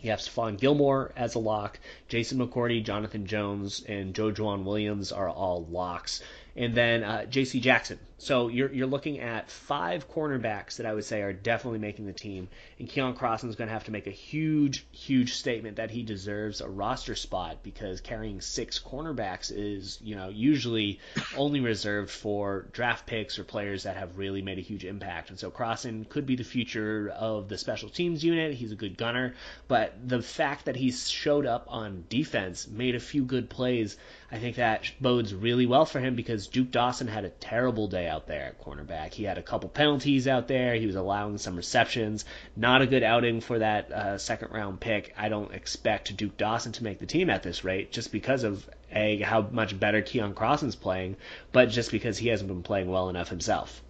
you 0.01 0.11
have 0.11 0.19
Stephon 0.19 0.59
Gilmore 0.59 1.11
as 1.15 1.35
a 1.35 1.39
lock. 1.39 1.79
Jason 2.07 2.37
McCourty, 2.37 2.83
Jonathan 2.83 3.25
Jones, 3.25 3.83
and 3.87 4.13
Joejuan 4.13 4.63
Williams 4.63 5.11
are 5.11 5.29
all 5.29 5.65
locks 5.65 6.21
and 6.57 6.73
then 6.73 7.03
uh, 7.03 7.25
J.C. 7.25 7.59
Jackson. 7.59 7.99
So 8.19 8.47
you're 8.47 8.73
you're 8.73 8.87
looking 8.87 9.19
at 9.19 9.51
five 9.51 10.09
cornerbacks 10.09 10.77
that 10.77 10.87
I 10.87 10.93
would 10.95 11.05
say 11.05 11.21
are 11.21 11.33
definitely 11.33 11.77
making 11.77 12.07
the 12.07 12.13
team, 12.13 12.49
and 12.79 12.89
Keion 12.89 13.15
Crossen 13.15 13.47
is 13.47 13.55
going 13.55 13.67
to 13.67 13.73
have 13.73 13.83
to 13.83 13.91
make 13.91 14.07
a 14.07 14.11
huge, 14.11 14.87
huge 14.91 15.35
statement 15.35 15.77
that 15.77 15.91
he 15.91 16.01
deserves 16.01 16.59
a 16.59 16.67
roster 16.67 17.13
spot 17.13 17.59
because 17.61 18.01
carrying 18.01 18.41
six 18.41 18.79
cornerbacks 18.79 19.51
is 19.55 19.99
you 20.01 20.15
know 20.15 20.29
usually 20.29 20.99
only 21.37 21.59
reserved 21.59 22.09
for 22.09 22.65
draft 22.71 23.05
picks 23.05 23.37
or 23.37 23.43
players 23.43 23.83
that 23.83 23.95
have 23.95 24.17
really 24.17 24.41
made 24.41 24.57
a 24.57 24.61
huge 24.61 24.83
impact. 24.83 25.29
And 25.29 25.37
so 25.37 25.51
Crossen 25.51 26.09
could 26.09 26.25
be 26.25 26.35
the 26.35 26.43
future 26.43 27.09
of 27.09 27.49
the 27.49 27.57
special 27.59 27.89
teams 27.89 28.23
unit. 28.23 28.55
He's 28.55 28.71
a 28.71 28.75
good 28.75 28.97
gunner, 28.97 29.35
but 29.67 29.93
the 30.03 30.23
fact 30.23 30.65
that 30.65 30.75
he's 30.75 31.07
showed 31.07 31.45
up 31.45 31.67
on 31.67 32.05
defense, 32.09 32.67
made 32.67 32.95
a 32.95 32.99
few 32.99 33.25
good 33.25 33.47
plays, 33.47 33.95
I 34.31 34.39
think 34.39 34.55
that 34.55 34.91
bodes 34.99 35.35
really 35.35 35.67
well 35.67 35.85
for 35.85 35.99
him 35.99 36.15
because 36.15 36.46
Duke 36.47 36.71
Dawson 36.71 37.07
had 37.07 37.25
a 37.25 37.29
terrible 37.29 37.87
day 37.87 38.07
out 38.07 38.27
there 38.27 38.45
at 38.45 38.63
cornerback. 38.63 39.13
He 39.13 39.23
had 39.23 39.37
a 39.37 39.41
couple 39.41 39.69
penalties 39.69 40.27
out 40.27 40.47
there. 40.47 40.75
He 40.75 40.85
was 40.85 40.95
allowing 40.95 41.37
some 41.37 41.55
receptions. 41.55 42.25
Not 42.55 42.81
a 42.81 42.87
good 42.87 43.03
outing 43.03 43.41
for 43.41 43.59
that 43.59 43.91
uh, 43.91 44.17
second 44.17 44.51
round 44.51 44.79
pick. 44.79 45.13
I 45.17 45.29
don't 45.29 45.53
expect 45.53 46.15
Duke 46.15 46.37
Dawson 46.37 46.71
to 46.73 46.83
make 46.83 46.99
the 46.99 47.05
team 47.05 47.29
at 47.29 47.43
this 47.43 47.63
rate 47.63 47.91
just 47.91 48.11
because 48.11 48.43
of 48.43 48.67
a 48.91 49.19
how 49.19 49.41
much 49.41 49.77
better 49.79 50.01
Keion 50.01 50.35
Crossen's 50.35 50.75
playing, 50.75 51.17
but 51.51 51.67
just 51.67 51.91
because 51.91 52.17
he 52.17 52.29
hasn't 52.29 52.47
been 52.47 52.63
playing 52.63 52.89
well 52.89 53.09
enough 53.09 53.29
himself. 53.29 53.81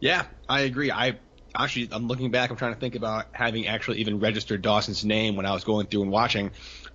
Yeah, 0.00 0.24
I 0.48 0.60
agree. 0.60 0.90
I 0.90 1.18
actually 1.54 1.88
I'm 1.92 2.06
looking 2.06 2.30
back. 2.30 2.50
I'm 2.50 2.56
trying 2.56 2.74
to 2.74 2.80
think 2.80 2.94
about 2.94 3.26
having 3.32 3.66
actually 3.66 3.98
even 3.98 4.20
registered 4.20 4.62
Dawson's 4.62 5.04
name 5.04 5.36
when 5.36 5.46
I 5.46 5.52
was 5.52 5.64
going 5.64 5.86
through 5.86 6.02
and 6.02 6.10
watching. 6.10 6.52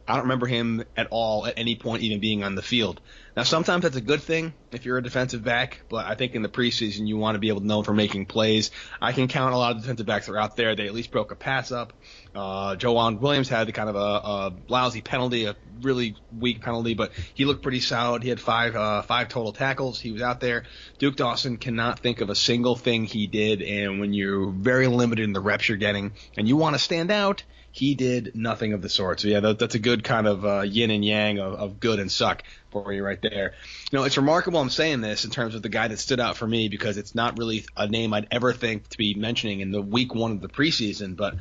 I 0.08 0.14
don't 0.14 0.24
remember 0.24 0.46
him 0.46 0.84
at 0.96 1.08
all 1.10 1.48
at 1.48 1.56
any 1.58 1.76
point 1.76 2.04
even 2.04 2.20
being 2.20 2.44
on 2.44 2.56
the 2.56 2.62
field. 2.62 3.02
Now, 3.36 3.44
sometimes 3.44 3.84
that's 3.84 3.96
a 3.96 4.02
good 4.02 4.22
thing 4.22 4.54
if 4.72 4.86
you're 4.86 4.98
a 4.98 5.04
defensive 5.04 5.44
back, 5.44 5.82
but 5.90 6.06
I 6.06 6.16
think 6.16 6.36
in 6.36 6.42
the 6.42 6.50
preseason 6.50 7.08
you 7.08 7.18
want 7.18 7.36
to 7.36 7.40
be 7.40 7.50
able 7.50 7.62
to 7.62 7.68
know 7.68 7.84
for 7.84 7.94
making 7.94 8.28
plays. 8.28 8.72
I 9.02 9.12
can 9.12 9.28
count 9.28 9.54
a 9.54 9.58
lot 9.58 9.76
of 9.76 9.82
defensive 9.82 10.06
backs 10.06 10.28
that 10.28 10.34
are 10.34 10.38
out 10.38 10.56
there. 10.56 10.76
They 10.76 10.86
at 10.86 10.94
least 10.94 11.12
broke 11.12 11.32
a 11.32 11.36
pass 11.36 11.72
up. 11.72 11.94
Uh, 12.34 12.76
Joejuan 12.76 13.20
Williams 13.20 13.50
had 13.50 13.68
the 13.68 13.72
kind 13.72 13.90
of 13.90 13.96
a, 13.96 14.00
a 14.00 14.54
lousy 14.68 15.02
penalty, 15.02 15.46
a 15.46 15.56
really 15.82 16.16
weak 16.38 16.62
penalty, 16.62 16.94
but 16.94 17.12
he 17.34 17.46
looked 17.46 17.64
pretty 17.64 17.80
solid. 17.80 18.22
He 18.24 18.30
had 18.30 18.40
five 18.40 18.76
uh, 18.76 19.02
five 19.02 19.28
total 19.28 19.54
tackles. 19.54 20.00
He 20.00 20.12
was 20.12 20.22
out 20.22 20.40
there. 20.40 20.64
Duke 21.00 21.16
Dawson 21.16 21.58
cannot 21.58 22.00
think 22.00 22.22
of 22.22 22.30
a 22.30 22.36
single 22.36 22.76
thing 22.76 23.06
he 23.06 23.28
did, 23.28 23.62
and 23.62 24.00
when 24.00 24.14
you're 24.14 24.52
very 24.52 24.88
limited 24.88 25.24
in 25.24 25.34
the 25.34 25.42
reps 25.42 25.68
you're 25.68 25.78
getting, 25.78 26.14
and 26.38 26.48
you 26.48 26.58
want 26.58 26.76
to 26.76 26.80
stand 26.80 27.12
out, 27.12 27.44
he 27.76 27.94
did 27.94 28.34
nothing 28.36 28.72
of 28.72 28.82
the 28.82 28.88
sort. 28.88 29.20
So 29.20 29.28
yeah, 29.28 29.42
that, 29.42 29.60
that's 29.60 29.76
a 29.76 29.80
good 29.80 30.02
kind 30.02 30.28
of 30.28 30.46
uh, 30.46 30.62
yin 30.62 30.92
and 30.92 31.04
yang 31.04 31.40
of, 31.40 31.56
of 31.56 31.80
good 31.82 32.00
and 32.00 32.10
suck 32.10 32.42
for 32.72 32.94
you 32.94 33.04
right 33.04 33.22
there. 33.22 33.54
You 33.92 34.00
know, 34.00 34.06
it's 34.06 34.16
remarkable 34.16 34.62
I'm 34.62 34.70
saying 34.70 35.02
this 35.02 35.26
in 35.26 35.32
terms 35.32 35.56
of 35.56 35.62
the 35.62 35.68
guy 35.68 35.90
that 35.90 36.00
stood 36.00 36.22
out 36.22 36.38
for 36.38 36.48
me 36.48 36.70
because 36.70 36.98
it's 36.98 37.14
not 37.14 37.38
really 37.38 37.66
a 37.76 37.86
name 37.86 38.14
I'd 38.14 38.30
ever 38.32 38.54
think 38.54 38.88
to 38.88 38.98
be 38.98 39.14
mentioning 39.14 39.60
in 39.60 39.72
the 39.72 39.82
week 39.82 40.16
one 40.16 40.32
of 40.32 40.40
the 40.40 40.48
preseason, 40.48 41.18
but 41.18 41.36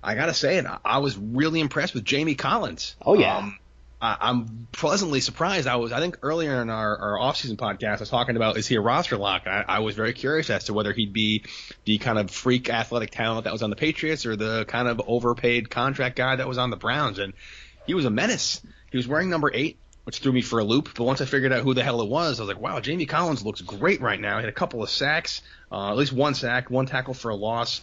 I 0.00 0.14
gotta 0.14 0.32
say 0.32 0.58
it, 0.58 0.66
I 0.84 0.98
was 0.98 1.18
really 1.18 1.58
impressed 1.58 1.94
with 1.94 2.04
Jamie 2.04 2.36
Collins. 2.36 2.94
Oh 3.04 3.14
yeah. 3.14 3.38
Um, 3.38 3.58
I'm 4.02 4.66
pleasantly 4.72 5.20
surprised. 5.20 5.66
I 5.66 5.76
was, 5.76 5.92
I 5.92 6.00
think 6.00 6.18
earlier 6.22 6.62
in 6.62 6.70
our, 6.70 6.96
our 6.96 7.18
offseason 7.18 7.56
podcast, 7.56 7.96
I 7.96 8.00
was 8.00 8.08
talking 8.08 8.36
about 8.36 8.56
is 8.56 8.66
he 8.66 8.76
a 8.76 8.80
roster 8.80 9.18
lock? 9.18 9.46
I, 9.46 9.64
I 9.68 9.78
was 9.80 9.94
very 9.94 10.14
curious 10.14 10.48
as 10.48 10.64
to 10.64 10.74
whether 10.74 10.94
he'd 10.94 11.12
be 11.12 11.44
the 11.84 11.98
kind 11.98 12.18
of 12.18 12.30
freak 12.30 12.70
athletic 12.70 13.10
talent 13.10 13.44
that 13.44 13.52
was 13.52 13.62
on 13.62 13.68
the 13.68 13.76
Patriots 13.76 14.24
or 14.24 14.36
the 14.36 14.64
kind 14.64 14.88
of 14.88 15.02
overpaid 15.06 15.68
contract 15.68 16.16
guy 16.16 16.36
that 16.36 16.48
was 16.48 16.56
on 16.56 16.70
the 16.70 16.76
Browns. 16.76 17.18
And 17.18 17.34
he 17.86 17.92
was 17.92 18.06
a 18.06 18.10
menace. 18.10 18.62
He 18.90 18.96
was 18.96 19.06
wearing 19.06 19.28
number 19.28 19.50
eight, 19.52 19.78
which 20.04 20.20
threw 20.20 20.32
me 20.32 20.40
for 20.40 20.60
a 20.60 20.64
loop. 20.64 20.94
But 20.94 21.04
once 21.04 21.20
I 21.20 21.26
figured 21.26 21.52
out 21.52 21.62
who 21.62 21.74
the 21.74 21.82
hell 21.82 22.00
it 22.00 22.08
was, 22.08 22.40
I 22.40 22.44
was 22.44 22.48
like, 22.48 22.62
wow, 22.62 22.80
Jamie 22.80 23.04
Collins 23.04 23.44
looks 23.44 23.60
great 23.60 24.00
right 24.00 24.20
now. 24.20 24.38
He 24.38 24.44
had 24.44 24.48
a 24.48 24.52
couple 24.52 24.82
of 24.82 24.88
sacks, 24.88 25.42
uh, 25.70 25.90
at 25.90 25.98
least 25.98 26.14
one 26.14 26.32
sack, 26.32 26.70
one 26.70 26.86
tackle 26.86 27.12
for 27.12 27.28
a 27.30 27.36
loss 27.36 27.82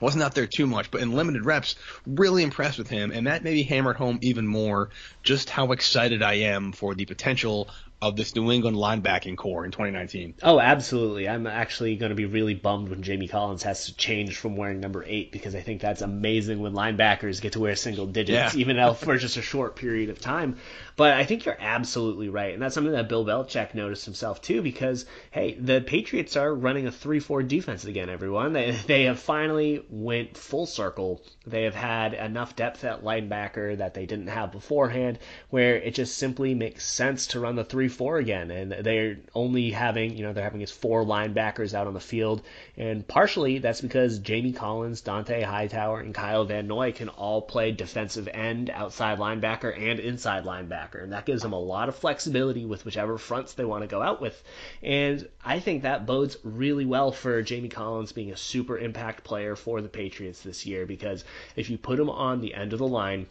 wasn't 0.00 0.22
out 0.22 0.34
there 0.34 0.46
too 0.46 0.66
much, 0.66 0.90
but 0.90 1.00
in 1.00 1.12
limited 1.12 1.44
reps, 1.44 1.74
really 2.06 2.42
impressed 2.42 2.78
with 2.78 2.88
him, 2.88 3.10
and 3.10 3.26
that 3.26 3.44
maybe 3.44 3.62
hammered 3.62 3.96
home 3.96 4.18
even 4.22 4.46
more 4.46 4.90
just 5.22 5.50
how 5.50 5.72
excited 5.72 6.22
I 6.22 6.34
am 6.34 6.72
for 6.72 6.94
the 6.94 7.04
potential 7.04 7.68
of 8.00 8.14
this 8.14 8.36
New 8.36 8.52
England 8.52 8.76
linebacking 8.76 9.36
core 9.36 9.64
in 9.64 9.72
2019. 9.72 10.34
Oh, 10.44 10.60
absolutely. 10.60 11.28
I'm 11.28 11.48
actually 11.48 11.96
going 11.96 12.10
to 12.10 12.16
be 12.16 12.26
really 12.26 12.54
bummed 12.54 12.90
when 12.90 13.02
Jamie 13.02 13.26
Collins 13.26 13.64
has 13.64 13.86
to 13.86 13.96
change 13.96 14.36
from 14.36 14.56
wearing 14.56 14.78
number 14.78 15.04
eight 15.04 15.32
because 15.32 15.56
I 15.56 15.62
think 15.62 15.80
that's 15.80 16.00
amazing 16.00 16.60
when 16.60 16.74
linebackers 16.74 17.40
get 17.40 17.54
to 17.54 17.60
wear 17.60 17.74
single 17.74 18.06
digits, 18.06 18.54
yeah. 18.54 18.60
even 18.60 18.94
for 18.94 19.18
just 19.18 19.36
a 19.36 19.42
short 19.42 19.74
period 19.74 20.10
of 20.10 20.20
time. 20.20 20.58
But 20.94 21.14
I 21.14 21.24
think 21.24 21.44
you're 21.44 21.56
absolutely 21.58 22.28
right. 22.28 22.52
And 22.52 22.62
that's 22.62 22.74
something 22.74 22.92
that 22.92 23.08
Bill 23.08 23.24
Belichick 23.24 23.74
noticed 23.74 24.04
himself 24.04 24.42
too 24.42 24.62
because, 24.62 25.04
hey, 25.32 25.54
the 25.54 25.80
Patriots 25.80 26.36
are 26.36 26.54
running 26.54 26.86
a 26.86 26.92
3 26.92 27.18
4 27.18 27.42
defense 27.42 27.84
again, 27.84 28.08
everyone. 28.08 28.52
They, 28.52 28.70
they 28.86 29.04
have 29.04 29.18
finally 29.18 29.84
went 29.90 30.36
full 30.36 30.66
circle. 30.66 31.22
They 31.46 31.64
have 31.64 31.74
had 31.74 32.14
enough 32.14 32.54
depth 32.54 32.84
at 32.84 33.02
linebacker 33.02 33.78
that 33.78 33.94
they 33.94 34.06
didn't 34.06 34.28
have 34.28 34.52
beforehand 34.52 35.18
where 35.50 35.76
it 35.76 35.94
just 35.94 36.16
simply 36.16 36.54
makes 36.54 36.86
sense 36.86 37.28
to 37.28 37.40
run 37.40 37.56
the 37.56 37.64
3 37.64 37.87
4 37.88 38.18
again. 38.18 38.50
And 38.50 38.72
they're 38.72 39.18
only 39.34 39.70
having, 39.70 40.16
you 40.16 40.24
know, 40.24 40.32
they're 40.32 40.44
having 40.44 40.60
these 40.60 40.70
four 40.70 41.04
linebackers 41.04 41.74
out 41.74 41.86
on 41.86 41.94
the 41.94 42.00
field. 42.00 42.42
And 42.76 43.06
partially 43.06 43.58
that's 43.58 43.80
because 43.80 44.18
Jamie 44.18 44.52
Collins, 44.52 45.02
Dont'a 45.02 45.42
Hightower, 45.42 46.00
and 46.00 46.14
Kyle 46.14 46.44
Van 46.44 46.66
Noy 46.66 46.92
can 46.92 47.08
all 47.08 47.42
play 47.42 47.72
defensive 47.72 48.28
end, 48.32 48.70
outside 48.70 49.18
linebacker, 49.18 49.76
and 49.76 50.00
inside 50.00 50.44
linebacker, 50.44 51.02
and 51.02 51.12
that 51.12 51.26
gives 51.26 51.42
them 51.42 51.52
a 51.52 51.58
lot 51.58 51.88
of 51.88 51.96
flexibility 51.96 52.64
with 52.64 52.84
whichever 52.84 53.18
fronts 53.18 53.54
they 53.54 53.64
want 53.64 53.82
to 53.82 53.88
go 53.88 54.02
out 54.02 54.20
with. 54.20 54.42
And 54.82 55.28
I 55.44 55.60
think 55.60 55.82
that 55.82 56.06
bodes 56.06 56.36
really 56.44 56.84
well 56.84 57.12
for 57.12 57.42
Jamie 57.42 57.68
Collins 57.68 58.12
being 58.12 58.30
a 58.30 58.36
super 58.36 58.78
impact 58.78 59.24
player 59.24 59.56
for 59.56 59.80
the 59.80 59.88
Patriots 59.88 60.42
this 60.42 60.66
year 60.66 60.86
because 60.86 61.24
if 61.56 61.70
you 61.70 61.78
put 61.78 61.98
him 61.98 62.10
on 62.10 62.40
the 62.40 62.54
end 62.54 62.72
of 62.72 62.78
the 62.78 62.86
line, 62.86 63.26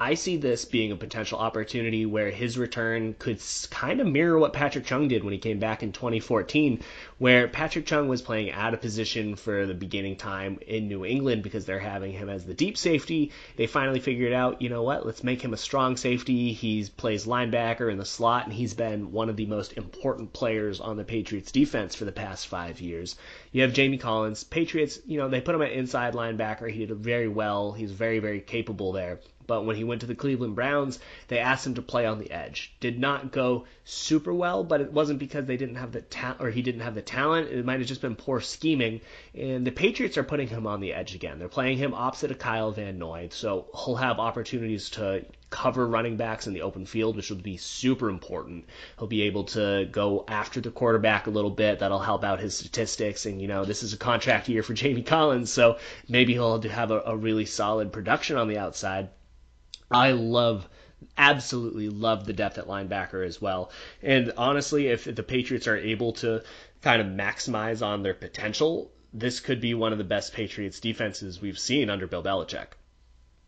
I 0.00 0.14
see 0.14 0.36
this 0.36 0.64
being 0.64 0.92
a 0.92 0.96
potential 0.96 1.40
opportunity 1.40 2.06
where 2.06 2.30
his 2.30 2.56
return 2.56 3.16
could 3.18 3.42
kind 3.70 4.00
of 4.00 4.06
mirror 4.06 4.38
what 4.38 4.52
Patrick 4.52 4.86
Chung 4.86 5.08
did 5.08 5.24
when 5.24 5.32
he 5.32 5.40
came 5.40 5.58
back 5.58 5.82
in 5.82 5.90
2014, 5.90 6.80
where 7.18 7.48
Patrick 7.48 7.84
Chung 7.84 8.06
was 8.06 8.22
playing 8.22 8.52
out 8.52 8.74
of 8.74 8.80
position 8.80 9.34
for 9.34 9.66
the 9.66 9.74
beginning 9.74 10.14
time 10.14 10.60
in 10.68 10.86
New 10.86 11.04
England 11.04 11.42
because 11.42 11.66
they're 11.66 11.80
having 11.80 12.12
him 12.12 12.28
as 12.28 12.44
the 12.44 12.54
deep 12.54 12.76
safety. 12.76 13.32
They 13.56 13.66
finally 13.66 13.98
figured 13.98 14.32
out, 14.32 14.62
you 14.62 14.68
know 14.68 14.84
what, 14.84 15.04
let's 15.04 15.24
make 15.24 15.42
him 15.42 15.52
a 15.52 15.56
strong 15.56 15.96
safety. 15.96 16.52
He 16.52 16.88
plays 16.96 17.26
linebacker 17.26 17.90
in 17.90 17.98
the 17.98 18.04
slot, 18.04 18.44
and 18.44 18.52
he's 18.52 18.74
been 18.74 19.10
one 19.10 19.28
of 19.28 19.34
the 19.34 19.46
most 19.46 19.72
important 19.72 20.32
players 20.32 20.78
on 20.78 20.96
the 20.96 21.02
Patriots 21.02 21.50
defense 21.50 21.96
for 21.96 22.04
the 22.04 22.12
past 22.12 22.46
five 22.46 22.80
years. 22.80 23.16
You 23.50 23.62
have 23.62 23.72
Jamie 23.72 23.98
Collins. 23.98 24.44
Patriots, 24.44 25.00
you 25.06 25.18
know, 25.18 25.28
they 25.28 25.40
put 25.40 25.56
him 25.56 25.62
at 25.62 25.72
inside 25.72 26.14
linebacker. 26.14 26.70
He 26.70 26.86
did 26.86 26.98
very 26.98 27.26
well. 27.26 27.72
He's 27.72 27.90
very, 27.90 28.20
very 28.20 28.40
capable 28.40 28.92
there 28.92 29.18
but 29.48 29.64
when 29.64 29.74
he 29.74 29.82
went 29.82 30.02
to 30.02 30.06
the 30.06 30.14
Cleveland 30.14 30.54
Browns, 30.54 31.00
they 31.26 31.38
asked 31.38 31.66
him 31.66 31.74
to 31.74 31.82
play 31.82 32.06
on 32.06 32.20
the 32.20 32.30
edge. 32.30 32.72
Did 32.78 33.00
not 33.00 33.32
go 33.32 33.64
super 33.84 34.32
well, 34.32 34.62
but 34.62 34.82
it 34.82 34.92
wasn't 34.92 35.18
because 35.18 35.46
they 35.46 35.56
didn't 35.56 35.76
have 35.76 35.90
the 35.90 36.02
talent 36.02 36.42
or 36.42 36.50
he 36.50 36.60
didn't 36.62 36.82
have 36.82 36.94
the 36.94 37.02
talent. 37.02 37.50
It 37.50 37.64
might 37.64 37.80
have 37.80 37.88
just 37.88 38.02
been 38.02 38.14
poor 38.14 38.40
scheming. 38.40 39.00
And 39.34 39.66
the 39.66 39.72
Patriots 39.72 40.18
are 40.18 40.22
putting 40.22 40.48
him 40.48 40.66
on 40.66 40.80
the 40.80 40.92
edge 40.92 41.14
again. 41.14 41.38
They're 41.38 41.48
playing 41.48 41.78
him 41.78 41.94
opposite 41.94 42.30
of 42.30 42.38
Kyle 42.38 42.70
Van 42.70 42.98
Noy, 42.98 43.28
so 43.32 43.66
he'll 43.74 43.96
have 43.96 44.20
opportunities 44.20 44.90
to 44.90 45.24
cover 45.50 45.86
running 45.86 46.18
backs 46.18 46.46
in 46.46 46.52
the 46.52 46.60
open 46.60 46.84
field, 46.84 47.16
which 47.16 47.30
will 47.30 47.38
be 47.38 47.56
super 47.56 48.10
important. 48.10 48.66
He'll 48.98 49.08
be 49.08 49.22
able 49.22 49.44
to 49.44 49.88
go 49.90 50.26
after 50.28 50.60
the 50.60 50.70
quarterback 50.70 51.26
a 51.26 51.30
little 51.30 51.50
bit. 51.50 51.78
That'll 51.78 51.98
help 51.98 52.22
out 52.22 52.40
his 52.40 52.54
statistics. 52.54 53.24
And, 53.24 53.40
you 53.40 53.48
know, 53.48 53.64
this 53.64 53.82
is 53.82 53.94
a 53.94 53.96
contract 53.96 54.50
year 54.50 54.62
for 54.62 54.74
Jamie 54.74 55.02
Collins, 55.02 55.50
so 55.50 55.78
maybe 56.06 56.34
he'll 56.34 56.60
have 56.60 56.90
a, 56.90 57.00
a 57.06 57.16
really 57.16 57.46
solid 57.46 57.92
production 57.92 58.36
on 58.36 58.48
the 58.48 58.58
outside. 58.58 59.08
I 59.90 60.12
love 60.12 60.68
absolutely 61.16 61.88
love 61.88 62.26
the 62.26 62.32
depth 62.32 62.58
at 62.58 62.66
linebacker 62.66 63.26
as 63.26 63.40
well. 63.40 63.70
And 64.02 64.32
honestly, 64.36 64.88
if 64.88 65.04
the 65.04 65.22
Patriots 65.22 65.66
are 65.66 65.76
able 65.76 66.12
to 66.14 66.42
kind 66.82 67.00
of 67.00 67.08
maximize 67.08 67.84
on 67.84 68.02
their 68.02 68.14
potential, 68.14 68.90
this 69.12 69.40
could 69.40 69.60
be 69.60 69.74
one 69.74 69.92
of 69.92 69.98
the 69.98 70.04
best 70.04 70.32
Patriots 70.32 70.80
defenses 70.80 71.40
we've 71.40 71.58
seen 71.58 71.90
under 71.90 72.06
Bill 72.06 72.22
Belichick. 72.22 72.68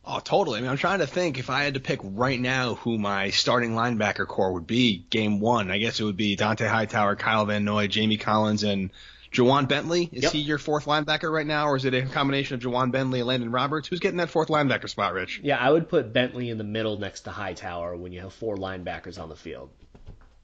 Oh, 0.04 0.18
totally. 0.18 0.58
I 0.58 0.62
mean, 0.62 0.70
I'm 0.70 0.78
trying 0.78 1.00
to 1.00 1.06
think 1.06 1.38
if 1.38 1.50
I 1.50 1.62
had 1.62 1.74
to 1.74 1.80
pick 1.80 2.00
right 2.02 2.40
now 2.40 2.76
who 2.76 2.98
my 2.98 3.30
starting 3.30 3.72
linebacker 3.72 4.26
core 4.26 4.52
would 4.54 4.66
be 4.66 5.04
game 5.10 5.40
one. 5.40 5.70
I 5.70 5.78
guess 5.78 6.00
it 6.00 6.04
would 6.04 6.16
be 6.16 6.36
Dont'a 6.36 6.68
Hightower, 6.68 7.16
Kyle 7.16 7.44
Van 7.44 7.64
Noy, 7.64 7.86
Jamie 7.86 8.16
Collins, 8.16 8.62
and 8.64 8.90
Ja'Whaun 9.32 9.68
Bentley, 9.68 10.08
is 10.12 10.24
yep. 10.24 10.32
he 10.32 10.40
your 10.40 10.58
fourth 10.58 10.86
linebacker 10.86 11.32
right 11.32 11.46
now, 11.46 11.68
or 11.68 11.76
is 11.76 11.84
it 11.84 11.94
a 11.94 12.02
combination 12.02 12.56
of 12.56 12.60
Ja'Whaun 12.60 12.90
Bentley 12.90 13.20
and 13.20 13.28
Landon 13.28 13.52
Roberts? 13.52 13.86
Who's 13.86 14.00
getting 14.00 14.18
that 14.18 14.30
fourth 14.30 14.48
linebacker 14.48 14.88
spot, 14.88 15.14
Rich? 15.14 15.40
Yeah, 15.44 15.56
I 15.58 15.70
would 15.70 15.88
put 15.88 16.12
Bentley 16.12 16.50
in 16.50 16.58
the 16.58 16.64
middle 16.64 16.98
next 16.98 17.22
to 17.22 17.30
Hightower 17.30 17.96
when 17.96 18.12
you 18.12 18.20
have 18.22 18.32
four 18.32 18.56
linebackers 18.56 19.20
on 19.20 19.28
the 19.28 19.36
field. 19.36 19.70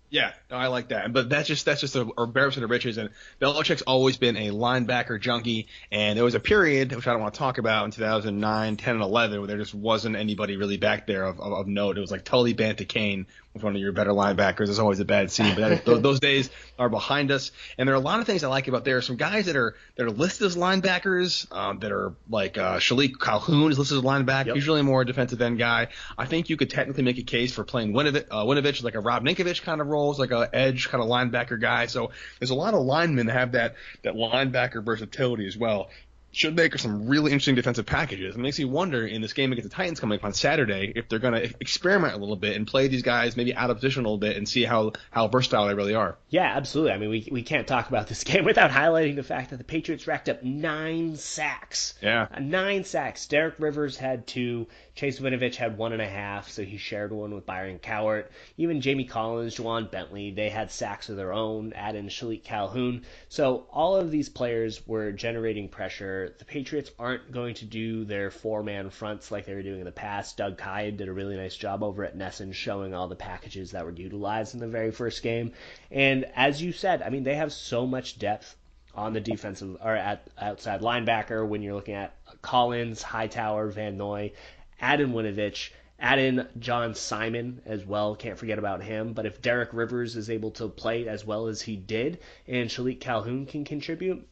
Yeah, 0.09 0.33
no, 0.51 0.57
I 0.57 0.69
like 0.69 0.89
that. 0.89 1.13
But 1.13 1.29
that's 1.29 1.49
just 1.49 1.67
that's 1.67 1.81
just 1.81 1.97
a 1.97 2.09
embarrassment 2.17 2.63
of 2.63 2.69
the 2.69 2.75
riches. 2.75 2.97
And 2.97 3.11
Belichick's 3.41 3.83
always 3.83 4.17
been 4.17 4.37
a 4.37 4.51
linebacker 4.51 5.21
junkie. 5.21 5.67
And 5.91 6.17
there 6.17 6.25
was 6.25 6.35
a 6.35 6.41
period 6.41 6.95
which 6.95 7.07
I 7.09 7.13
don't 7.13 7.23
want 7.23 7.35
to 7.35 7.39
talk 7.39 7.59
about 7.59 7.87
in 7.87 7.91
2009, 7.91 8.77
10, 8.77 8.95
and 8.95 9.03
11 9.03 9.41
where 9.41 9.47
there 9.49 9.59
just 9.59 9.75
wasn't 9.75 10.15
anybody 10.17 10.57
really 10.57 10.77
back 10.77 11.07
there 11.07 11.25
of, 11.25 11.41
of, 11.41 11.53
of 11.53 11.67
note. 11.67 11.99
It 11.99 12.01
was 12.01 12.13
like 12.13 12.25
Tully 12.25 12.53
Banta-Cain 12.53 13.27
was 13.57 13.65
one 13.65 13.75
of 13.75 13.81
your 13.81 13.93
better 13.93 14.11
linebackers. 14.11 14.69
It's 14.69 14.79
always 14.79 15.01
a 15.01 15.05
bad 15.05 15.31
scene, 15.31 15.55
but 15.55 15.85
that, 15.85 16.03
those 16.03 16.21
days 16.21 16.51
are 16.79 16.89
behind 16.89 17.31
us. 17.31 17.53
And 17.79 17.89
there 17.89 17.95
are 17.95 17.99
a 17.99 18.01
lot 18.01 18.21
of 18.21 18.27
things 18.27 18.45
I 18.45 18.49
like 18.49 18.69
about 18.69 18.85
there. 18.85 19.01
Some 19.03 19.17
guys 19.17 19.47
that 19.47 19.57
are 19.57 19.75
that 19.97 20.07
are 20.07 20.11
listed 20.11 20.47
as 20.47 20.57
linebackers 20.57 21.51
um, 21.53 21.81
that 21.81 21.93
are 21.93 22.15
like 22.29 22.59
uh, 22.59 22.77
Shilique 22.79 23.19
Calhoun 23.21 23.73
is 23.73 23.79
listed 23.79 23.99
as 23.99 24.05
a 24.05 24.07
linebacker. 24.07 24.47
Yep. 24.47 24.55
He's 24.57 24.69
really 24.69 24.83
more 24.83 25.03
a 25.03 25.07
defensive 25.07 25.41
end 25.41 25.59
guy. 25.59 25.89
I 26.17 26.27
think 26.27 26.51
you 26.51 26.57
could 26.57 26.71
technically 26.71 27.03
make 27.03 27.19
a 27.19 27.23
case 27.23 27.53
for 27.53 27.65
playing 27.65 27.93
Winovich, 27.93 28.27
uh, 28.31 28.45
Winovich 28.45 28.83
like 28.83 28.95
a 28.95 29.01
Rob 29.01 29.25
Ninkovich 29.25 29.63
kind 29.63 29.81
of 29.81 29.87
roles, 29.87 30.19
like 30.19 30.31
a 30.31 30.49
edge 30.53 30.89
kind 30.89 31.03
of 31.03 31.09
linebacker 31.09 31.61
guy. 31.61 31.87
So 31.87 32.11
there's 32.39 32.51
a 32.51 32.55
lot 32.55 32.75
of 32.75 32.81
linemen 32.83 33.27
that 33.27 33.33
have 33.33 33.53
that 33.53 33.75
that 34.03 34.15
linebacker 34.15 34.85
versatility 34.85 35.47
as 35.47 35.57
well 35.57 35.89
should 36.37 36.55
make 36.55 36.79
some 36.79 37.07
really 37.07 37.33
interesting 37.33 37.55
defensive 37.55 37.87
packages. 37.87 38.35
It 38.35 38.39
makes 38.39 38.59
me 38.59 38.67
wonder 38.67 39.07
in 39.07 39.23
this 39.23 39.33
game 39.33 39.53
against 39.53 39.71
the 39.71 39.75
Titans 39.75 40.01
coming 40.01 40.19
up 40.19 40.25
on 40.25 40.35
Saturday 40.35 40.93
if 40.95 41.09
they're 41.09 41.19
going 41.19 41.33
to 41.33 41.55
experiment 41.61 42.13
a 42.13 42.19
little 42.19 42.37
bit 42.37 42.57
and 42.57 42.67
play 42.67 42.89
these 42.89 43.01
guys 43.01 43.39
maybe 43.39 43.55
out 43.55 43.71
of 43.71 43.79
position 43.79 44.05
a 44.05 44.09
little 44.09 44.19
bit 44.19 44.37
and 44.37 44.47
see 44.47 44.63
how, 44.63 44.93
how 45.11 45.29
versatile 45.29 45.67
they 45.67 45.73
really 45.73 45.95
are. 45.95 46.19
Yeah, 46.29 46.53
absolutely. 46.55 46.93
I 46.93 46.99
mean, 46.99 47.09
we, 47.09 47.29
we 47.33 47.43
can't 47.43 47.67
talk 47.67 47.89
about 47.89 48.07
this 48.07 48.23
game 48.25 48.45
without 48.45 48.71
highlighting 48.71 49.17
the 49.17 49.23
fact 49.23 49.49
that 49.49 49.57
the 49.57 49.65
Patriots 49.65 50.07
racked 50.07 50.29
up 50.29 50.43
nine 50.43 51.17
sacks. 51.17 51.95
Yeah. 52.03 52.29
Uh, 52.31 52.41
nine 52.41 52.85
sacks. 52.85 53.27
Derek 53.27 53.55
Rivers 53.59 53.97
had 53.97 54.27
two. 54.27 54.67
Chase 54.95 55.21
Winovich 55.21 55.57
had 55.57 55.79
one 55.79 55.93
and 55.93 56.03
a 56.03 56.09
half, 56.09 56.51
so 56.51 56.63
he 56.65 56.77
shared 56.77 57.13
one 57.13 57.35
with 57.35 57.47
Byron 57.47 57.79
Cowart. 57.79 58.27
Even 58.59 58.83
Jamie 58.83 59.05
Collins, 59.05 59.57
Ja'Whaun 59.57 59.91
Bentley, 59.91 60.33
they 60.33 60.51
had 60.51 60.71
sacks 60.71 61.09
of 61.09 61.17
their 61.17 61.33
own. 61.33 61.73
Add 61.73 61.97
in 61.97 62.09
Shilique 62.09 62.45
Calhoun. 62.45 63.05
So 63.29 63.67
all 63.71 63.97
of 63.97 64.11
these 64.11 64.29
players 64.29 64.87
were 64.87 65.13
generating 65.13 65.69
pressure. 65.69 66.26
The 66.39 66.45
Patriots 66.45 66.91
aren't 66.99 67.33
going 67.33 67.55
to 67.57 67.65
do 67.65 68.05
their 68.05 68.31
four-man 68.31 68.91
fronts 68.91 69.31
like 69.31 69.47
they 69.47 69.55
were 69.55 69.63
doing 69.63 69.81
in 69.81 69.85
the 69.85 69.93
past. 69.93 70.37
Doug 70.37 70.59
Kyed 70.59 70.97
did 70.97 71.09
a 71.09 71.13
really 71.13 71.37
nice 71.37 71.57
job 71.57 71.83
over 71.83 72.05
at 72.05 72.17
NESN 72.17 72.53
showing 72.55 72.95
all 72.95 73.09
the 73.09 73.17
packages 73.17 73.73
that 73.73 73.85
were 73.85 73.93
utilized 73.93 74.55
in 74.55 74.61
the 74.61 74.69
very 74.69 74.91
first 74.91 75.23
game. 75.23 75.53
And 75.91 76.25
as 76.35 76.63
you 76.63 76.73
said, 76.73 77.03
I 77.03 77.11
mean, 77.11 77.25
they 77.25 77.35
have 77.35 77.53
so 77.53 77.87
much 77.87 78.19
depth 78.19 78.57
on 78.95 79.13
the 79.13 79.21
defensive 79.21 79.77
or 79.83 79.95
at 79.95 80.27
outside 80.39 80.81
linebacker 80.81 81.47
when 81.47 81.63
you're 81.63 81.75
looking 81.75 81.95
at 81.95 82.17
Collins, 82.43 83.03
Hightower, 83.03 83.69
Van 83.69 83.97
Noy, 83.97 84.33
Adam 84.81 85.13
Winovich, 85.13 85.71
add 85.99 86.19
in 86.19 86.47
John 86.59 86.95
Simon 86.95 87.63
as 87.67 87.85
well. 87.85 88.15
Can't 88.15 88.39
forget 88.39 88.59
about 88.59 88.83
him. 88.83 89.13
But 89.13 89.27
if 89.27 89.43
Derek 89.43 89.73
Rivers 89.73 90.17
is 90.17 90.31
able 90.31 90.51
to 90.53 90.69
play 90.69 91.09
as 91.09 91.25
well 91.25 91.47
as 91.47 91.63
he 91.63 91.77
did, 91.77 92.19
and 92.47 92.69
Shilique 92.69 93.01
Calhoun 93.01 93.47
can 93.47 93.65
contribute, 93.65 94.27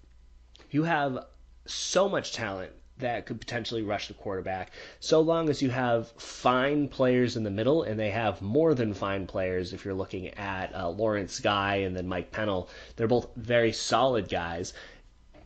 you 0.70 0.84
have 0.84 1.26
so 1.66 2.08
much 2.08 2.32
talent 2.32 2.72
that 2.98 3.26
could 3.26 3.40
potentially 3.40 3.82
rush 3.82 4.08
the 4.08 4.14
quarterback. 4.14 4.70
So 5.00 5.20
long 5.20 5.48
as 5.48 5.60
you 5.60 5.70
have 5.70 6.12
fine 6.12 6.88
players 6.88 7.36
in 7.36 7.42
the 7.42 7.50
middle, 7.50 7.82
and 7.82 7.98
they 7.98 8.10
have 8.10 8.40
more 8.40 8.74
than 8.74 8.94
fine 8.94 9.26
players. 9.26 9.72
If 9.72 9.84
you're 9.84 9.94
looking 9.94 10.28
at 10.28 10.74
uh, 10.74 10.90
Lawrence 10.90 11.40
Guy 11.40 11.76
and 11.76 11.96
then 11.96 12.06
Mike 12.06 12.30
Pennel, 12.30 12.68
they're 12.94 13.08
both 13.08 13.28
very 13.34 13.72
solid 13.72 14.28
guys 14.28 14.72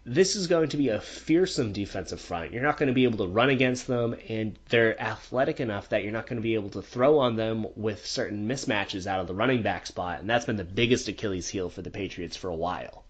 this 0.09 0.37
is 0.37 0.47
going 0.47 0.71
to 0.71 0.79
be 0.79 0.89
a 0.89 1.01
fearsome 1.01 1.73
defensive 1.73 2.21
front. 2.21 2.51
You're 2.51 2.63
not 2.63 2.79
going 2.79 2.87
to 2.87 2.95
be 2.95 3.05
able 3.05 3.19
to 3.19 3.27
run 3.31 3.51
against 3.51 3.87
them, 3.87 4.17
and 4.29 4.59
they're 4.71 4.99
athletic 5.01 5.61
enough 5.61 5.91
that 5.91 6.03
you're 6.03 6.13
not 6.13 6.27
going 6.27 6.39
to 6.39 6.43
be 6.43 6.55
able 6.55 6.71
to 6.71 6.83
throw 6.83 7.19
on 7.19 7.37
them 7.37 7.67
with 7.77 8.07
certain 8.07 8.49
mismatches 8.49 9.07
out 9.07 9.21
of 9.21 9.27
the 9.27 9.35
running 9.35 9.61
back 9.61 9.87
spot. 9.87 10.21
And 10.21 10.31
that's 10.31 10.47
been 10.47 10.57
the 10.57 10.65
biggest 10.65 11.09
Achilles 11.09 11.49
heel 11.49 11.69
for 11.69 11.83
the 11.83 11.91
Patriots 11.91 12.39
for 12.39 12.49
a 12.49 12.55
while. 12.55 13.05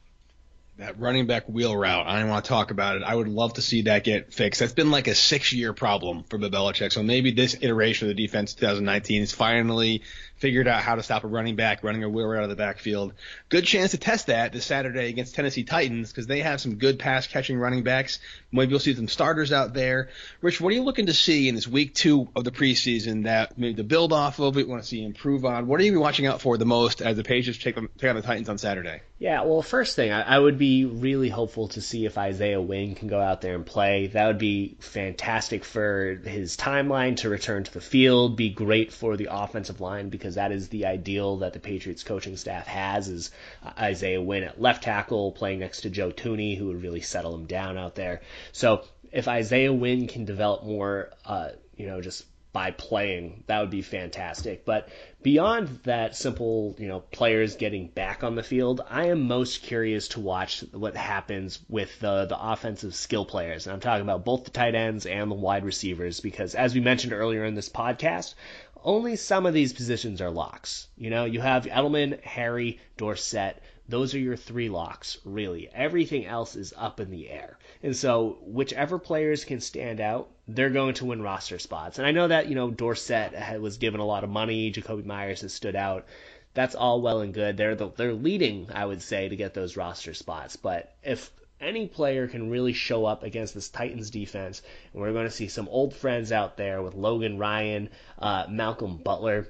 That 0.78 1.00
running 1.00 1.26
back 1.26 1.48
wheel 1.48 1.76
route, 1.76 2.06
I 2.06 2.20
don't 2.20 2.28
want 2.28 2.44
to 2.44 2.48
talk 2.48 2.70
about 2.70 2.94
it. 2.94 3.02
I 3.02 3.12
would 3.12 3.26
love 3.26 3.54
to 3.54 3.62
see 3.62 3.82
that 3.82 4.04
get 4.04 4.32
fixed. 4.32 4.60
That's 4.60 4.72
been 4.72 4.92
like 4.92 5.08
a 5.08 5.14
six 5.16 5.52
year 5.52 5.72
problem 5.72 6.22
for 6.22 6.38
Bill 6.38 6.50
Belichick. 6.50 6.92
So 6.92 7.02
maybe 7.02 7.32
this 7.32 7.56
iteration 7.60 8.08
of 8.08 8.16
the 8.16 8.22
defense 8.22 8.54
2019 8.54 9.22
is 9.22 9.32
finally 9.32 10.02
figured 10.36 10.68
out 10.68 10.80
how 10.82 10.94
to 10.94 11.02
stop 11.02 11.24
a 11.24 11.26
running 11.26 11.56
back 11.56 11.82
running 11.82 12.04
a 12.04 12.08
wheel 12.08 12.30
out 12.30 12.44
of 12.44 12.48
the 12.48 12.54
backfield. 12.54 13.14
Good 13.48 13.64
chance 13.64 13.90
to 13.90 13.98
test 13.98 14.28
that 14.28 14.52
this 14.52 14.66
Saturday 14.66 15.08
against 15.08 15.34
Tennessee 15.34 15.64
Titans 15.64 16.12
because 16.12 16.28
they 16.28 16.42
have 16.42 16.60
some 16.60 16.76
good 16.76 17.00
pass 17.00 17.26
catching 17.26 17.58
running 17.58 17.82
backs. 17.82 18.20
Maybe 18.52 18.70
you'll 18.70 18.78
see 18.78 18.94
some 18.94 19.08
starters 19.08 19.50
out 19.50 19.74
there. 19.74 20.10
Rich, 20.42 20.60
what 20.60 20.70
are 20.70 20.76
you 20.76 20.84
looking 20.84 21.06
to 21.06 21.14
see 21.14 21.48
in 21.48 21.56
this 21.56 21.66
week 21.66 21.92
two 21.92 22.28
of 22.36 22.44
the 22.44 22.52
preseason 22.52 23.24
that 23.24 23.58
maybe 23.58 23.74
to 23.74 23.84
build 23.84 24.12
off 24.12 24.38
of 24.38 24.56
it, 24.56 24.68
want 24.68 24.80
to 24.84 24.88
see 24.88 25.02
improve 25.02 25.44
on? 25.44 25.66
What 25.66 25.80
are 25.80 25.84
you 25.84 25.98
watching 25.98 26.26
out 26.26 26.40
for 26.40 26.56
the 26.56 26.66
most 26.66 27.02
as 27.02 27.16
the 27.16 27.24
Patriots 27.24 27.58
take, 27.58 27.74
take 27.74 28.10
on 28.10 28.14
the 28.14 28.22
Titans 28.22 28.48
on 28.48 28.58
Saturday? 28.58 29.00
Yeah, 29.18 29.42
well, 29.42 29.62
first 29.62 29.96
thing, 29.96 30.12
I, 30.12 30.22
I 30.22 30.38
would 30.38 30.58
be 30.58 30.84
really 30.84 31.28
hopeful 31.28 31.66
to 31.68 31.80
see 31.80 32.06
if 32.06 32.16
Isaiah 32.16 32.60
Wynn 32.60 32.94
can 32.94 33.08
go 33.08 33.20
out 33.20 33.40
there 33.40 33.56
and 33.56 33.66
play. 33.66 34.06
That 34.06 34.28
would 34.28 34.38
be 34.38 34.76
fantastic 34.78 35.64
for 35.64 36.20
his 36.24 36.56
timeline 36.56 37.16
to 37.16 37.28
return 37.28 37.64
to 37.64 37.72
the 37.72 37.80
field, 37.80 38.36
be 38.36 38.50
great 38.50 38.92
for 38.92 39.16
the 39.16 39.28
offensive 39.30 39.80
line 39.80 40.08
because 40.08 40.28
because 40.28 40.34
that 40.34 40.52
is 40.52 40.68
the 40.68 40.84
ideal 40.84 41.38
that 41.38 41.54
the 41.54 41.58
Patriots 41.58 42.04
coaching 42.04 42.36
staff 42.36 42.66
has 42.66 43.08
is 43.08 43.30
uh, 43.64 43.70
Isaiah 43.78 44.20
Wynn 44.20 44.44
at 44.44 44.60
left 44.60 44.82
tackle 44.82 45.32
playing 45.32 45.60
next 45.60 45.82
to 45.82 45.90
Joe 45.90 46.10
Thuney 46.10 46.58
who 46.58 46.66
would 46.66 46.82
really 46.82 47.00
settle 47.00 47.34
him 47.34 47.46
down 47.46 47.78
out 47.78 47.94
there. 47.94 48.20
So 48.52 48.84
if 49.10 49.26
Isaiah 49.26 49.72
Wynn 49.72 50.06
can 50.06 50.26
develop 50.26 50.64
more, 50.64 51.10
uh, 51.24 51.50
you 51.76 51.86
know, 51.86 52.02
just 52.02 52.26
by 52.52 52.70
playing, 52.70 53.44
that 53.46 53.60
would 53.60 53.70
be 53.70 53.82
fantastic. 53.82 54.64
But 54.64 54.88
beyond 55.22 55.80
that 55.84 56.16
simple, 56.16 56.74
you 56.78 56.88
know, 56.88 57.00
players 57.00 57.56
getting 57.56 57.88
back 57.88 58.24
on 58.24 58.34
the 58.34 58.42
field, 58.42 58.80
I 58.88 59.08
am 59.08 59.28
most 59.28 59.62
curious 59.62 60.08
to 60.08 60.20
watch 60.20 60.64
what 60.72 60.96
happens 60.96 61.60
with 61.68 62.00
the 62.00 62.24
the 62.24 62.38
offensive 62.40 62.94
skill 62.94 63.24
players. 63.24 63.66
And 63.66 63.74
I'm 63.74 63.80
talking 63.80 64.02
about 64.02 64.24
both 64.24 64.44
the 64.44 64.50
tight 64.50 64.74
ends 64.74 65.06
and 65.06 65.30
the 65.30 65.34
wide 65.34 65.64
receivers 65.64 66.20
because 66.20 66.54
as 66.54 66.74
we 66.74 66.80
mentioned 66.80 67.12
earlier 67.12 67.44
in 67.44 67.54
this 67.54 67.68
podcast, 67.68 68.34
only 68.82 69.16
some 69.16 69.44
of 69.44 69.54
these 69.54 69.72
positions 69.72 70.20
are 70.20 70.30
locks. 70.30 70.88
You 70.96 71.10
know, 71.10 71.24
you 71.24 71.40
have 71.40 71.64
Edelman, 71.64 72.22
Harry, 72.22 72.80
Dorsett, 72.96 73.60
those 73.88 74.14
are 74.14 74.18
your 74.18 74.36
three 74.36 74.68
locks, 74.68 75.16
really. 75.24 75.70
Everything 75.72 76.26
else 76.26 76.56
is 76.56 76.74
up 76.76 77.00
in 77.00 77.10
the 77.10 77.30
air. 77.30 77.58
And 77.82 77.96
so, 77.96 78.38
whichever 78.42 78.98
players 78.98 79.46
can 79.46 79.60
stand 79.60 79.98
out, 79.98 80.28
they're 80.46 80.68
going 80.68 80.94
to 80.94 81.06
win 81.06 81.22
roster 81.22 81.58
spots. 81.58 81.98
And 81.98 82.06
I 82.06 82.10
know 82.10 82.28
that, 82.28 82.48
you 82.48 82.54
know, 82.54 82.70
Dorsett 82.70 83.60
was 83.60 83.78
given 83.78 84.00
a 84.00 84.06
lot 84.06 84.24
of 84.24 84.30
money, 84.30 84.70
Jakobi 84.70 85.06
Meyers 85.06 85.40
has 85.40 85.54
stood 85.54 85.74
out. 85.74 86.04
That's 86.52 86.74
all 86.74 87.00
well 87.00 87.20
and 87.20 87.32
good. 87.32 87.56
They're 87.56 87.76
the, 87.76 87.90
they're 87.96 88.12
leading, 88.12 88.68
I 88.74 88.84
would 88.84 89.00
say, 89.00 89.28
to 89.28 89.36
get 89.36 89.54
those 89.54 89.76
roster 89.76 90.12
spots. 90.12 90.56
But 90.56 90.94
if 91.02 91.30
any 91.60 91.86
player 91.86 92.28
can 92.28 92.50
really 92.50 92.72
show 92.74 93.06
up 93.06 93.22
against 93.22 93.54
this 93.54 93.70
Titans 93.70 94.10
defense, 94.10 94.62
and 94.92 95.00
we're 95.00 95.12
going 95.12 95.26
to 95.26 95.30
see 95.30 95.48
some 95.48 95.68
old 95.68 95.94
friends 95.94 96.30
out 96.30 96.56
there 96.56 96.82
with 96.82 96.94
Logan 96.94 97.38
Ryan, 97.38 97.88
uh, 98.18 98.46
Malcolm 98.50 98.98
Butler 98.98 99.48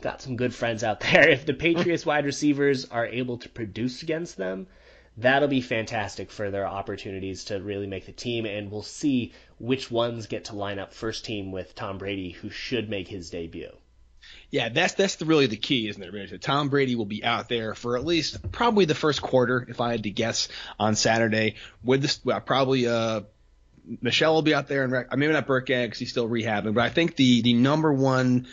got 0.00 0.22
some 0.22 0.36
good 0.36 0.54
friends 0.54 0.84
out 0.84 1.00
there. 1.00 1.28
If 1.30 1.46
the 1.46 1.54
Patriots 1.54 2.06
wide 2.06 2.24
receivers 2.24 2.86
are 2.86 3.06
able 3.06 3.38
to 3.38 3.48
produce 3.48 4.02
against 4.02 4.36
them, 4.36 4.66
that'll 5.16 5.48
be 5.48 5.60
fantastic 5.60 6.30
for 6.30 6.50
their 6.50 6.66
opportunities 6.66 7.44
to 7.44 7.60
really 7.60 7.86
make 7.86 8.06
the 8.06 8.12
team. 8.12 8.46
And 8.46 8.70
we'll 8.70 8.82
see 8.82 9.32
which 9.58 9.90
ones 9.90 10.26
get 10.26 10.46
to 10.46 10.56
line 10.56 10.78
up 10.78 10.92
first 10.92 11.24
team 11.24 11.52
with 11.52 11.74
Tom 11.74 11.98
Brady, 11.98 12.30
who 12.30 12.50
should 12.50 12.88
make 12.88 13.08
his 13.08 13.30
debut. 13.30 13.70
Yeah, 14.50 14.68
that's 14.68 14.94
that's 14.94 15.16
the, 15.16 15.24
really 15.24 15.46
the 15.46 15.56
key, 15.56 15.88
isn't 15.88 16.02
it? 16.02 16.12
Really? 16.12 16.38
Tom 16.38 16.68
Brady 16.68 16.94
will 16.94 17.06
be 17.06 17.24
out 17.24 17.48
there 17.48 17.74
for 17.74 17.96
at 17.96 18.04
least 18.04 18.50
probably 18.52 18.84
the 18.84 18.94
first 18.94 19.22
quarter, 19.22 19.64
if 19.68 19.80
I 19.80 19.92
had 19.92 20.02
to 20.02 20.10
guess, 20.10 20.48
on 20.78 20.94
Saturday. 20.94 21.54
With 21.82 22.02
this, 22.02 22.20
well, 22.24 22.40
probably 22.40 22.86
uh, 22.86 23.22
Michel 24.00 24.34
will 24.34 24.42
be 24.42 24.54
out 24.54 24.68
there, 24.68 24.84
and 24.84 25.18
maybe 25.18 25.32
not 25.32 25.46
Burkhead 25.46 25.86
because 25.86 25.98
he's 25.98 26.10
still 26.10 26.28
rehabbing, 26.28 26.74
but 26.74 26.84
I 26.84 26.90
think 26.90 27.16
the 27.16 27.42
the 27.42 27.54
number 27.54 27.92
one 27.92 28.46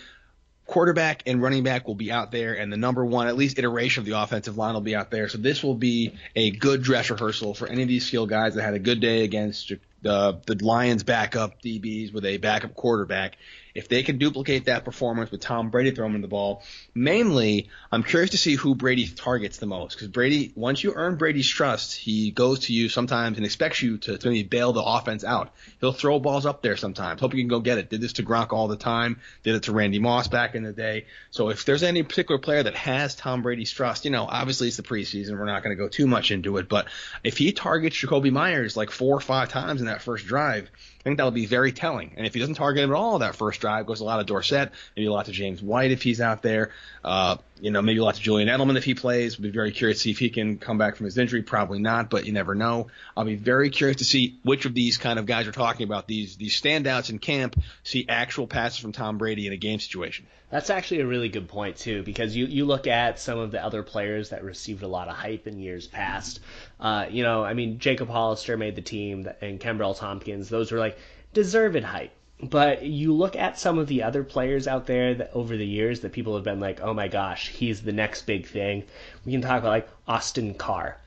quarterback 0.67 1.23
and 1.25 1.41
running 1.41 1.63
back 1.63 1.87
will 1.87 1.95
be 1.95 2.11
out 2.11 2.31
there, 2.31 2.53
and 2.53 2.71
the 2.71 2.77
number 2.77 3.03
one, 3.03 3.27
at 3.27 3.37
least 3.37 3.57
iteration 3.57 4.01
of 4.01 4.05
the 4.05 4.19
offensive 4.19 4.57
line 4.57 4.73
will 4.73 4.81
be 4.81 4.95
out 4.95 5.09
there. 5.09 5.29
So 5.29 5.37
this 5.37 5.63
will 5.63 5.75
be 5.75 6.13
a 6.35 6.51
good 6.51 6.83
dress 6.83 7.09
rehearsal 7.09 7.53
for 7.53 7.67
any 7.67 7.81
of 7.81 7.87
these 7.87 8.05
skill 8.05 8.27
guys 8.27 8.55
that 8.55 8.63
had 8.63 8.73
a 8.73 8.79
good 8.79 8.99
day 8.99 9.23
against 9.23 9.71
the 10.01 10.39
the 10.45 10.63
Lions 10.63 11.03
backup 11.03 11.61
DBs 11.61 12.13
with 12.13 12.25
a 12.25 12.37
backup 12.37 12.75
quarterback 12.75 13.37
if 13.77 13.87
they 13.87 14.01
can 14.01 14.17
duplicate 14.17 14.65
that 14.65 14.83
performance 14.83 15.29
with 15.29 15.39
Tom 15.39 15.69
Brady 15.69 15.91
throwing 15.91 16.19
the 16.19 16.27
ball, 16.27 16.63
mainly 16.95 17.69
I'm 17.91 18.01
curious 18.01 18.31
to 18.31 18.37
see 18.37 18.55
who 18.55 18.73
Brady 18.73 19.07
targets 19.07 19.59
the 19.59 19.67
most 19.67 19.93
because 19.93 20.07
Brady, 20.07 20.51
once 20.55 20.83
you 20.83 20.93
earn 20.95 21.15
Brady's 21.15 21.47
trust, 21.47 21.95
he 21.95 22.31
goes 22.31 22.61
to 22.61 22.73
you 22.73 22.89
sometimes 22.89 23.37
and 23.37 23.45
expects 23.45 23.83
you 23.83 23.99
to, 23.99 24.17
to 24.17 24.27
maybe 24.27 24.41
bail 24.41 24.73
the 24.73 24.81
offense 24.81 25.23
out. 25.23 25.51
He'll 25.79 25.93
throw 25.93 26.19
balls 26.19 26.47
up 26.47 26.63
there 26.63 26.75
sometimes. 26.75 27.21
Hope 27.21 27.35
you 27.35 27.41
can 27.41 27.49
go 27.49 27.59
get 27.59 27.77
it. 27.77 27.91
Did 27.91 28.01
this 28.01 28.13
to 28.13 28.23
Gronk 28.23 28.51
all 28.51 28.67
the 28.67 28.77
time. 28.77 29.19
Did 29.43 29.53
it 29.53 29.63
to 29.63 29.73
Randy 29.73 29.99
Moss 29.99 30.27
back 30.27 30.55
in 30.55 30.63
the 30.63 30.73
day. 30.73 31.05
So 31.29 31.49
if 31.49 31.63
there's 31.63 31.83
any 31.83 32.01
particular 32.01 32.39
player 32.39 32.63
that 32.63 32.73
has 32.73 33.13
Tom 33.13 33.43
Brady's 33.43 33.71
trust, 33.71 34.05
you 34.05 34.11
know, 34.11 34.25
obviously 34.27 34.69
it's 34.69 34.77
the 34.77 34.83
preseason. 34.83 35.37
We're 35.37 35.45
not 35.45 35.61
going 35.61 35.77
to 35.77 35.81
go 35.81 35.87
too 35.87 36.07
much 36.07 36.31
into 36.31 36.57
it, 36.57 36.67
but 36.67 36.87
if 37.23 37.37
he 37.37 37.51
targets 37.51 37.95
Jakobi 37.95 38.31
Meyers 38.31 38.75
like 38.75 38.89
four 38.89 39.15
or 39.15 39.21
five 39.21 39.49
times 39.49 39.81
in 39.81 39.85
that 39.85 40.01
first 40.01 40.25
drive, 40.25 40.71
think 41.07 41.17
that'll 41.17 41.31
be 41.31 41.45
very 41.45 41.71
telling. 41.71 42.13
And 42.17 42.25
if 42.27 42.33
he 42.33 42.39
doesn't 42.39 42.55
target 42.55 42.83
him 42.83 42.91
at 42.91 42.95
all 42.95 43.19
that 43.19 43.35
first 43.35 43.61
drive, 43.61 43.85
goes 43.85 44.01
a 44.01 44.03
lot 44.03 44.19
of 44.19 44.25
Dorsett, 44.25 44.71
maybe 44.95 45.07
a 45.07 45.11
lot 45.11 45.25
to 45.25 45.31
James 45.31 45.61
White 45.61 45.91
if 45.91 46.03
he's 46.03 46.21
out 46.21 46.41
there. 46.41 46.71
Uh, 47.03 47.37
you 47.61 47.71
know, 47.71 47.81
maybe 47.81 47.99
a 47.99 48.03
lot 48.03 48.15
to 48.15 48.21
Julian 48.21 48.49
Edelman 48.49 48.77
if 48.77 48.83
he 48.83 48.93
plays. 48.93 49.37
We'll 49.37 49.49
be 49.49 49.53
very 49.53 49.71
curious 49.71 49.99
to 49.99 50.03
see 50.03 50.11
if 50.11 50.19
he 50.19 50.29
can 50.29 50.57
come 50.57 50.77
back 50.77 50.95
from 50.95 51.05
his 51.05 51.17
injury. 51.17 51.41
Probably 51.41 51.79
not, 51.79 52.09
but 52.09 52.25
you 52.25 52.33
never 52.33 52.55
know. 52.55 52.87
I'll 53.15 53.25
be 53.25 53.35
very 53.35 53.69
curious 53.69 53.97
to 53.97 54.05
see 54.05 54.39
which 54.43 54.65
of 54.65 54.73
these 54.73 54.97
kind 54.97 55.19
of 55.19 55.25
guys 55.25 55.45
we're 55.45 55.51
talking 55.51 55.83
about, 55.85 56.07
these 56.07 56.37
these 56.37 56.59
standouts 56.59 57.09
in 57.09 57.19
camp, 57.19 57.55
see 57.83 58.05
actual 58.07 58.47
passes 58.47 58.79
from 58.79 58.91
Tom 58.91 59.17
Brady 59.17 59.47
in 59.47 59.53
a 59.53 59.57
game 59.57 59.79
situation. 59.79 60.27
That's 60.49 60.69
actually 60.69 61.01
a 61.01 61.07
really 61.07 61.29
good 61.29 61.49
point 61.49 61.77
too, 61.77 62.03
because 62.03 62.35
you 62.35 62.45
you 62.45 62.65
look 62.65 62.87
at 62.87 63.19
some 63.19 63.37
of 63.37 63.51
the 63.51 63.63
other 63.63 63.83
players 63.83 64.29
that 64.29 64.43
received 64.43 64.83
a 64.83 64.87
lot 64.87 65.09
of 65.09 65.15
hype 65.15 65.45
in 65.45 65.59
years 65.59 65.87
past. 65.87 66.39
Uh, 66.79 67.07
you 67.09 67.23
know, 67.23 67.43
I 67.43 67.53
mean, 67.53 67.79
Jacob 67.79 68.09
Hollister 68.09 68.55
made 68.55 68.75
the 68.75 68.81
team, 68.81 69.27
and 69.41 69.59
Kenbrell 69.59 69.97
Thompkins. 69.97 70.47
Those 70.47 70.71
were 70.71 70.79
like 70.79 70.97
deserved 71.33 71.83
hype. 71.83 72.11
But 72.41 72.83
you 72.83 73.13
look 73.13 73.35
at 73.35 73.59
some 73.59 73.79
of 73.79 73.87
the 73.87 74.03
other 74.03 74.23
players 74.23 74.67
out 74.67 74.85
there 74.85 75.15
that 75.15 75.31
over 75.33 75.57
the 75.57 75.65
years 75.65 76.01
that 76.01 76.11
people 76.11 76.35
have 76.35 76.43
been 76.43 76.59
like, 76.59 76.81
oh 76.81 76.93
my 76.93 77.07
gosh, 77.07 77.49
he's 77.49 77.81
the 77.81 77.91
next 77.91 78.27
big 78.27 78.47
thing. 78.47 78.83
We 79.25 79.31
can 79.31 79.41
talk 79.41 79.59
about 79.59 79.69
like 79.69 79.89
Austin 80.07 80.53
Carr. 80.53 80.97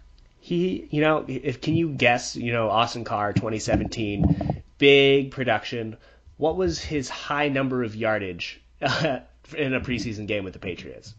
He, 0.41 0.89
you 0.91 1.01
know, 1.01 1.25
if 1.29 1.61
can 1.61 1.77
you 1.77 1.91
guess, 1.91 2.35
you 2.35 2.53
know, 2.53 2.69
Austin 2.69 3.05
Carr 3.05 3.33
2017, 3.33 4.63
big 4.79 5.31
production. 5.31 5.97
What 6.37 6.57
was 6.57 6.81
his 6.81 7.09
high 7.09 7.49
number 7.49 7.85
of 7.85 7.95
yardage 7.95 8.61
in 8.81 9.75
a 9.75 9.81
preseason 9.81 10.27
game 10.27 10.43
with 10.43 10.55
the 10.55 10.59
Patriots? 10.59 11.15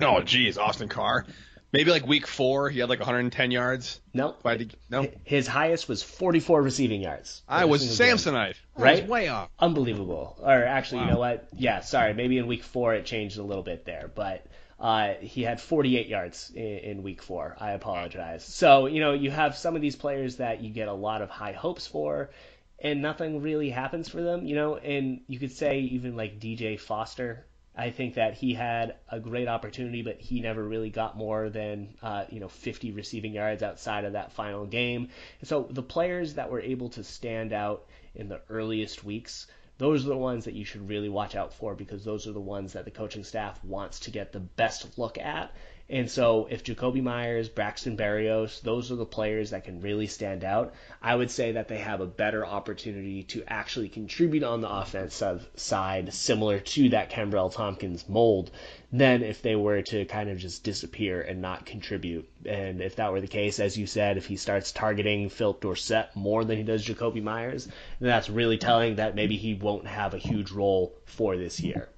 Oh, 0.00 0.20
geez, 0.20 0.58
Austin 0.58 0.88
Carr. 0.88 1.24
Maybe 1.72 1.92
like 1.92 2.06
week 2.06 2.26
four, 2.26 2.68
he 2.68 2.80
had 2.80 2.88
like 2.88 2.98
110 2.98 3.50
yards. 3.52 4.00
No, 4.12 4.34
nope. 4.44 4.72
no. 4.90 5.08
His 5.22 5.46
highest 5.46 5.88
was 5.88 6.02
44 6.02 6.62
receiving 6.62 7.00
yards. 7.00 7.42
I 7.48 7.66
was 7.66 7.82
Samsonite. 7.82 8.56
Right, 8.76 9.02
was 9.02 9.10
way 9.10 9.28
off. 9.28 9.50
Unbelievable. 9.58 10.36
Or 10.42 10.64
actually, 10.64 11.02
wow. 11.02 11.04
you 11.04 11.12
know 11.12 11.18
what? 11.18 11.48
Yeah, 11.56 11.80
sorry. 11.80 12.12
Maybe 12.12 12.38
in 12.38 12.48
week 12.48 12.64
four 12.64 12.94
it 12.94 13.06
changed 13.06 13.38
a 13.38 13.42
little 13.44 13.62
bit 13.62 13.84
there, 13.84 14.10
but 14.12 14.44
uh, 14.80 15.14
he 15.20 15.42
had 15.42 15.60
48 15.60 16.08
yards 16.08 16.50
in, 16.54 16.62
in, 16.62 17.02
week 17.02 17.22
four. 17.22 17.54
I 17.60 17.72
apologize. 17.72 18.44
So 18.44 18.86
you 18.86 19.00
know 19.00 19.12
you 19.12 19.30
have 19.30 19.56
some 19.56 19.76
of 19.76 19.82
these 19.82 19.94
players 19.94 20.36
that 20.36 20.62
you 20.62 20.70
get 20.70 20.88
a 20.88 20.92
lot 20.92 21.22
of 21.22 21.28
high 21.30 21.52
hopes 21.52 21.86
for, 21.86 22.30
and 22.78 23.02
nothing 23.02 23.42
really 23.42 23.70
happens 23.70 24.08
for 24.08 24.22
them. 24.22 24.46
You 24.46 24.56
know, 24.56 24.76
and 24.76 25.20
you 25.28 25.38
could 25.38 25.52
say 25.52 25.80
even 25.80 26.16
like 26.16 26.40
DJ 26.40 26.80
Foster 26.80 27.44
I 27.76 27.90
think 27.90 28.14
that 28.14 28.34
he 28.34 28.54
had 28.54 28.96
a 29.08 29.20
great 29.20 29.48
opportunity, 29.48 30.02
but 30.02 30.20
he 30.20 30.40
never 30.40 30.62
really 30.62 30.90
got 30.90 31.16
more 31.16 31.48
than 31.48 31.94
uh, 32.02 32.24
you 32.28 32.40
know 32.40 32.48
50 32.48 32.92
receiving 32.92 33.32
yards 33.32 33.62
outside 33.62 34.04
of 34.04 34.14
that 34.14 34.32
final 34.32 34.66
game. 34.66 35.08
And 35.40 35.48
so 35.48 35.66
the 35.70 35.82
players 35.82 36.34
that 36.34 36.50
were 36.50 36.60
able 36.60 36.88
to 36.90 37.04
stand 37.04 37.52
out 37.52 37.86
in 38.14 38.28
the 38.28 38.40
earliest 38.48 39.04
weeks, 39.04 39.46
those 39.78 40.04
are 40.04 40.10
the 40.10 40.16
ones 40.16 40.44
that 40.44 40.54
you 40.54 40.64
should 40.64 40.88
really 40.88 41.08
watch 41.08 41.36
out 41.36 41.54
for 41.54 41.74
because 41.74 42.04
those 42.04 42.26
are 42.26 42.32
the 42.32 42.40
ones 42.40 42.72
that 42.72 42.84
the 42.84 42.90
coaching 42.90 43.24
staff 43.24 43.62
wants 43.64 44.00
to 44.00 44.10
get 44.10 44.32
the 44.32 44.40
best 44.40 44.98
look 44.98 45.16
at 45.16 45.54
and 45.90 46.08
so 46.08 46.46
if 46.48 46.62
Jakobi 46.62 47.02
Meyers, 47.02 47.48
Braxton 47.48 47.96
Berrios, 47.96 48.60
those 48.62 48.92
are 48.92 48.96
the 48.96 49.04
players 49.04 49.50
that 49.50 49.64
can 49.64 49.80
really 49.80 50.06
stand 50.06 50.44
out, 50.44 50.72
I 51.02 51.16
would 51.16 51.30
say 51.30 51.52
that 51.52 51.66
they 51.66 51.78
have 51.78 52.00
a 52.00 52.06
better 52.06 52.46
opportunity 52.46 53.24
to 53.24 53.42
actually 53.48 53.88
contribute 53.88 54.44
on 54.44 54.60
the 54.60 54.70
offensive 54.70 55.48
side, 55.56 56.14
similar 56.14 56.60
to 56.60 56.90
that 56.90 57.10
Kenbrell 57.10 57.52
Thompkins 57.52 58.08
mold, 58.08 58.52
than 58.92 59.22
if 59.22 59.42
they 59.42 59.56
were 59.56 59.82
to 59.82 60.04
kind 60.04 60.30
of 60.30 60.38
just 60.38 60.62
disappear 60.62 61.20
and 61.22 61.42
not 61.42 61.66
contribute. 61.66 62.28
And 62.46 62.80
if 62.80 62.96
that 62.96 63.10
were 63.10 63.20
the 63.20 63.26
case, 63.26 63.58
as 63.58 63.76
you 63.76 63.86
said, 63.86 64.16
if 64.16 64.26
he 64.26 64.36
starts 64.36 64.70
targeting 64.70 65.28
Phil 65.28 65.54
Dorsett 65.54 66.14
more 66.14 66.44
than 66.44 66.56
he 66.56 66.62
does 66.62 66.86
Jakobi 66.86 67.22
Meyers, 67.22 67.66
then 67.66 68.08
that's 68.08 68.30
really 68.30 68.58
telling 68.58 68.96
that 68.96 69.16
maybe 69.16 69.36
he 69.36 69.54
won't 69.54 69.88
have 69.88 70.14
a 70.14 70.18
huge 70.18 70.52
role 70.52 70.94
for 71.04 71.36
this 71.36 71.58
year. 71.58 71.88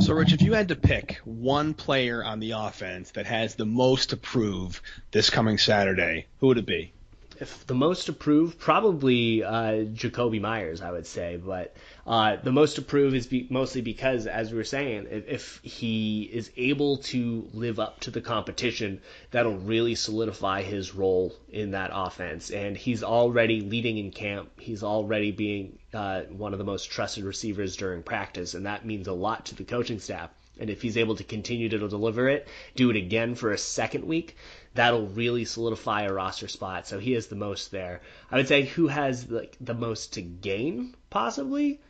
So, 0.00 0.14
Rich, 0.14 0.32
if 0.32 0.42
you 0.42 0.52
had 0.52 0.68
to 0.68 0.76
pick 0.76 1.20
one 1.24 1.74
player 1.74 2.24
on 2.24 2.40
the 2.40 2.52
offense 2.52 3.12
that 3.12 3.26
has 3.26 3.54
the 3.54 3.66
most 3.66 4.10
to 4.10 4.16
prove 4.16 4.82
this 5.12 5.30
coming 5.30 5.58
Saturday, 5.58 6.26
who 6.40 6.48
would 6.48 6.58
it 6.58 6.66
be? 6.66 6.92
If 7.40 7.66
the 7.66 7.74
most 7.74 8.06
to 8.06 8.12
prove, 8.12 8.58
probably 8.58 9.42
uh, 9.42 9.84
Jakobi 9.94 10.40
Meyers, 10.40 10.80
I 10.80 10.90
would 10.90 11.06
say. 11.06 11.36
But 11.36 11.76
uh, 12.06 12.36
the 12.36 12.52
most 12.52 12.76
to 12.76 12.82
prove 12.82 13.14
is 13.14 13.26
be- 13.26 13.46
mostly 13.50 13.80
because, 13.80 14.26
as 14.26 14.50
we 14.50 14.58
were 14.58 14.64
saying, 14.64 15.08
if, 15.10 15.28
if 15.28 15.60
he 15.62 16.22
is 16.22 16.50
able 16.56 16.98
to 16.98 17.48
live 17.52 17.80
up 17.80 18.00
to 18.00 18.10
the 18.10 18.20
competition, 18.20 19.00
that'll 19.30 19.58
really 19.58 19.94
solidify 19.94 20.62
his 20.62 20.94
role 20.94 21.34
in 21.50 21.72
that 21.72 21.90
offense. 21.92 22.50
And 22.50 22.76
he's 22.76 23.02
already 23.02 23.60
leading 23.60 23.98
in 23.98 24.10
camp. 24.10 24.50
He's 24.58 24.82
already 24.82 25.32
being 25.32 25.78
uh, 25.94 26.22
one 26.22 26.52
of 26.52 26.58
the 26.58 26.64
most 26.64 26.90
trusted 26.90 27.24
receivers 27.24 27.76
during 27.76 28.02
practice, 28.02 28.54
and 28.54 28.66
that 28.66 28.84
means 28.84 29.08
a 29.08 29.12
lot 29.12 29.46
to 29.46 29.54
the 29.54 29.64
coaching 29.64 29.98
staff. 29.98 30.30
And 30.60 30.68
if 30.68 30.82
he's 30.82 30.98
able 30.98 31.16
to 31.16 31.24
continue 31.24 31.70
to 31.70 31.88
deliver 31.88 32.28
it, 32.28 32.46
do 32.76 32.90
it 32.90 32.96
again 32.96 33.34
for 33.34 33.52
a 33.52 33.58
second 33.58 34.04
week, 34.04 34.36
that'll 34.74 35.06
really 35.08 35.44
solidify 35.44 36.02
a 36.02 36.12
roster 36.12 36.48
spot. 36.48 36.86
So 36.86 36.98
he 36.98 37.12
has 37.12 37.26
the 37.26 37.36
most 37.36 37.70
there. 37.70 38.00
I 38.30 38.36
would 38.36 38.48
say 38.48 38.64
who 38.64 38.88
has 38.88 39.30
like 39.30 39.56
the 39.60 39.74
most 39.74 40.14
to 40.14 40.22
gain, 40.22 40.94
possibly 41.10 41.80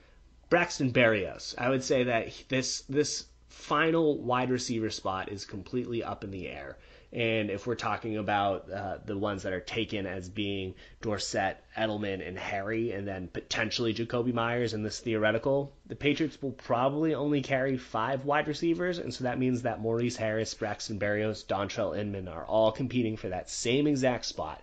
Braxton 0.51 0.93
Berrios. 0.93 1.55
I 1.57 1.71
would 1.71 1.85
say 1.85 2.05
that 2.05 2.33
this 2.49 2.83
this 2.89 3.27
final 3.49 4.19
wide 4.19 4.51
receiver 4.51 4.91
spot 4.91 5.31
is 5.31 5.45
completely 5.45 6.03
up 6.03 6.25
in 6.25 6.31
the 6.31 6.49
air. 6.49 6.79
And 7.13 7.51
if 7.51 7.67
we're 7.67 7.75
talking 7.75 8.17
about 8.17 8.71
uh, 8.71 8.99
the 9.05 9.19
ones 9.19 9.43
that 9.43 9.53
are 9.53 9.61
taken 9.61 10.07
as 10.07 10.31
being 10.31 10.75
Dorsett, 11.03 11.59
Edelman, 11.77 12.27
and 12.27 12.39
Harry, 12.39 12.93
and 12.93 13.07
then 13.07 13.29
potentially 13.29 13.93
Jakobi 13.93 14.33
Meyers 14.33 14.73
in 14.73 14.83
this 14.83 14.99
theoretical, 14.99 15.75
the 15.87 15.95
Patriots 15.95 16.41
will 16.41 16.53
probably 16.53 17.15
only 17.15 17.43
carry 17.43 17.77
five 17.77 18.25
wide 18.25 18.49
receivers, 18.49 18.99
and 18.99 19.13
so 19.13 19.25
that 19.25 19.39
means 19.39 19.63
that 19.63 19.81
Maurice 19.81 20.17
Harris, 20.17 20.55
Braxton 20.55 20.99
Berrios, 20.99 21.45
Dontrelle 21.45 21.99
Inman 21.99 22.29
are 22.29 22.47
all 22.47 22.73
competing 22.73 23.19
for 23.19 23.29
that 23.29 23.51
same 23.51 23.87
exact 23.87 24.25
spot. 24.25 24.63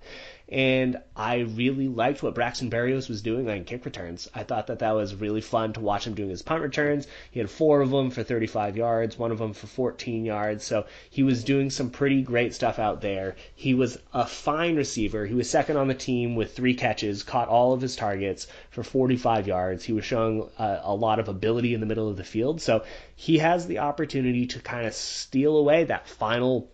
And 0.51 0.99
I 1.15 1.41
really 1.41 1.87
liked 1.87 2.23
what 2.23 2.33
Braxton 2.33 2.71
Berrios 2.71 3.07
was 3.07 3.21
doing 3.21 3.47
on 3.47 3.65
kick 3.65 3.85
returns. 3.85 4.27
I 4.33 4.41
thought 4.41 4.65
that 4.67 4.79
that 4.79 4.95
was 4.95 5.13
really 5.13 5.41
fun 5.41 5.73
to 5.73 5.79
watch 5.79 6.07
him 6.07 6.15
doing 6.15 6.31
his 6.31 6.41
punt 6.41 6.63
returns. 6.63 7.05
He 7.29 7.39
had 7.39 7.51
four 7.51 7.81
of 7.81 7.91
them 7.91 8.09
for 8.09 8.23
35 8.23 8.75
yards, 8.75 9.19
one 9.19 9.31
of 9.31 9.37
them 9.37 9.53
for 9.53 9.67
14 9.67 10.25
yards. 10.25 10.63
So 10.63 10.87
he 11.07 11.21
was 11.21 11.43
doing 11.43 11.69
some 11.69 11.91
pretty 11.91 12.23
great 12.23 12.55
stuff 12.55 12.79
out 12.79 13.01
there. 13.01 13.35
He 13.53 13.75
was 13.75 13.99
a 14.11 14.25
fine 14.25 14.75
receiver. 14.75 15.27
He 15.27 15.35
was 15.35 15.47
second 15.47 15.77
on 15.77 15.87
the 15.87 15.93
team 15.93 16.35
with 16.35 16.55
three 16.55 16.73
catches, 16.73 17.21
caught 17.21 17.47
all 17.47 17.73
of 17.73 17.81
his 17.81 17.95
targets 17.95 18.47
for 18.71 18.81
45 18.81 19.47
yards. 19.47 19.85
He 19.85 19.93
was 19.93 20.05
showing 20.05 20.49
a, 20.57 20.79
a 20.83 20.95
lot 20.95 21.19
of 21.19 21.27
ability 21.27 21.75
in 21.75 21.79
the 21.79 21.85
middle 21.85 22.09
of 22.09 22.17
the 22.17 22.23
field. 22.23 22.59
So 22.59 22.83
he 23.15 23.37
has 23.37 23.67
the 23.67 23.79
opportunity 23.79 24.47
to 24.47 24.59
kind 24.59 24.87
of 24.87 24.95
steal 24.95 25.57
away 25.57 25.83
that 25.83 26.07
final 26.07 26.71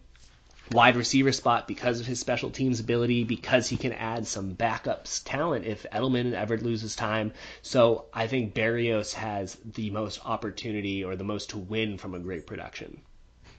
wide 0.71 0.95
receiver 0.95 1.31
spot 1.31 1.67
because 1.67 1.99
of 1.99 2.05
his 2.05 2.19
special 2.19 2.49
teams 2.49 2.79
ability, 2.79 3.23
because 3.23 3.67
he 3.67 3.77
can 3.77 3.93
add 3.93 4.27
some 4.27 4.55
backups 4.55 5.21
talent 5.23 5.65
if 5.65 5.85
Edelman 5.91 6.33
ever 6.33 6.57
loses 6.57 6.95
time. 6.95 7.33
So 7.61 8.05
I 8.13 8.27
think 8.27 8.53
Berrios 8.53 9.13
has 9.13 9.57
the 9.63 9.89
most 9.91 10.25
opportunity 10.25 11.03
or 11.03 11.15
the 11.15 11.23
most 11.23 11.51
to 11.51 11.57
win 11.57 11.97
from 11.97 12.15
a 12.15 12.19
great 12.19 12.47
production. 12.47 13.01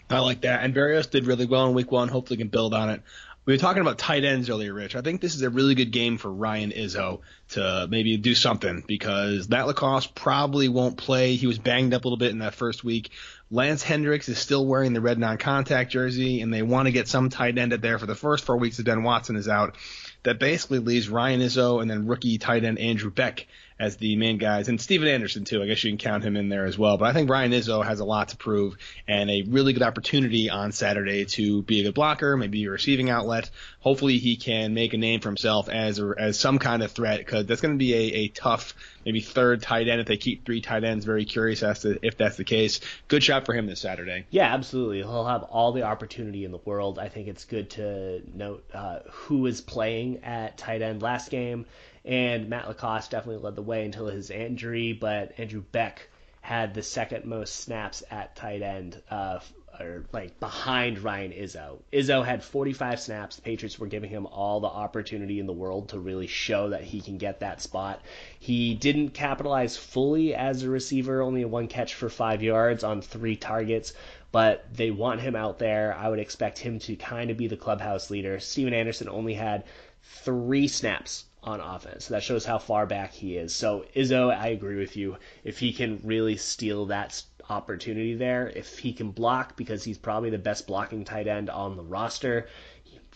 I 0.09 0.21
like 0.21 0.43
that. 0.43 0.63
And 0.63 0.75
Berrios 0.75 1.11
did 1.11 1.27
really 1.27 1.47
well 1.47 1.67
in 1.69 1.75
week 1.75 1.91
one. 1.91 2.09
Hopefully, 2.09 2.37
can 2.37 2.49
build 2.49 2.75
on 2.75 2.91
it. 2.91 3.03
We 3.45 3.53
were 3.53 3.59
talking 3.59 3.81
about 3.81 3.99
tight 3.99 4.25
ends 4.25 4.51
earlier, 4.51 4.75
Rich. 4.75 4.97
I 4.97 5.03
think 5.03 5.21
this 5.21 5.37
is 5.37 5.43
a 5.43 5.51
really 5.51 5.77
good 5.77 5.93
game 5.93 6.19
for 6.19 6.33
Ryan 6.33 6.73
Izzo 6.73 7.21
to 7.51 7.87
maybe 7.89 8.17
do 8.17 8.35
something 8.35 8.83
because 8.89 9.49
Matt 9.49 9.69
LaCosse 9.69 10.09
probably 10.09 10.69
won't 10.69 10.97
play. 10.97 11.37
He 11.37 11.47
was 11.47 11.57
banged 11.57 11.95
up 11.95 12.05
a 12.05 12.09
little 12.09 12.19
bit 12.19 12.33
in 12.33 12.41
that 12.41 12.55
first 12.57 12.83
week. 12.83 13.11
Lance 13.51 13.83
Hendricks 13.83 14.29
is 14.29 14.39
still 14.39 14.67
wearing 14.67 14.93
the 14.93 15.01
red 15.01 15.19
non-contact 15.19 15.91
jersey, 15.91 16.41
and 16.41 16.53
they 16.53 16.63
want 16.63 16.87
to 16.87 16.93
get 16.93 17.07
some 17.07 17.31
tight 17.31 17.59
end 17.59 17.73
at 17.73 17.81
there 17.81 17.99
for 17.99 18.07
the 18.07 18.15
first 18.15 18.45
four 18.45 18.57
weeks 18.57 18.79
that 18.79 18.87
Ben 18.87 19.05
Watson 19.05 19.37
is 19.37 19.49
out. 19.49 19.77
That 20.25 20.41
basically 20.41 20.81
leaves 20.81 21.09
Ryan 21.09 21.41
Izzo 21.41 21.81
and 21.81 21.89
then 21.89 22.09
rookie 22.09 22.39
tight 22.39 22.65
end 22.65 22.81
Andrew 22.81 23.11
Beck 23.11 23.47
as 23.79 23.97
the 23.97 24.17
main 24.17 24.39
guys, 24.39 24.69
and 24.69 24.81
Stephen 24.81 25.07
Anderson 25.07 25.45
too. 25.45 25.63
I 25.63 25.67
guess 25.67 25.85
you 25.85 25.91
can 25.91 25.99
count 25.99 26.25
him 26.25 26.37
in 26.37 26.49
there 26.49 26.65
as 26.65 26.79
well. 26.79 26.97
But 26.97 27.07
I 27.07 27.13
think 27.13 27.29
Ryan 27.29 27.53
Izzo 27.53 27.85
has 27.85 28.01
a 28.01 28.07
lot 28.07 28.29
to 28.29 28.37
prove 28.37 28.77
and 29.07 29.31
a 29.31 29.43
really 29.43 29.75
good 29.75 29.83
opportunity 29.83 30.49
on 30.49 30.73
Saturday 30.73 31.27
to 31.27 31.63
be 31.63 31.81
a 31.81 31.83
good 31.85 31.95
blocker, 31.95 32.37
maybe 32.37 32.65
a 32.65 32.71
receiving 32.71 33.11
outlet. 33.11 33.51
Hopefully 33.81 34.19
he 34.19 34.37
can 34.37 34.73
make 34.73 34.95
a 34.95 34.97
name 34.97 35.21
for 35.21 35.29
himself 35.29 35.69
as 35.69 36.01
as 36.01 36.39
some 36.39 36.59
kind 36.59 36.83
of 36.83 36.93
threat 36.93 37.19
because 37.19 37.47
that's 37.47 37.61
going 37.61 37.75
to 37.75 37.79
be 37.79 37.93
a, 37.93 38.15
a 38.17 38.29
tough 38.29 38.75
maybe 39.05 39.21
third 39.21 39.63
tight 39.63 39.89
end 39.89 40.01
if 40.01 40.07
they 40.07 40.17
keep 40.17 40.47
three 40.47 40.63
tight 40.63 40.83
ends. 40.83 41.05
Very 41.05 41.27
curious 41.27 41.63
as 41.63 41.81
to 41.81 41.99
if 42.03 42.17
that's 42.17 42.37
the 42.37 42.45
case. 42.45 42.81
Good 43.09 43.23
shot 43.23 43.36
for 43.45 43.53
him 43.53 43.67
this 43.67 43.81
Saturday. 43.81 44.25
Yeah, 44.31 44.55
absolutely. 44.55 44.99
He'll 44.99 45.27
have 45.27 45.43
all 45.43 45.73
the 45.73 45.83
opportunity 45.83 46.45
in 46.45 46.53
the 46.53 46.61
world. 46.65 46.99
I 46.99 47.09
think 47.09 47.29
it's 47.29 47.45
good 47.45 47.71
to 47.71 48.23
note 48.35 48.65
uh, 48.73 49.01
who 49.11 49.47
is 49.47 49.61
playing 49.61 50.25
at 50.25 50.57
tight 50.57 50.81
end 50.81 51.03
last 51.03 51.31
game 51.31 51.67
and 52.07 52.49
Matt 52.49 52.69
LaCosse 52.69 53.09
definitely 53.09 53.43
led 53.43 53.57
the 53.57 53.63
way 53.63 53.85
until 53.85 54.07
his 54.07 54.31
injury, 54.31 54.93
but 54.93 55.39
Andrew 55.39 55.61
Beck 55.61 56.09
had 56.41 56.73
the 56.73 56.83
second 56.83 57.25
most 57.25 57.57
snaps 57.57 58.05
at 58.11 58.37
tight 58.37 58.63
end, 58.63 59.03
uh, 59.11 59.41
or 59.81 60.05
like 60.13 60.39
behind 60.41 60.99
Ryan 60.99 61.33
Izzo. 61.33 61.79
Izzo 61.93 62.25
had 62.25 62.43
45 62.43 63.01
snaps. 63.01 63.37
The 63.37 63.43
Patriots 63.43 63.79
were 63.79 63.87
giving 63.87 64.11
him 64.11 64.27
all 64.27 64.61
the 64.61 64.67
opportunity 64.67 65.41
in 65.41 65.47
the 65.47 65.53
world 65.53 65.91
to 65.91 65.99
really 65.99 66.27
show 66.27 66.71
that 66.71 66.85
he 66.85 67.01
can 67.01 67.19
get 67.19 67.41
that 67.41 67.61
spot. 67.61 68.03
He 68.39 68.75
didn't 68.75 69.11
capitalize 69.11 69.77
fully 69.77 70.35
as 70.35 70.63
a 70.63 70.71
receiver, 70.71 71.23
only 71.23 71.45
one 71.45 71.69
catch 71.69 71.95
for 71.95 72.09
five 72.09 72.43
yards 72.43 72.85
on 72.85 73.03
three 73.03 73.37
targets, 73.37 73.93
but 74.33 74.65
they 74.73 74.91
want 74.91 75.21
him 75.21 75.37
out 75.37 75.59
there. 75.59 75.95
I 75.95 76.09
would 76.09 76.19
expect 76.19 76.59
him 76.59 76.79
to 76.81 76.97
kind 76.97 77.31
of 77.31 77.37
be 77.37 77.49
the 77.49 77.57
clubhouse 77.57 78.11
leader. 78.11 78.41
Stephen 78.41 78.75
Anderson 78.75 79.09
only 79.09 79.35
had 79.35 79.65
three 80.03 80.69
snaps 80.69 81.25
on 81.43 81.61
offense. 81.61 82.07
So 82.07 82.15
That 82.15 82.23
shows 82.23 82.45
how 82.45 82.59
far 82.59 82.87
back 82.87 83.13
he 83.13 83.37
is. 83.37 83.55
So 83.55 83.85
Izzo, 83.95 84.37
I 84.37 84.49
agree 84.49 84.77
with 84.77 84.97
you. 84.97 85.17
If 85.45 85.59
he 85.59 85.73
can 85.73 86.01
really 86.03 86.37
steal 86.37 86.87
that 86.87 87.23
opportunity 87.49 88.15
there, 88.15 88.49
if 88.55 88.79
he 88.79 88.93
can 88.93 89.11
block 89.11 89.57
because 89.57 89.85
he's 89.85 89.99
probably 89.99 90.31
the 90.31 90.39
best 90.39 90.67
blocking 90.67 91.05
tight 91.05 91.27
end 91.27 91.51
on 91.51 91.77
the 91.77 91.83
roster, 91.83 92.49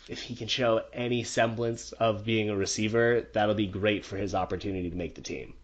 if 0.08 0.22
he 0.22 0.34
can 0.34 0.48
show 0.48 0.82
any 0.92 1.22
semblance 1.22 1.92
of 1.92 2.24
being 2.24 2.50
a 2.50 2.56
receiver, 2.56 3.26
that'll 3.32 3.54
be 3.54 3.66
great 3.66 4.04
for 4.04 4.16
his 4.16 4.34
opportunity 4.34 4.90
to 4.90 4.96
make 4.96 5.14
the 5.14 5.20
team. 5.20 5.54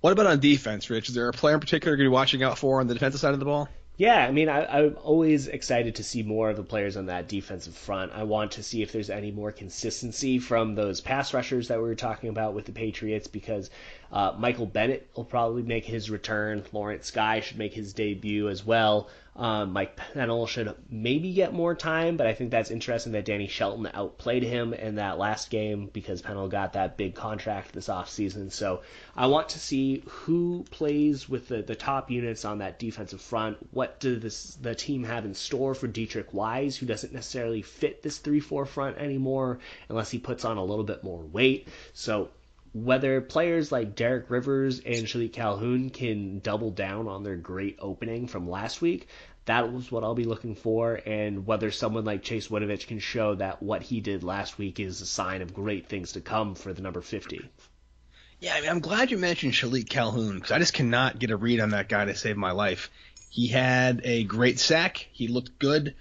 What 0.00 0.12
about 0.12 0.26
on 0.26 0.40
defense, 0.40 0.90
Rich? 0.90 1.08
Is 1.08 1.14
there 1.14 1.28
a 1.28 1.32
player 1.32 1.54
in 1.54 1.60
particular 1.60 1.96
you're 1.96 2.10
watching 2.10 2.42
out 2.42 2.58
for 2.58 2.80
on 2.80 2.86
the 2.86 2.94
defensive 2.94 3.20
side 3.20 3.32
of 3.32 3.38
the 3.38 3.46
ball? 3.46 3.68
Yeah, 3.96 4.26
I 4.26 4.32
mean, 4.32 4.48
I, 4.48 4.66
I'm 4.66 4.96
always 5.04 5.46
excited 5.46 5.94
to 5.96 6.02
see 6.04 6.24
more 6.24 6.50
of 6.50 6.56
the 6.56 6.64
players 6.64 6.96
on 6.96 7.06
that 7.06 7.28
defensive 7.28 7.76
front. 7.76 8.10
I 8.12 8.24
want 8.24 8.52
to 8.52 8.62
see 8.64 8.82
if 8.82 8.90
there's 8.90 9.08
any 9.08 9.30
more 9.30 9.52
consistency 9.52 10.40
from 10.40 10.74
those 10.74 11.00
pass 11.00 11.32
rushers 11.32 11.68
that 11.68 11.78
we 11.78 11.84
were 11.84 11.94
talking 11.94 12.28
about 12.28 12.54
with 12.54 12.64
the 12.64 12.72
Patriots 12.72 13.28
because 13.28 13.70
uh, 14.10 14.34
Michael 14.36 14.66
Bennett 14.66 15.08
will 15.14 15.24
probably 15.24 15.62
make 15.62 15.84
his 15.84 16.10
return. 16.10 16.64
Lawrence 16.72 17.12
Guy 17.12 17.38
should 17.38 17.56
make 17.56 17.72
his 17.72 17.92
debut 17.92 18.48
as 18.48 18.66
well. 18.66 19.08
Um, 19.36 19.72
Mike 19.72 19.96
Pennel 19.96 20.46
should 20.46 20.74
maybe 20.88 21.32
get 21.32 21.52
more 21.52 21.74
time, 21.74 22.16
but 22.16 22.26
I 22.28 22.34
think 22.34 22.52
that's 22.52 22.70
interesting 22.70 23.12
that 23.12 23.24
Danny 23.24 23.48
Shelton 23.48 23.90
outplayed 23.92 24.44
him 24.44 24.72
in 24.72 24.94
that 24.96 25.18
last 25.18 25.50
game 25.50 25.90
because 25.92 26.22
Pennel 26.22 26.48
got 26.48 26.74
that 26.74 26.96
big 26.96 27.16
contract 27.16 27.72
this 27.72 27.88
offseason. 27.88 28.52
So 28.52 28.82
I 29.16 29.26
want 29.26 29.48
to 29.50 29.58
see 29.58 30.04
who 30.06 30.64
plays 30.70 31.28
with 31.28 31.48
the, 31.48 31.62
the 31.62 31.74
top 31.74 32.12
units 32.12 32.44
on 32.44 32.58
that 32.58 32.78
defensive 32.78 33.20
front. 33.20 33.56
What 33.72 33.98
does 33.98 34.20
this, 34.20 34.58
the 34.60 34.74
team 34.74 35.02
have 35.02 35.24
in 35.24 35.34
store 35.34 35.74
for 35.74 35.88
Deatrich 35.88 36.32
Wise, 36.32 36.76
who 36.76 36.86
doesn't 36.86 37.12
necessarily 37.12 37.62
fit 37.62 38.02
this 38.02 38.18
3 38.18 38.38
4 38.38 38.66
front 38.66 38.98
anymore 38.98 39.58
unless 39.88 40.10
he 40.10 40.18
puts 40.18 40.44
on 40.44 40.58
a 40.58 40.64
little 40.64 40.84
bit 40.84 41.02
more 41.02 41.18
weight. 41.18 41.66
So 41.92 42.30
whether 42.74 43.20
players 43.20 43.70
like 43.70 43.94
Derek 43.94 44.28
Rivers 44.28 44.80
and 44.80 45.06
Shilique 45.06 45.32
Calhoun 45.32 45.90
can 45.90 46.40
double 46.40 46.72
down 46.72 47.06
on 47.06 47.22
their 47.22 47.36
great 47.36 47.78
opening 47.78 48.26
from 48.26 48.50
last 48.50 48.82
week, 48.82 49.08
that 49.44 49.72
was 49.72 49.92
what 49.92 50.02
I'll 50.02 50.14
be 50.14 50.24
looking 50.24 50.56
for, 50.56 51.00
and 51.06 51.46
whether 51.46 51.70
someone 51.70 52.04
like 52.04 52.22
Chase 52.22 52.48
Winovich 52.48 52.88
can 52.88 52.98
show 52.98 53.36
that 53.36 53.62
what 53.62 53.82
he 53.82 54.00
did 54.00 54.24
last 54.24 54.58
week 54.58 54.80
is 54.80 55.00
a 55.00 55.06
sign 55.06 55.40
of 55.40 55.54
great 55.54 55.86
things 55.86 56.12
to 56.12 56.20
come 56.20 56.56
for 56.56 56.72
the 56.72 56.82
number 56.82 57.00
50. 57.00 57.48
Yeah, 58.40 58.54
I 58.54 58.60
mean, 58.60 58.70
I'm 58.70 58.80
glad 58.80 59.10
you 59.10 59.18
mentioned 59.18 59.52
Shilique 59.52 59.88
Calhoun 59.88 60.34
because 60.34 60.50
I 60.50 60.58
just 60.58 60.74
cannot 60.74 61.18
get 61.18 61.30
a 61.30 61.36
read 61.36 61.60
on 61.60 61.70
that 61.70 61.88
guy 61.88 62.04
to 62.06 62.16
save 62.16 62.36
my 62.36 62.50
life. 62.50 62.90
He 63.30 63.46
had 63.46 64.00
a 64.04 64.24
great 64.24 64.58
sack. 64.58 65.08
He 65.12 65.28
looked 65.28 65.58
good 65.58 65.94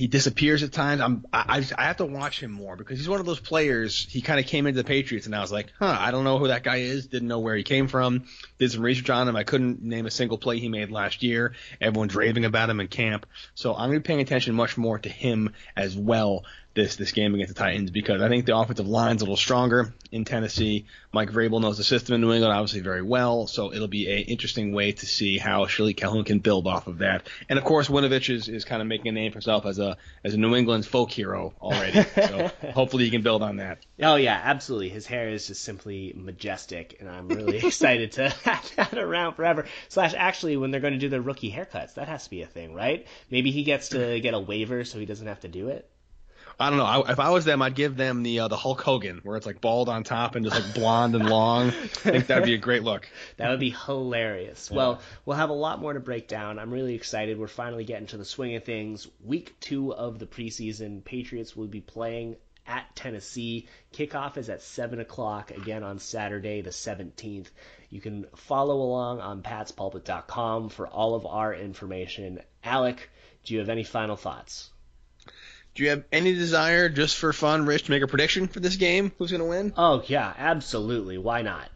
he 0.00 0.06
disappears 0.06 0.62
at 0.62 0.72
times. 0.72 1.02
I'm 1.02 1.26
I, 1.30 1.62
I 1.76 1.84
have 1.84 1.98
to 1.98 2.06
watch 2.06 2.42
him 2.42 2.50
more 2.50 2.74
because 2.74 2.96
he's 2.96 3.06
one 3.06 3.20
of 3.20 3.26
those 3.26 3.38
players. 3.38 4.06
He 4.08 4.22
kind 4.22 4.40
of 4.40 4.46
came 4.46 4.66
into 4.66 4.78
the 4.78 4.86
Patriots 4.86 5.26
and 5.26 5.34
I 5.34 5.42
was 5.42 5.52
like, 5.52 5.74
huh, 5.78 5.94
I 6.00 6.10
don't 6.10 6.24
know 6.24 6.38
who 6.38 6.48
that 6.48 6.62
guy 6.62 6.76
is. 6.76 7.06
Didn't 7.08 7.28
know 7.28 7.40
where 7.40 7.54
he 7.54 7.64
came 7.64 7.86
from. 7.86 8.24
Did 8.58 8.72
some 8.72 8.80
research 8.80 9.10
on 9.10 9.28
him. 9.28 9.36
I 9.36 9.44
couldn't 9.44 9.82
name 9.82 10.06
a 10.06 10.10
single 10.10 10.38
play 10.38 10.58
he 10.58 10.70
made 10.70 10.90
last 10.90 11.22
year. 11.22 11.52
Everyone's 11.82 12.14
raving 12.14 12.46
about 12.46 12.70
him 12.70 12.80
in 12.80 12.88
camp. 12.88 13.26
So 13.54 13.74
I'm 13.74 13.90
gonna 13.90 14.00
be 14.00 14.04
paying 14.04 14.22
attention 14.22 14.54
much 14.54 14.78
more 14.78 14.98
to 14.98 15.10
him 15.10 15.52
as 15.76 15.94
well 15.94 16.44
this 16.74 16.96
this 16.96 17.12
game 17.12 17.34
against 17.34 17.54
the 17.54 17.58
Titans 17.58 17.90
because 17.90 18.22
I 18.22 18.28
think 18.28 18.46
the 18.46 18.56
offensive 18.56 18.86
line's 18.86 19.22
a 19.22 19.24
little 19.24 19.36
stronger 19.36 19.92
in 20.12 20.24
Tennessee. 20.24 20.86
Mike 21.12 21.30
Vrabel 21.30 21.60
knows 21.60 21.78
the 21.78 21.84
system 21.84 22.14
in 22.14 22.20
New 22.20 22.32
England 22.32 22.52
obviously 22.52 22.80
very 22.80 23.02
well, 23.02 23.48
so 23.48 23.72
it'll 23.72 23.88
be 23.88 24.10
an 24.10 24.24
interesting 24.24 24.72
way 24.72 24.92
to 24.92 25.06
see 25.06 25.38
how 25.38 25.66
Shilique 25.66 25.96
Calhoun 25.96 26.24
can 26.24 26.38
build 26.38 26.68
off 26.68 26.86
of 26.86 26.98
that. 26.98 27.28
And 27.48 27.58
of 27.58 27.64
course, 27.64 27.88
Winovich 27.88 28.32
is, 28.32 28.48
is 28.48 28.64
kind 28.64 28.80
of 28.80 28.86
making 28.86 29.08
a 29.08 29.12
name 29.12 29.32
for 29.32 29.36
himself 29.36 29.66
as 29.66 29.78
a 29.78 29.96
as 30.22 30.34
a 30.34 30.36
New 30.36 30.54
England 30.54 30.86
folk 30.86 31.10
hero 31.10 31.52
already. 31.60 32.02
so 32.02 32.50
hopefully 32.72 33.04
he 33.04 33.10
can 33.10 33.22
build 33.22 33.42
on 33.42 33.56
that. 33.56 33.78
Oh 34.00 34.14
yeah, 34.14 34.40
absolutely. 34.42 34.90
His 34.90 35.06
hair 35.06 35.28
is 35.28 35.48
just 35.48 35.62
simply 35.62 36.12
majestic, 36.16 36.96
and 37.00 37.08
I'm 37.08 37.28
really 37.28 37.58
excited 37.66 38.12
to 38.12 38.28
have 38.28 38.70
that 38.76 38.96
around 38.96 39.34
forever. 39.34 39.66
Slash, 39.88 40.14
actually, 40.16 40.56
when 40.56 40.70
they're 40.70 40.80
going 40.80 40.94
to 40.94 41.00
do 41.00 41.08
their 41.08 41.20
rookie 41.20 41.50
haircuts, 41.50 41.94
that 41.94 42.06
has 42.06 42.24
to 42.24 42.30
be 42.30 42.42
a 42.42 42.46
thing, 42.46 42.74
right? 42.74 43.06
Maybe 43.28 43.50
he 43.50 43.64
gets 43.64 43.88
to 43.88 44.20
get 44.20 44.34
a 44.34 44.40
waiver 44.40 44.84
so 44.84 45.00
he 45.00 45.06
doesn't 45.06 45.26
have 45.26 45.40
to 45.40 45.48
do 45.48 45.68
it. 45.68 45.90
I 46.60 46.68
don't 46.68 46.78
know. 46.78 46.84
I, 46.84 47.10
if 47.12 47.18
I 47.18 47.30
was 47.30 47.46
them, 47.46 47.62
I'd 47.62 47.74
give 47.74 47.96
them 47.96 48.22
the 48.22 48.40
uh, 48.40 48.48
the 48.48 48.56
Hulk 48.56 48.82
Hogan, 48.82 49.20
where 49.22 49.36
it's 49.38 49.46
like 49.46 49.62
bald 49.62 49.88
on 49.88 50.04
top 50.04 50.34
and 50.34 50.44
just 50.44 50.60
like 50.60 50.74
blonde 50.74 51.14
and 51.14 51.28
long. 51.28 51.68
I 51.68 51.70
think 51.70 52.26
that'd 52.26 52.44
be 52.44 52.52
a 52.52 52.58
great 52.58 52.82
look. 52.82 53.08
That 53.38 53.48
would 53.48 53.60
be 53.60 53.70
hilarious. 53.70 54.68
Yeah. 54.70 54.76
Well, 54.76 55.00
we'll 55.24 55.38
have 55.38 55.48
a 55.48 55.54
lot 55.54 55.80
more 55.80 55.94
to 55.94 56.00
break 56.00 56.28
down. 56.28 56.58
I'm 56.58 56.70
really 56.70 56.94
excited. 56.94 57.38
We're 57.38 57.48
finally 57.48 57.84
getting 57.84 58.08
to 58.08 58.18
the 58.18 58.24
swing 58.26 58.54
of 58.56 58.64
things. 58.64 59.08
Week 59.24 59.58
two 59.60 59.94
of 59.94 60.18
the 60.18 60.26
preseason, 60.26 61.02
Patriots 61.02 61.56
will 61.56 61.68
be 61.68 61.80
playing 61.80 62.36
at 62.66 62.94
Tennessee. 62.94 63.66
Kickoff 63.94 64.36
is 64.36 64.50
at 64.50 64.60
7 64.60 65.00
o'clock 65.00 65.50
again 65.52 65.82
on 65.82 65.98
Saturday, 65.98 66.60
the 66.60 66.70
17th. 66.70 67.48
You 67.88 68.00
can 68.02 68.26
follow 68.36 68.76
along 68.76 69.20
on 69.20 69.42
patspulpit.com 69.42 70.68
for 70.68 70.86
all 70.86 71.14
of 71.14 71.24
our 71.24 71.54
information. 71.54 72.40
Alec, 72.62 73.08
do 73.44 73.54
you 73.54 73.60
have 73.60 73.70
any 73.70 73.84
final 73.84 74.16
thoughts? 74.16 74.70
Do 75.80 75.84
you 75.84 75.90
have 75.92 76.04
any 76.12 76.34
desire, 76.34 76.90
just 76.90 77.16
for 77.16 77.32
fun, 77.32 77.64
Rich, 77.64 77.84
to 77.84 77.90
make 77.90 78.02
a 78.02 78.06
prediction 78.06 78.48
for 78.48 78.60
this 78.60 78.76
game? 78.76 79.12
Who's 79.16 79.30
going 79.30 79.40
to 79.40 79.46
win? 79.46 79.72
Oh, 79.78 80.02
yeah, 80.04 80.30
absolutely. 80.36 81.16
Why 81.16 81.40
not? 81.40 81.70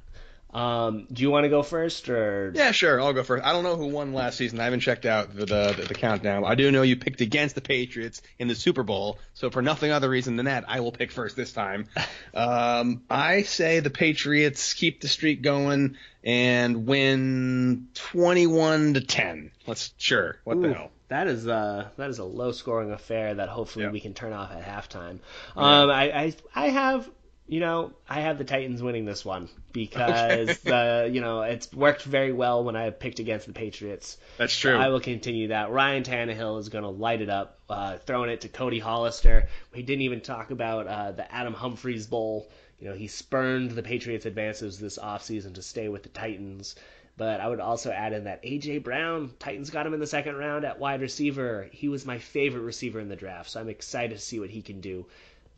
Um, 0.52 1.06
do 1.10 1.22
you 1.22 1.30
want 1.30 1.44
to 1.44 1.48
go 1.48 1.62
first 1.62 2.10
or? 2.10 2.52
Yeah, 2.54 2.72
sure. 2.72 3.00
I'll 3.00 3.14
go 3.14 3.22
first. 3.22 3.42
I 3.42 3.52
don't 3.52 3.64
know 3.64 3.76
who 3.76 3.86
won 3.86 4.12
last 4.12 4.36
season. 4.36 4.60
I 4.60 4.64
haven't 4.64 4.80
checked 4.80 5.06
out 5.06 5.34
the 5.34 5.46
the, 5.46 5.86
the 5.88 5.94
countdown. 5.94 6.44
I 6.44 6.54
do 6.54 6.70
know 6.70 6.82
you 6.82 6.96
picked 6.96 7.22
against 7.22 7.54
the 7.54 7.62
Patriots 7.62 8.20
in 8.38 8.46
the 8.46 8.54
Super 8.54 8.82
Bowl. 8.82 9.18
So 9.32 9.48
for 9.48 9.62
nothing 9.62 9.90
other 9.90 10.10
reason 10.10 10.36
than 10.36 10.44
that, 10.44 10.66
I 10.68 10.80
will 10.80 10.92
pick 10.92 11.10
first 11.10 11.34
this 11.34 11.52
time. 11.52 11.86
Um, 12.34 13.02
I 13.08 13.42
say 13.42 13.78
the 13.78 13.90
Patriots 13.90 14.74
keep 14.74 15.00
the 15.00 15.06
streak 15.06 15.40
going 15.40 15.96
and 16.24 16.84
win 16.84 17.86
21 17.94 18.94
to 18.94 19.00
10. 19.02 19.52
Let's 19.68 19.94
sure. 19.98 20.40
What 20.42 20.60
the 20.60 20.74
hell? 20.74 20.90
That 21.08 21.26
is 21.28 21.46
uh 21.46 21.88
that 21.96 22.10
is 22.10 22.18
a 22.18 22.24
low 22.24 22.52
scoring 22.52 22.90
affair 22.90 23.34
that 23.34 23.48
hopefully 23.48 23.84
Yeah. 23.84 23.90
we 23.90 24.00
can 24.00 24.14
turn 24.14 24.32
off 24.32 24.50
at 24.52 24.64
halftime. 24.64 25.18
Um, 25.56 25.90
I, 25.90 26.10
I 26.12 26.34
I 26.54 26.68
have 26.68 27.08
you 27.46 27.60
know 27.60 27.92
I 28.08 28.20
have 28.20 28.38
the 28.38 28.44
Titans 28.44 28.82
winning 28.82 29.04
this 29.04 29.22
one 29.24 29.50
because 29.72 30.66
uh, 30.66 31.08
you 31.12 31.20
know 31.20 31.42
it's 31.42 31.70
worked 31.72 32.02
very 32.02 32.32
well 32.32 32.64
when 32.64 32.74
I 32.74 32.88
picked 32.88 33.18
against 33.18 33.46
the 33.46 33.52
Patriots. 33.52 34.16
That's 34.38 34.56
true. 34.58 34.76
I 34.76 34.88
will 34.88 35.00
continue 35.00 35.48
that. 35.48 35.70
Ryan 35.70 36.04
Tannehill 36.04 36.58
is 36.58 36.70
going 36.70 36.84
to 36.84 36.90
light 36.90 37.20
it 37.20 37.28
up, 37.28 37.58
uh, 37.68 37.98
throwing 37.98 38.31
it 38.31 38.40
to 38.42 38.48
Cody 38.48 38.79
Hollister. 38.79 39.48
We 39.74 39.83
didn't 39.83 40.02
even 40.02 40.22
talk 40.22 40.50
about 40.52 40.87
uh, 40.87 41.12
the 41.12 41.31
Adam 41.33 41.52
Humphries 41.52 42.06
Bowl. 42.06 42.48
You 42.81 42.88
know, 42.88 42.96
he 42.96 43.08
spurned 43.08 43.72
the 43.72 43.83
Patriots' 43.83 44.26
advances 44.26 44.79
this 44.79 44.98
offseason 44.98 45.54
to 45.54 45.62
stay 45.62 45.88
with 45.88 46.02
the 46.02 46.08
Titans. 46.08 46.76
But 47.17 47.40
I 47.40 47.48
would 47.48 47.60
also 47.60 47.92
add 47.92 48.12
in 48.12 48.25
that 48.25 48.40
A.J. 48.42 48.79
Brown, 48.79 49.33
Titans 49.38 49.71
got 49.71 49.87
him 49.87 49.94
in 49.94 50.00
the 50.00 50.06
second 50.06 50.37
round 50.37 50.65
at 50.65 50.81
wide 50.81 51.00
receiver. 51.00 51.69
He 51.71 51.88
was 51.88 52.04
my 52.04 52.19
favorite 52.19 52.62
receiver 52.62 52.98
in 52.98 53.08
the 53.08 53.15
draft, 53.17 53.50
so 53.50 53.60
I'm 53.60 53.69
excited 53.69 54.17
to 54.17 54.21
see 54.21 54.40
what 54.40 54.50
he 54.50 54.62
can 54.62 54.81
do. 54.81 55.06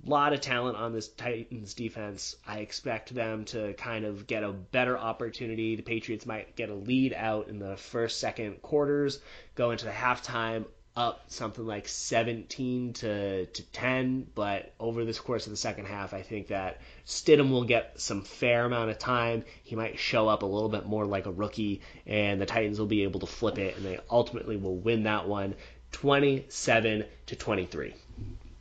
A 0.05 0.11
lot 0.11 0.35
of 0.35 0.43
talent 0.43 0.77
on 0.77 0.93
this 0.93 1.09
Titans 1.09 1.73
defense. 1.73 2.37
I 2.47 2.59
expect 2.59 3.15
them 3.15 3.47
to 3.47 3.73
kind 3.75 4.05
of 4.05 4.27
get 4.27 4.45
a 4.45 4.53
better 4.53 4.99
opportunity. 4.99 5.77
The 5.77 5.83
Patriots 5.83 6.27
might 6.27 6.57
get 6.57 6.69
a 6.69 6.75
lead 6.75 7.15
out 7.15 7.49
in 7.49 7.59
the 7.59 7.77
first, 7.79 8.21
second 8.21 8.61
quarters, 8.61 9.21
go 9.55 9.71
into 9.71 9.87
the 9.87 9.91
halftime 9.91 10.67
up 10.97 11.25
something 11.29 11.67
like 11.67 11.89
17 11.89 12.95
to, 12.95 13.47
to 13.47 13.63
10. 13.63 14.27
But 14.35 14.73
over 14.81 15.05
this 15.05 15.21
course 15.21 15.47
of 15.47 15.51
the 15.51 15.57
second 15.57 15.87
half, 15.87 16.15
I 16.15 16.23
think 16.23 16.49
that 16.49 16.81
Stidham 17.07 17.51
will 17.51 17.65
get 17.65 18.01
some 18.01 18.23
fair 18.23 18.65
amount 18.65 18.91
of 18.91 18.99
time. 18.99 19.45
He 19.63 19.77
might 19.77 19.99
show 19.99 20.29
up 20.29 20.43
a 20.43 20.47
little 20.47 20.69
bit 20.69 20.87
more 20.87 21.05
like 21.05 21.27
a 21.27 21.31
rookie, 21.31 21.83
and 22.07 22.41
the 22.41 22.47
Titans 22.47 22.79
will 22.79 22.87
be 22.87 23.03
able 23.03 23.21
to 23.21 23.27
flip 23.27 23.59
it, 23.59 23.77
and 23.77 23.85
they 23.85 23.99
ultimately 24.11 24.57
will 24.57 24.77
win 24.77 25.05
that 25.05 25.29
one 25.29 25.55
27 25.93 27.05
to 27.27 27.37
23. 27.37 27.95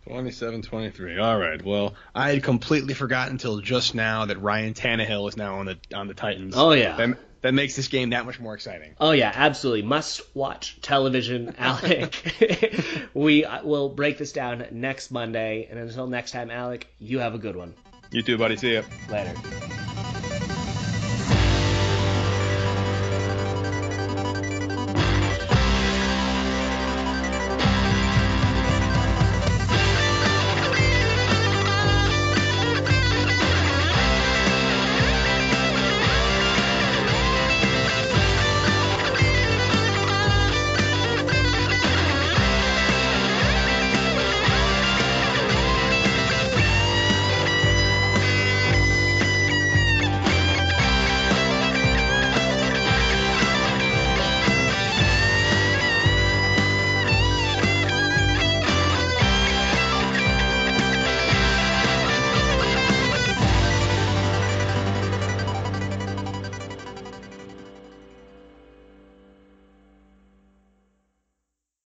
27-23. 0.08 1.22
All 1.22 1.40
right. 1.40 1.64
Well, 1.64 1.96
I 2.14 2.30
had 2.30 2.44
completely 2.44 2.94
forgotten 2.94 3.34
until 3.34 3.60
just 3.60 3.96
now 3.96 4.26
that 4.26 4.40
Ryan 4.40 4.74
Tannehill 4.74 5.28
is 5.30 5.36
now 5.36 5.56
on 5.60 5.66
the 5.66 5.78
on 5.96 6.08
the 6.08 6.14
Titans. 6.14 6.54
Oh, 6.56 6.74
yeah. 6.74 6.96
That, 6.96 7.18
that 7.46 7.54
makes 7.54 7.76
this 7.76 7.88
game 7.89 8.10
that 8.10 8.26
much 8.26 8.39
more 8.39 8.56
exciting. 8.56 8.96
Oh 9.00 9.12
yeah, 9.12 9.32
absolutely. 9.34 9.84
Must 9.84 10.36
watch 10.36 10.82
television, 10.82 11.54
Alec. 11.60 13.06
we 13.14 13.46
uh, 13.46 13.64
will 13.64 13.89
break 13.89 14.18
this 14.18 14.32
down 14.32 14.66
next 14.72 15.12
Monday, 15.12 15.68
and 15.70 15.78
until 15.78 16.08
next 16.08 16.32
time, 16.32 16.50
Alec, 16.50 16.88
you 16.98 17.20
have 17.20 17.36
a 17.36 17.39
good 17.39 17.56
one. 17.56 17.76
You 18.10 18.24
too, 18.24 18.39
buddy. 18.39 18.58
See 18.58 18.74
ya. 18.74 18.82
Later. 19.12 19.74